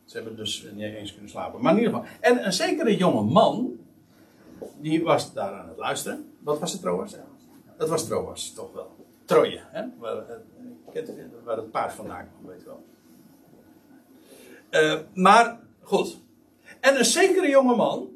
Ze 0.06 0.16
hebben 0.16 0.36
dus 0.36 0.68
niet 0.74 0.84
eens 0.84 1.12
kunnen 1.12 1.30
slapen. 1.30 1.62
Maar 1.62 1.72
in 1.72 1.80
ieder 1.80 1.94
geval. 1.94 2.10
En 2.20 2.46
een 2.46 2.54
zekere 2.54 2.98
jonge 2.98 3.24
man 3.24 3.78
die 4.78 5.04
was 5.04 5.34
daar 5.34 5.54
aan 5.54 5.68
het 5.68 5.78
luisteren. 5.78 6.32
Wat 6.40 6.60
was 6.60 6.72
het 6.72 6.82
Troas? 6.82 7.16
Dat 7.78 7.90
was 7.90 8.06
Troas, 8.06 8.54
toch 8.54 8.74
wel. 8.74 8.96
Troje, 9.26 9.60
hè? 9.72 9.84
Waar, 9.98 10.18
eh, 10.94 11.04
waar 11.44 11.58
het 11.58 11.72
paard 11.72 11.94
vandaan 11.94 12.28
kwam, 12.30 12.52
weet 12.52 12.62
je 12.62 12.66
wel. 12.66 12.84
Uh, 14.72 15.00
maar, 15.14 15.60
goed. 15.82 16.20
En 16.80 16.98
een 16.98 17.06
zekere 17.06 17.50
jongeman, 17.50 18.10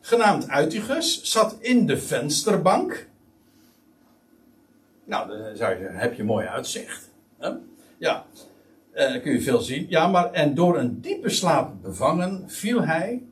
genaamd 0.00 0.48
Uitigus, 0.48 1.22
zat 1.22 1.56
in 1.60 1.86
de 1.86 1.98
vensterbank. 1.98 3.08
Nou, 5.04 5.28
dan 5.28 5.56
zou 5.56 5.78
je 5.78 5.84
heb 5.84 6.14
je 6.14 6.24
mooi 6.24 6.46
uitzicht. 6.46 7.10
Hè? 7.38 7.50
Ja, 7.98 8.24
uh, 8.94 9.22
kun 9.22 9.32
je 9.32 9.40
veel 9.40 9.60
zien. 9.60 9.86
Ja, 9.88 10.08
maar 10.08 10.32
en 10.32 10.54
door 10.54 10.78
een 10.78 11.00
diepe 11.00 11.28
slaap 11.28 11.82
bevangen 11.82 12.50
viel 12.50 12.84
hij, 12.84 13.22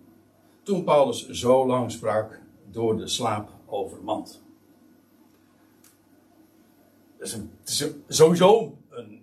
toen 0.67 0.85
Paulus 0.85 1.29
zo 1.29 1.67
lang 1.67 1.93
sprak, 1.93 2.41
door 2.71 2.97
de 2.97 3.09
slaap 3.09 3.49
overmand. 3.67 4.43
Dat 7.19 7.27
is, 7.27 7.33
een, 7.33 7.51
het 7.61 7.69
is 7.69 7.87
sowieso 8.09 8.77
een 8.91 9.21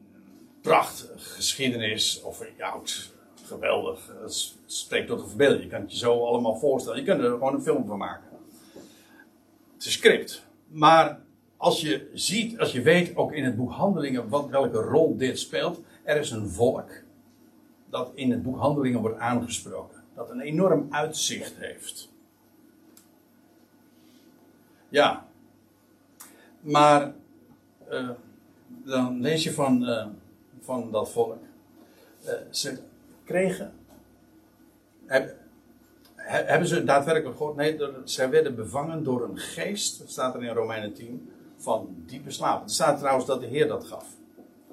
prachtige 0.62 1.18
geschiedenis, 1.18 2.22
of 2.22 2.46
ja, 2.58 2.80
geweldig. 3.44 4.14
Het 4.22 4.56
spreekt 4.66 5.08
tot 5.08 5.20
de 5.20 5.28
verbeelding. 5.28 5.64
Je 5.64 5.70
kan 5.70 5.82
het 5.82 5.92
je 5.92 5.98
zo 5.98 6.26
allemaal 6.26 6.56
voorstellen. 6.56 7.00
Je 7.00 7.06
kunt 7.06 7.22
er 7.22 7.30
gewoon 7.30 7.54
een 7.54 7.62
film 7.62 7.86
van 7.86 7.98
maken. 7.98 8.30
Het 9.74 9.86
is 9.86 9.94
script. 9.94 10.46
Maar 10.68 11.22
als 11.58 11.82
je 11.82 12.10
ziet, 12.14 12.60
als 12.60 12.72
je 12.72 12.82
weet, 12.82 13.16
ook 13.16 13.34
in 13.34 13.44
het 13.44 13.56
boek 13.56 13.72
Handelingen, 13.72 14.30
wat, 14.30 14.50
welke 14.50 14.78
rol 14.78 15.18
dit 15.18 15.40
speelt. 15.40 15.80
Er 16.04 16.18
is 16.18 16.32
een 16.32 16.50
volk 16.50 16.92
dat 17.90 18.12
in 18.16 18.32
het 18.32 18.44
boek 18.44 18.58
Handelingen 18.58 19.02
wordt 19.02 19.20
aangesproken. 19.20 19.93
Dat 20.16 20.30
een 20.30 20.42
enorm 20.42 20.88
uitzicht 20.90 21.54
heeft. 21.58 22.10
Ja. 24.90 25.28
Maar 26.60 27.14
uh, 27.92 28.10
dan 28.68 29.22
lees 29.22 29.44
je 29.44 29.54
van, 29.54 29.84
uh, 29.84 30.06
van 30.60 30.92
dat 30.92 31.12
volk. 31.12 31.38
Uh, 32.26 32.32
ze 32.50 32.80
kregen. 33.24 33.74
Heb, 35.06 35.36
hebben 36.16 36.68
ze 36.68 36.84
daadwerkelijk 36.84 37.38
gehoord? 37.38 37.56
Nee, 37.56 37.80
ze 38.06 38.30
werden 38.30 38.56
bevangen 38.56 39.04
door 39.04 39.24
een 39.24 39.38
geest. 39.38 40.00
Dat 40.00 40.10
staat 40.10 40.36
er 40.36 40.44
in 40.44 40.54
Romeinen 40.54 40.94
10. 40.94 41.32
Van 41.58 41.96
diepe 42.06 42.32
slaap. 42.32 42.64
Er 42.64 42.70
staat 42.70 43.00
trouwens 43.00 43.26
dat 43.26 43.42
de 43.42 43.48
Heer 43.48 43.68
dat 43.68 43.86
gaf. 43.86 44.06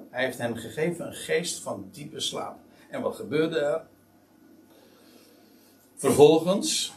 Hij 0.09 0.25
heeft 0.25 0.37
hen 0.37 0.57
gegeven 0.57 1.07
een 1.07 1.13
geest 1.13 1.59
van 1.59 1.89
diepe 1.91 2.19
slaap. 2.19 2.57
En 2.89 3.01
wat 3.01 3.15
gebeurde 3.15 3.59
er? 3.59 3.81
Vervolgens 6.01 6.93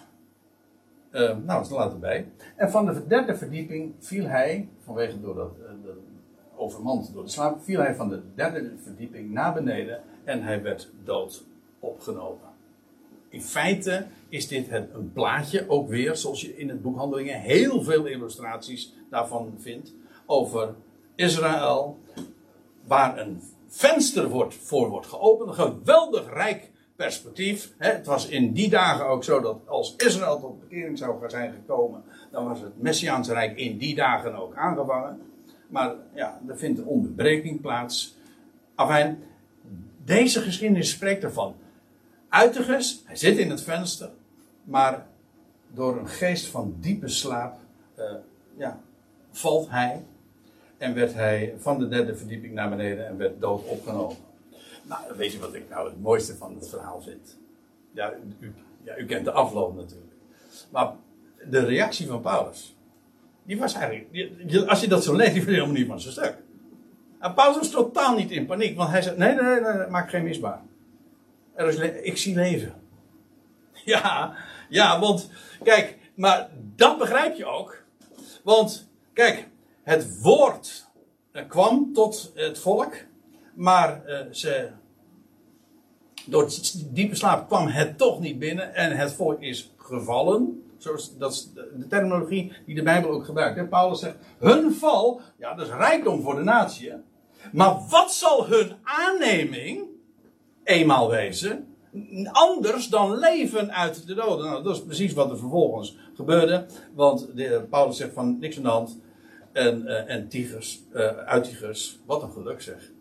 uh, 1.13 1.21
nou, 1.21 1.63
dat 1.63 1.71
laat 1.71 1.93
erbij. 1.93 2.27
En 2.57 2.71
van 2.71 2.87
de 2.87 3.07
derde 3.07 3.37
verdieping 3.37 3.95
viel 3.99 4.25
hij, 4.25 4.69
vanwege 4.85 5.21
door 5.21 5.35
dat, 5.35 5.57
de, 5.57 5.97
overmand 6.57 7.13
door 7.13 7.25
de 7.25 7.31
slaap, 7.31 7.63
viel 7.63 7.81
hij 7.81 7.95
van 7.95 8.09
de 8.09 8.23
derde 8.35 8.73
verdieping 8.83 9.31
naar 9.31 9.55
beneden 9.55 10.03
en 10.25 10.43
hij 10.43 10.63
werd 10.63 10.91
dood 11.03 11.45
opgenomen. 11.79 12.49
In 13.29 13.43
feite 13.43 14.07
is 14.29 14.49
dit 14.49 14.71
het, 14.71 14.95
een 14.95 15.13
plaatje, 15.13 15.69
ook 15.69 15.89
weer, 15.89 16.17
zoals 16.17 16.41
je 16.41 16.57
in 16.57 16.69
het 16.69 16.83
boek 16.83 16.97
Handelingen 16.97 17.41
heel 17.41 17.83
veel 17.83 18.07
illustraties 18.07 18.95
daarvan 19.11 19.55
vindt, 19.59 19.95
over 20.27 20.75
Israël, 21.15 21.99
waar 22.87 23.19
een 23.19 23.43
venster 23.67 24.29
wordt, 24.29 24.55
voor 24.55 24.89
wordt 24.89 25.07
geopend, 25.07 25.49
een 25.49 25.55
geweldig 25.55 26.33
rijk 26.33 26.73
perspectief. 26.97 27.73
Het 27.79 28.07
was 28.07 28.29
in 28.29 28.53
die 28.53 28.71
dagen 28.71 29.07
ook 29.07 29.25
zo 29.25 29.41
dat 29.41 29.59
als 29.67 29.95
Israël 29.97 30.41
tot 30.41 30.61
bekering 30.61 30.99
zou 30.99 31.31
zijn 31.31 31.53
gekomen, 31.53 32.05
dan 32.31 32.49
was 32.49 32.61
het 32.61 32.83
Messiaanse 32.83 33.33
Rijk 33.33 33.59
in 33.59 33.79
die 33.79 33.95
dagen 33.95 34.35
ook 34.35 34.55
aangevangen. 34.55 35.21
Maar 35.69 35.95
ja, 36.15 36.41
er 36.49 36.59
vindt 36.59 36.79
een 36.79 36.87
onderbreking 36.87 37.61
plaats. 37.61 38.17
Afijn, 38.75 39.23
deze 40.05 40.41
geschiedenis 40.41 40.91
spreekt 40.91 41.23
ervan. 41.23 41.55
Uitigus, 42.29 43.03
hij 43.05 43.17
zit 43.17 43.39
in 43.39 43.51
het 43.51 43.63
venster, 43.63 44.11
maar 44.65 45.07
door 45.73 45.99
een 45.99 46.09
geest 46.09 46.47
van 46.47 46.77
diepe 46.81 47.09
slaap 47.09 47.59
uh, 47.99 48.05
ja, 48.57 48.81
valt 49.31 49.71
hij 49.71 50.05
en 50.79 50.95
werd 50.95 51.15
hij 51.15 51.55
van 51.59 51.79
de 51.79 51.89
derde 51.89 52.17
verdieping 52.17 52.55
naar 52.55 52.69
beneden 52.69 53.07
en 53.07 53.17
werd 53.17 53.41
dood 53.41 53.65
opgenomen. 53.69 54.17
Nou, 54.85 55.01
weet 55.17 55.33
je 55.33 55.39
wat 55.39 55.55
ik 55.55 55.69
nou 55.69 55.89
het 55.89 56.01
mooiste 56.01 56.37
van 56.37 56.55
het 56.55 56.69
verhaal 56.69 57.01
vind? 57.01 57.39
Ja 57.93 58.13
u, 58.41 58.55
ja, 58.83 58.97
u 58.97 59.07
kent 59.07 59.25
de 59.25 59.33
afloop 59.33 59.77
natuurlijk. 59.77 60.13
Maar 60.71 60.93
de 61.49 61.65
reactie 61.65 62.07
van 62.07 62.21
Paulus, 62.21 62.77
die 63.43 63.59
was 63.59 63.75
eigenlijk, 63.75 64.69
als 64.69 64.81
je 64.81 64.89
dat 64.89 65.05
zo 65.05 65.17
leest, 65.17 65.33
die 65.33 65.45
was 65.45 65.55
helemaal 65.55 65.75
niet 65.75 65.87
van 65.87 66.01
zijn 66.01 66.13
stuk. 66.13 66.37
En 67.19 67.35
Paulus 67.35 67.57
was 67.57 67.71
totaal 67.71 68.17
niet 68.17 68.31
in 68.31 68.47
paniek, 68.47 68.77
want 68.77 68.91
hij 68.91 69.03
zei: 69.03 69.17
Nee, 69.17 69.35
nee, 69.35 69.61
nee, 69.61 69.73
nee 69.73 69.87
maak 69.87 70.11
geen 70.11 70.23
misbaar. 70.23 70.61
Er 71.55 71.69
is, 71.69 71.77
ik 72.03 72.17
zie 72.17 72.35
leven. 72.35 72.75
Ja, 73.85 74.35
ja, 74.69 75.01
want 75.01 75.31
kijk, 75.63 75.99
maar 76.15 76.51
dat 76.77 76.99
begrijp 76.99 77.37
je 77.37 77.45
ook. 77.45 77.85
Want 78.43 78.89
kijk, 79.13 79.49
het 79.83 80.21
woord 80.21 80.91
kwam 81.49 81.93
tot 81.93 82.33
het 82.35 82.59
volk. 82.59 82.95
Maar 83.55 84.03
uh, 84.07 84.19
ze, 84.31 84.69
door 86.27 86.51
diepe 86.91 87.15
slaap 87.15 87.49
kwam 87.49 87.67
het 87.67 87.99
toch 87.99 88.21
niet 88.21 88.39
binnen 88.39 88.75
en 88.75 88.97
het 88.97 89.13
volk 89.13 89.41
is 89.41 89.73
gevallen. 89.77 90.63
Zoals, 90.79 91.19
dat 91.19 91.33
is 91.33 91.51
de 91.77 91.87
terminologie 91.87 92.53
die 92.67 92.75
de 92.75 92.83
Bijbel 92.83 93.11
ook 93.11 93.25
gebruikt. 93.25 93.57
Hè? 93.57 93.67
Paulus 93.67 94.01
zegt, 94.01 94.17
hun 94.39 94.73
val, 94.73 95.21
ja, 95.37 95.55
dat 95.55 95.67
is 95.67 95.73
rijkdom 95.73 96.23
voor 96.23 96.35
de 96.35 96.43
natie. 96.43 96.93
Maar 97.53 97.79
wat 97.89 98.15
zal 98.15 98.47
hun 98.47 98.77
aanneming 98.83 99.87
eenmaal 100.65 101.11
wezen? 101.11 101.77
Anders 102.33 102.89
dan 102.89 103.19
leven 103.19 103.73
uit 103.73 104.07
de 104.07 104.15
doden. 104.15 104.47
Nou, 104.47 104.63
dat 104.63 104.77
is 104.77 104.83
precies 104.83 105.13
wat 105.13 105.31
er 105.31 105.39
vervolgens 105.39 105.97
gebeurde. 106.15 106.67
Want 106.95 107.37
de, 107.37 107.67
Paulus 107.71 107.97
zegt 107.97 108.13
van 108.13 108.39
niks 108.39 108.57
aan 108.57 108.63
de 108.63 108.69
hand. 108.69 108.99
En, 109.53 109.87
eh, 109.87 110.15
en 110.15 110.29
Tigers, 110.29 110.83
eh 110.93 111.17
uit 111.17 111.45
Tigers, 111.45 111.99
wat 112.07 112.23
een 112.23 112.33
geluk 112.33 112.63
zeg. 112.63 112.93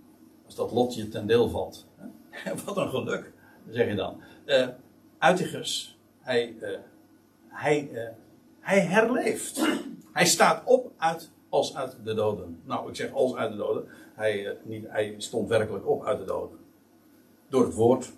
Als 0.53 0.69
dat 0.71 0.79
lotje 0.79 1.09
ten 1.09 1.27
deel 1.27 1.49
valt. 1.49 1.85
wat 2.65 2.77
een 2.77 2.89
geluk, 2.89 3.31
zeg 3.69 3.87
je 3.87 3.95
dan. 3.95 4.21
Eh 4.45 4.67
Uitigus, 5.17 5.97
hij, 6.19 6.55
eh, 6.59 6.79
hij, 7.47 7.89
eh, 7.93 8.09
hij 8.59 8.79
herleeft. 8.79 9.61
Hij 10.13 10.25
staat 10.25 10.61
op 10.65 10.91
uit, 10.97 11.31
als 11.49 11.75
uit 11.75 11.97
de 12.03 12.13
doden. 12.13 12.61
Nou, 12.65 12.89
ik 12.89 12.95
zeg 12.95 13.13
als 13.13 13.35
uit 13.35 13.51
de 13.51 13.57
doden. 13.57 13.87
Hij, 14.15 14.57
niet, 14.63 14.85
hij 14.87 15.15
stond 15.17 15.49
werkelijk 15.49 15.87
op 15.87 16.03
uit 16.03 16.19
de 16.19 16.25
doden. 16.25 16.59
Door 17.49 17.65
het 17.65 17.73
woord, 17.73 18.11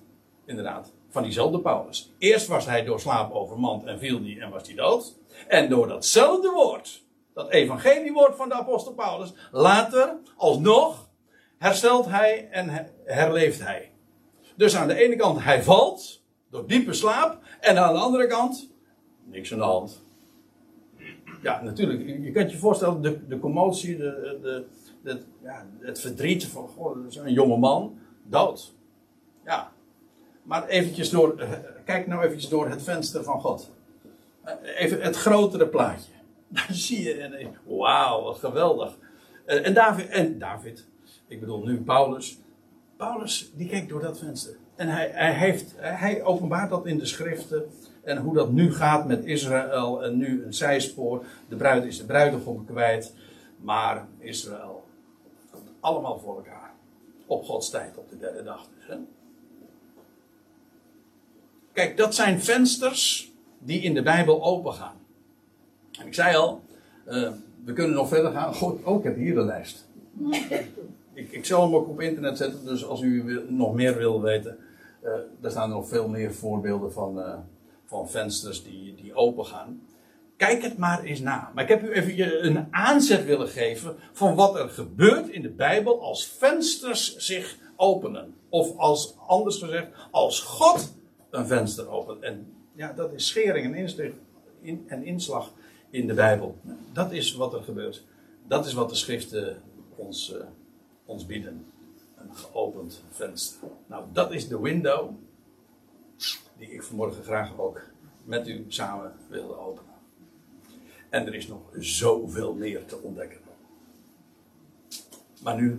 inderdaad, 0.46 0.94
van 1.10 1.24
diezelfde 1.24 1.60
Paulus. 1.60 2.14
Eerst 2.18 2.48
was 2.48 2.66
hij 2.66 2.84
door 2.84 3.00
slaap 3.00 3.34
overmand 3.34 3.84
en 3.84 4.00
viel 4.00 4.22
die 4.22 4.42
en 4.42 4.50
was 4.50 4.68
hij 4.68 4.76
dood. 4.76 5.16
En 5.48 5.70
door 5.70 5.88
datzelfde 5.88 6.52
woord, 6.52 7.04
dat 7.34 7.50
evangeliewoord 7.50 8.36
van 8.36 8.50
de 8.50 8.56
apostel 8.56 8.94
Paulus, 8.94 9.34
later, 9.52 10.16
alsnog, 10.38 11.05
herstelt 11.58 12.06
hij 12.06 12.48
en 12.52 12.70
he- 12.70 12.86
herleeft 13.06 13.60
hij. 13.64 13.92
Dus 14.56 14.76
aan 14.76 14.88
de 14.88 14.96
ene 14.96 15.16
kant, 15.16 15.44
hij 15.44 15.64
valt 15.64 16.24
door 16.50 16.68
diepe 16.68 16.94
slaap. 16.94 17.40
En 17.60 17.78
aan 17.78 17.94
de 17.94 18.00
andere 18.00 18.28
kant, 18.28 18.70
niks 19.24 19.52
aan 19.54 19.58
de 19.60 19.64
hand. 19.64 20.04
Ja, 21.42 21.62
natuurlijk. 21.64 22.24
Je 22.24 22.32
kunt 22.32 22.52
je 22.52 22.58
voorstellen, 22.58 23.02
de, 23.02 23.28
de 23.28 23.40
commotie, 23.40 23.98
de, 23.98 24.66
de, 25.04 25.22
ja, 25.44 25.66
het 25.80 26.00
verdriet 26.00 26.46
van, 26.46 26.68
goh, 26.68 26.98
een 27.24 27.34
jonge 27.34 27.58
man, 27.58 27.98
dood. 28.24 28.74
Ja. 29.46 29.72
Maar 30.44 30.68
eventjes 30.68 31.10
door, 31.10 31.40
eh, 31.40 31.50
kijk 31.86 32.08
nou 32.08 32.24
eventjes 32.24 32.50
door 32.50 32.70
het 32.70 32.84
venster 32.84 33.24
van 33.24 33.42
God. 33.42 33.72
Eh, 34.44 34.54
Even 34.78 35.02
het 35.02 35.16
grotere 35.16 35.68
plaatje. 35.68 36.12
Dan 36.48 36.76
zie 36.76 37.04
je, 37.04 37.48
wauw, 37.64 38.22
wat 38.24 38.38
geweldig. 38.38 38.98
Eh, 39.46 39.66
En 39.68 39.74
David, 39.74 40.08
en 40.10 40.40
David, 40.40 40.88
ik 41.28 41.40
bedoel 41.40 41.64
nu 41.64 41.82
Paulus. 41.82 42.40
Paulus, 42.98 43.52
die 43.56 43.68
keek 43.68 43.90
door 43.90 44.02
dat 44.02 44.20
venster. 44.20 44.56
En 44.76 44.88
hij, 44.88 45.10
hij, 45.14 45.34
heeft, 45.34 45.74
hij 45.78 46.24
openbaart 46.24 46.70
dat 46.70 46.86
in 46.86 46.98
de 46.98 47.06
schriften. 47.06 47.66
En 48.04 48.18
hoe 48.18 48.34
dat 48.34 48.52
nu 48.52 48.74
gaat 48.74 49.08
met 49.08 49.26
Israël. 49.26 50.04
En 50.04 50.18
nu 50.18 50.44
een 50.44 50.54
zijspoor. 50.54 51.26
De 51.50 51.56
bruid 51.56 51.84
is 51.84 51.98
de 51.98 52.06
bruidegom 52.06 52.66
kwijt. 52.66 53.14
Maar 53.58 54.08
Israël 54.20 54.86
komt 55.52 55.70
allemaal 55.80 56.20
voor 56.20 56.36
elkaar. 56.36 56.74
Op 57.26 57.44
Gods 57.44 57.70
tijd, 57.70 57.98
op 57.98 58.10
de 58.10 58.18
derde 58.18 58.44
dag 58.44 58.68
dus. 58.76 58.88
Hè? 58.88 58.96
Kijk, 61.74 61.98
dat 61.98 62.16
zijn 62.16 62.42
vensters 62.42 63.32
die 63.60 63.82
in 63.82 63.94
de 63.94 64.02
Bijbel 64.02 64.44
opengaan. 64.44 64.96
En 66.00 66.08
ik 66.08 66.14
zei 66.14 66.36
al, 66.36 66.62
eh, 67.06 67.32
we 67.64 67.74
kunnen 67.74 67.96
nog 67.96 68.08
verder 68.08 68.32
gaan. 68.32 68.54
Goed, 68.54 68.84
oh, 68.84 68.98
ik 68.98 69.04
heb 69.04 69.16
hier 69.16 69.36
de 69.36 69.46
lijst. 69.46 69.88
Ik, 71.16 71.32
ik 71.32 71.46
zal 71.46 71.62
hem 71.62 71.76
ook 71.76 71.90
op 71.90 72.02
internet 72.02 72.38
zetten, 72.38 72.66
dus 72.66 72.86
als 72.86 73.02
u 73.02 73.44
nog 73.48 73.74
meer 73.74 73.98
wil 73.98 74.22
weten, 74.22 74.58
eh 75.02 75.12
daar 75.42 75.52
staan 75.52 75.70
nog 75.70 75.88
veel 75.88 76.08
meer 76.08 76.34
voorbeelden 76.34 76.92
van, 76.92 77.22
eh, 77.22 77.38
van 77.86 78.10
vensters 78.10 78.64
die, 78.64 78.96
die 78.96 79.14
open 79.14 79.46
gaan. 79.46 79.82
Kijk 80.38 80.62
het 80.62 80.78
maar 80.78 81.04
eens 81.04 81.20
na. 81.20 81.52
Maar 81.54 81.64
ik 81.64 81.70
heb 81.70 81.84
u 81.84 81.92
even 81.92 82.46
een 82.46 82.68
aanzet 82.72 83.26
willen 83.26 83.48
geven 83.48 83.96
van 84.14 84.36
wat 84.36 84.56
er 84.56 84.70
gebeurt 84.70 85.30
in 85.30 85.42
de 85.42 85.50
Bijbel 85.50 86.02
als 86.02 86.28
vensters 86.28 87.16
zich 87.16 87.58
openen. 87.76 88.34
Of 88.50 88.78
als, 88.78 89.16
anders 89.28 89.58
gezegd, 89.58 89.88
als 90.12 90.40
God 90.40 90.94
een 91.30 91.48
venster 91.48 91.90
opent. 91.90 92.22
En 92.22 92.54
ja, 92.74 92.94
dat 92.94 93.14
is 93.14 93.28
schering 93.28 93.66
en, 93.66 93.76
inslag, 93.76 94.12
in, 94.62 94.84
en 94.88 95.04
inslag 95.04 95.52
in 95.90 96.08
de 96.08 96.14
Bijbel. 96.14 96.58
Dat 96.94 97.12
is 97.12 97.36
wat 97.36 97.54
er 97.54 97.62
gebeurt. 97.62 98.04
Dat 98.48 98.66
is 98.66 98.74
wat 98.74 98.90
de 98.90 98.96
schriften 98.96 99.62
ons, 99.96 100.34
eh, 100.34 100.46
ons 101.06 101.26
bieden. 101.26 101.66
Een 102.18 102.36
geopend 102.36 103.04
venster. 103.10 103.70
Nou, 103.88 104.06
dat 104.14 104.32
is 104.32 104.48
de 104.48 104.60
window 104.60 105.10
die 106.58 106.72
ik 106.72 106.84
vanmorgen 106.84 107.24
graag 107.24 107.58
ook 107.58 107.82
met 108.24 108.48
u 108.48 108.66
samen 108.68 109.14
wilde 109.28 109.58
openen. 109.58 109.94
En 111.10 111.28
er 111.28 111.36
is 111.36 111.48
nog 111.48 111.62
zoveel 111.80 112.54
meer 112.54 112.86
te 112.86 112.98
ontdekken. 112.98 113.40
Maar 115.42 115.56
nu 115.56 115.76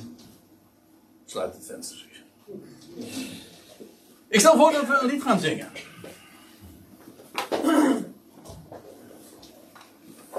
sluit 1.24 1.55
het 1.55 1.66
venster 1.66 1.99
zich. 1.99 2.22
Ik 4.29 4.41
stel 4.41 4.57
voor 4.57 4.72
dat 4.72 4.87
we 4.87 4.99
een 5.03 5.07
lied 5.07 5.22
gaan 5.22 5.41
zingen. 5.41 5.68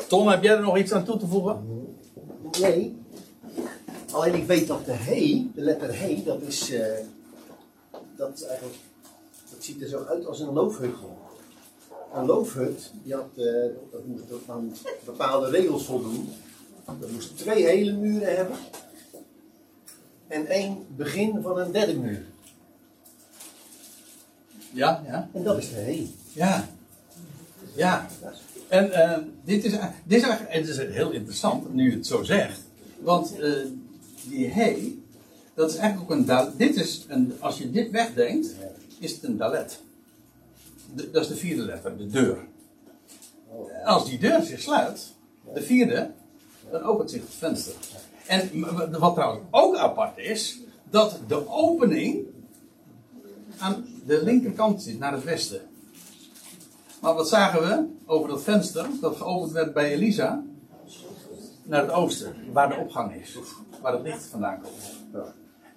Tom, 0.07 0.27
heb 0.27 0.43
jij 0.43 0.55
er 0.55 0.61
nog 0.61 0.77
iets 0.77 0.91
aan 0.91 1.05
toe 1.05 1.17
te 1.17 1.27
voegen? 1.27 1.65
Nee. 2.59 3.05
Alleen 4.17 4.35
ik 4.35 4.47
weet 4.47 4.67
dat 4.67 4.85
de 4.85 4.91
he, 4.91 5.47
de 5.55 5.61
letter 5.61 5.99
he, 5.99 6.21
dat 6.25 6.41
is, 6.41 6.71
eh, 6.71 6.97
dat 8.15 8.33
is 8.33 8.43
eigenlijk, 8.43 8.77
dat 9.51 9.63
ziet 9.63 9.81
er 9.81 9.87
zo 9.87 10.03
uit 10.03 10.25
als 10.25 10.39
een 10.39 10.53
loofhut. 10.53 10.95
Een 12.13 12.25
loofhut, 12.25 12.91
die 13.03 13.13
had, 13.13 13.29
eh, 13.35 13.45
dat 13.91 14.05
moest 14.05 14.23
aan 14.47 14.73
bepaalde 15.05 15.49
regels 15.49 15.85
voldoen. 15.85 16.29
Dat 16.99 17.11
moest 17.11 17.37
twee 17.37 17.65
hele 17.65 17.91
muren 17.91 18.35
hebben. 18.35 18.57
En 20.27 20.45
één 20.45 20.85
begin 20.95 21.41
van 21.41 21.59
een 21.59 21.71
derde 21.71 21.97
muur. 21.97 22.25
Ja, 24.73 25.03
ja. 25.05 25.29
En 25.33 25.43
dat 25.43 25.57
is 25.57 25.69
de 25.69 25.75
he. 25.75 26.07
Ja. 26.33 26.67
Ja. 27.75 28.07
En 28.67 28.91
eh, 28.91 29.17
dit, 29.43 29.63
is, 29.63 29.71
dit 30.03 30.21
is 30.21 30.27
eigenlijk 30.27 30.53
het 30.53 30.67
is 30.67 30.77
heel 30.77 31.11
interessant, 31.11 31.73
nu 31.73 31.89
je 31.89 31.95
het 31.95 32.07
zo 32.07 32.23
zegt. 32.23 32.59
Want 32.99 33.33
die 34.29 34.47
he, 34.47 34.99
dat 35.53 35.69
is 35.69 35.75
eigenlijk 35.75 36.11
ook 36.11 36.17
een 36.17 36.25
da- 36.25 36.51
Dit 36.57 36.75
is 36.75 37.05
een, 37.07 37.33
als 37.39 37.57
je 37.57 37.71
dit 37.71 37.91
wegdenkt, 37.91 38.55
is 38.99 39.11
het 39.11 39.23
een 39.23 39.37
dalet. 39.37 39.81
De- 40.95 41.11
dat 41.11 41.21
is 41.21 41.27
de 41.27 41.35
vierde 41.35 41.61
letter, 41.61 41.97
de 41.97 42.07
deur. 42.07 42.37
En 43.81 43.85
als 43.85 44.09
die 44.09 44.19
deur 44.19 44.41
zich 44.43 44.61
sluit, 44.61 45.13
de 45.53 45.61
vierde, 45.61 46.11
dan 46.71 46.81
opent 46.81 47.11
zich 47.11 47.21
het 47.21 47.33
venster. 47.37 47.73
En 48.25 48.49
wat 48.99 49.13
trouwens 49.15 49.43
ook 49.51 49.75
apart 49.75 50.17
is, 50.17 50.59
dat 50.89 51.19
de 51.27 51.47
opening 51.49 52.25
aan 53.57 53.85
de 54.05 54.23
linkerkant 54.23 54.81
zit, 54.83 54.99
naar 54.99 55.11
het 55.13 55.23
westen. 55.23 55.61
Maar 57.01 57.13
wat 57.13 57.29
zagen 57.29 57.61
we 57.61 57.85
over 58.05 58.29
dat 58.29 58.43
venster 58.43 58.87
dat 59.01 59.15
geopend 59.15 59.51
werd 59.51 59.73
bij 59.73 59.91
Elisa? 59.91 60.43
Naar 61.67 61.81
het 61.81 61.91
oosten, 61.91 62.35
waar 62.51 62.69
de 62.69 62.75
opgang 62.75 63.15
is. 63.15 63.37
Waar 63.81 63.93
het 63.93 64.01
licht 64.01 64.25
vandaan 64.25 64.61
komt. 64.61 64.95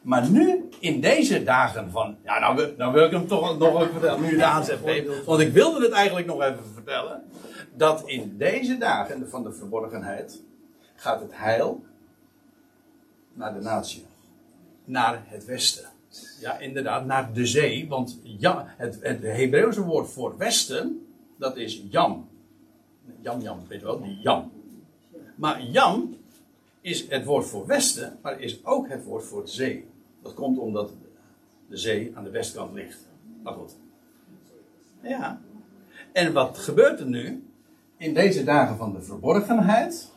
Maar 0.03 0.31
nu, 0.31 0.69
in 0.79 1.01
deze 1.01 1.43
dagen 1.43 1.91
van. 1.91 2.17
Ja, 2.25 2.39
nou, 2.39 2.57
wil- 2.57 2.75
nou 2.77 2.93
wil 2.93 3.05
ik 3.05 3.11
hem 3.11 3.27
toch 3.27 3.59
nog 3.59 3.81
even 3.81 3.93
vertellen, 3.93 4.23
nu 4.23 4.37
de 4.37 4.45
aanzet. 4.45 4.79
Want 5.25 5.41
ik 5.41 5.53
wilde 5.53 5.83
het 5.83 5.93
eigenlijk 5.93 6.27
nog 6.27 6.43
even 6.43 6.65
vertellen. 6.75 7.23
Dat 7.77 8.03
in 8.09 8.35
deze 8.39 8.79
dagen 8.79 9.29
van 9.31 9.43
de 9.43 9.53
verborgenheid. 9.53 10.43
gaat 10.95 11.21
het 11.21 11.31
heil. 11.33 11.85
naar 13.33 13.55
de 13.55 13.61
natie. 13.61 14.07
Naar 14.85 15.23
het 15.27 15.45
westen. 15.45 15.85
Ja, 16.41 16.59
inderdaad, 16.59 17.05
naar 17.07 17.33
de 17.33 17.47
zee. 17.47 17.89
Want 17.89 18.19
ja, 18.23 18.65
het, 18.77 18.99
het 19.03 19.23
Hebreeuwse 19.23 19.83
woord 19.85 20.09
voor 20.11 20.37
westen, 20.37 21.07
dat 21.39 21.57
is 21.57 21.83
Jam. 21.91 22.29
Jam, 23.21 23.41
Jam, 23.41 23.59
weet 23.69 23.81
je 23.81 23.87
wel, 23.87 24.03
die 24.03 24.19
Jam. 24.23 24.53
Maar 25.41 25.63
Jam 25.63 26.17
is 26.81 27.09
het 27.09 27.25
woord 27.25 27.47
voor 27.47 27.67
westen, 27.67 28.19
maar 28.23 28.41
is 28.41 28.65
ook 28.65 28.89
het 28.89 29.05
woord 29.05 29.25
voor 29.25 29.49
zee. 29.49 29.89
Dat 30.23 30.35
komt 30.35 30.59
omdat 30.59 30.93
de 31.69 31.77
zee 31.77 32.13
aan 32.15 32.25
de 32.25 32.31
westkant 32.31 32.73
ligt. 32.73 33.09
Maar 33.43 33.53
goed. 33.53 33.77
Ja. 35.03 35.41
En 36.13 36.33
wat 36.33 36.59
gebeurt 36.59 37.01
er 37.01 37.07
nu? 37.07 37.51
In 37.97 38.15
deze 38.15 38.45
dagen 38.45 38.77
van 38.77 38.93
de 38.93 39.03
verborgenheid, 39.03 40.11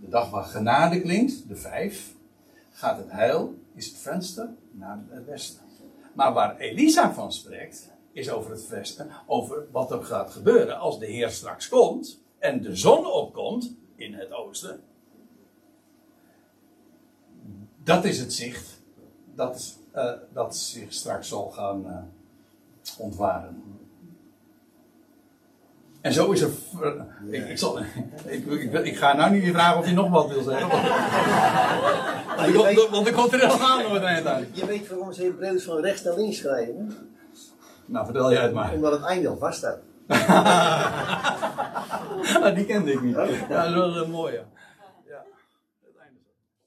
de 0.00 0.08
dag 0.08 0.30
waar 0.30 0.44
genade 0.44 1.00
klinkt, 1.00 1.48
de 1.48 1.56
vijf, 1.56 2.14
gaat 2.70 2.98
het 2.98 3.10
heil, 3.10 3.54
is 3.74 3.86
het 3.86 3.96
venster 3.96 4.48
naar 4.70 5.04
het 5.08 5.26
westen. 5.26 5.64
Maar 6.12 6.32
waar 6.32 6.56
Elisa 6.56 7.12
van 7.12 7.32
spreekt, 7.32 7.90
is 8.12 8.30
over 8.30 8.50
het 8.50 8.68
westen, 8.68 9.10
over 9.26 9.66
wat 9.70 9.90
er 9.90 10.04
gaat 10.04 10.30
gebeuren 10.30 10.78
als 10.78 10.98
de 10.98 11.06
Heer 11.06 11.30
straks 11.30 11.68
komt 11.68 12.20
en 12.40 12.62
de 12.62 12.76
zon 12.76 13.06
opkomt 13.06 13.74
in 13.96 14.14
het 14.14 14.32
oosten. 14.32 14.80
Dat 17.84 18.04
is 18.04 18.18
het 18.18 18.32
zicht 18.32 18.80
dat, 19.34 19.76
eh, 19.92 20.12
dat 20.32 20.56
zich 20.56 20.92
straks 20.92 21.28
zal 21.28 21.50
gaan 21.50 21.86
eh, 21.86 21.96
ontwaren. 22.98 23.62
En 26.00 26.12
zo 26.12 26.30
is 26.32 26.40
er. 26.40 26.50
Ik, 27.30 27.48
ik, 27.48 27.58
zal, 27.58 27.78
ik, 28.24 28.46
ik, 28.46 28.72
ik 28.72 28.96
ga 28.96 29.16
nou 29.16 29.32
niet 29.32 29.52
vragen 29.52 29.78
of 29.78 29.86
je 29.88 29.94
nog 29.94 30.10
wat 30.10 30.28
wil 30.28 30.42
zeggen. 30.42 30.68
Want, 30.68 30.82
ik- 33.06 33.14
komt 33.14 33.32
er 33.32 33.38
door 33.38 33.94
het 33.94 34.02
eind 34.02 34.26
uit. 34.26 34.58
je 34.58 34.66
weet 34.66 34.88
waarom 34.88 35.12
ze 35.12 35.22
Hebreeuws 35.22 35.64
van 35.64 35.80
rechts 35.80 36.02
naar 36.02 36.16
links 36.16 36.36
schrijven? 36.36 36.96
Nou, 37.86 38.04
vertel 38.04 38.32
jij 38.32 38.42
het 38.42 38.52
maar. 38.52 38.72
Omdat 38.72 38.92
het 38.92 39.02
einde 39.02 39.28
al 39.28 39.36
vast 39.38 39.58
staat. 39.58 39.78
Ah, 42.42 42.54
Die 42.54 42.64
kende 42.64 42.92
ik 42.92 43.02
niet. 43.02 43.14
Ja, 43.14 43.24
dat 43.48 43.66
is 43.68 43.74
wel 43.74 44.02
eh, 44.02 44.08
mooi. 44.08 44.32
Ja. 44.32 44.40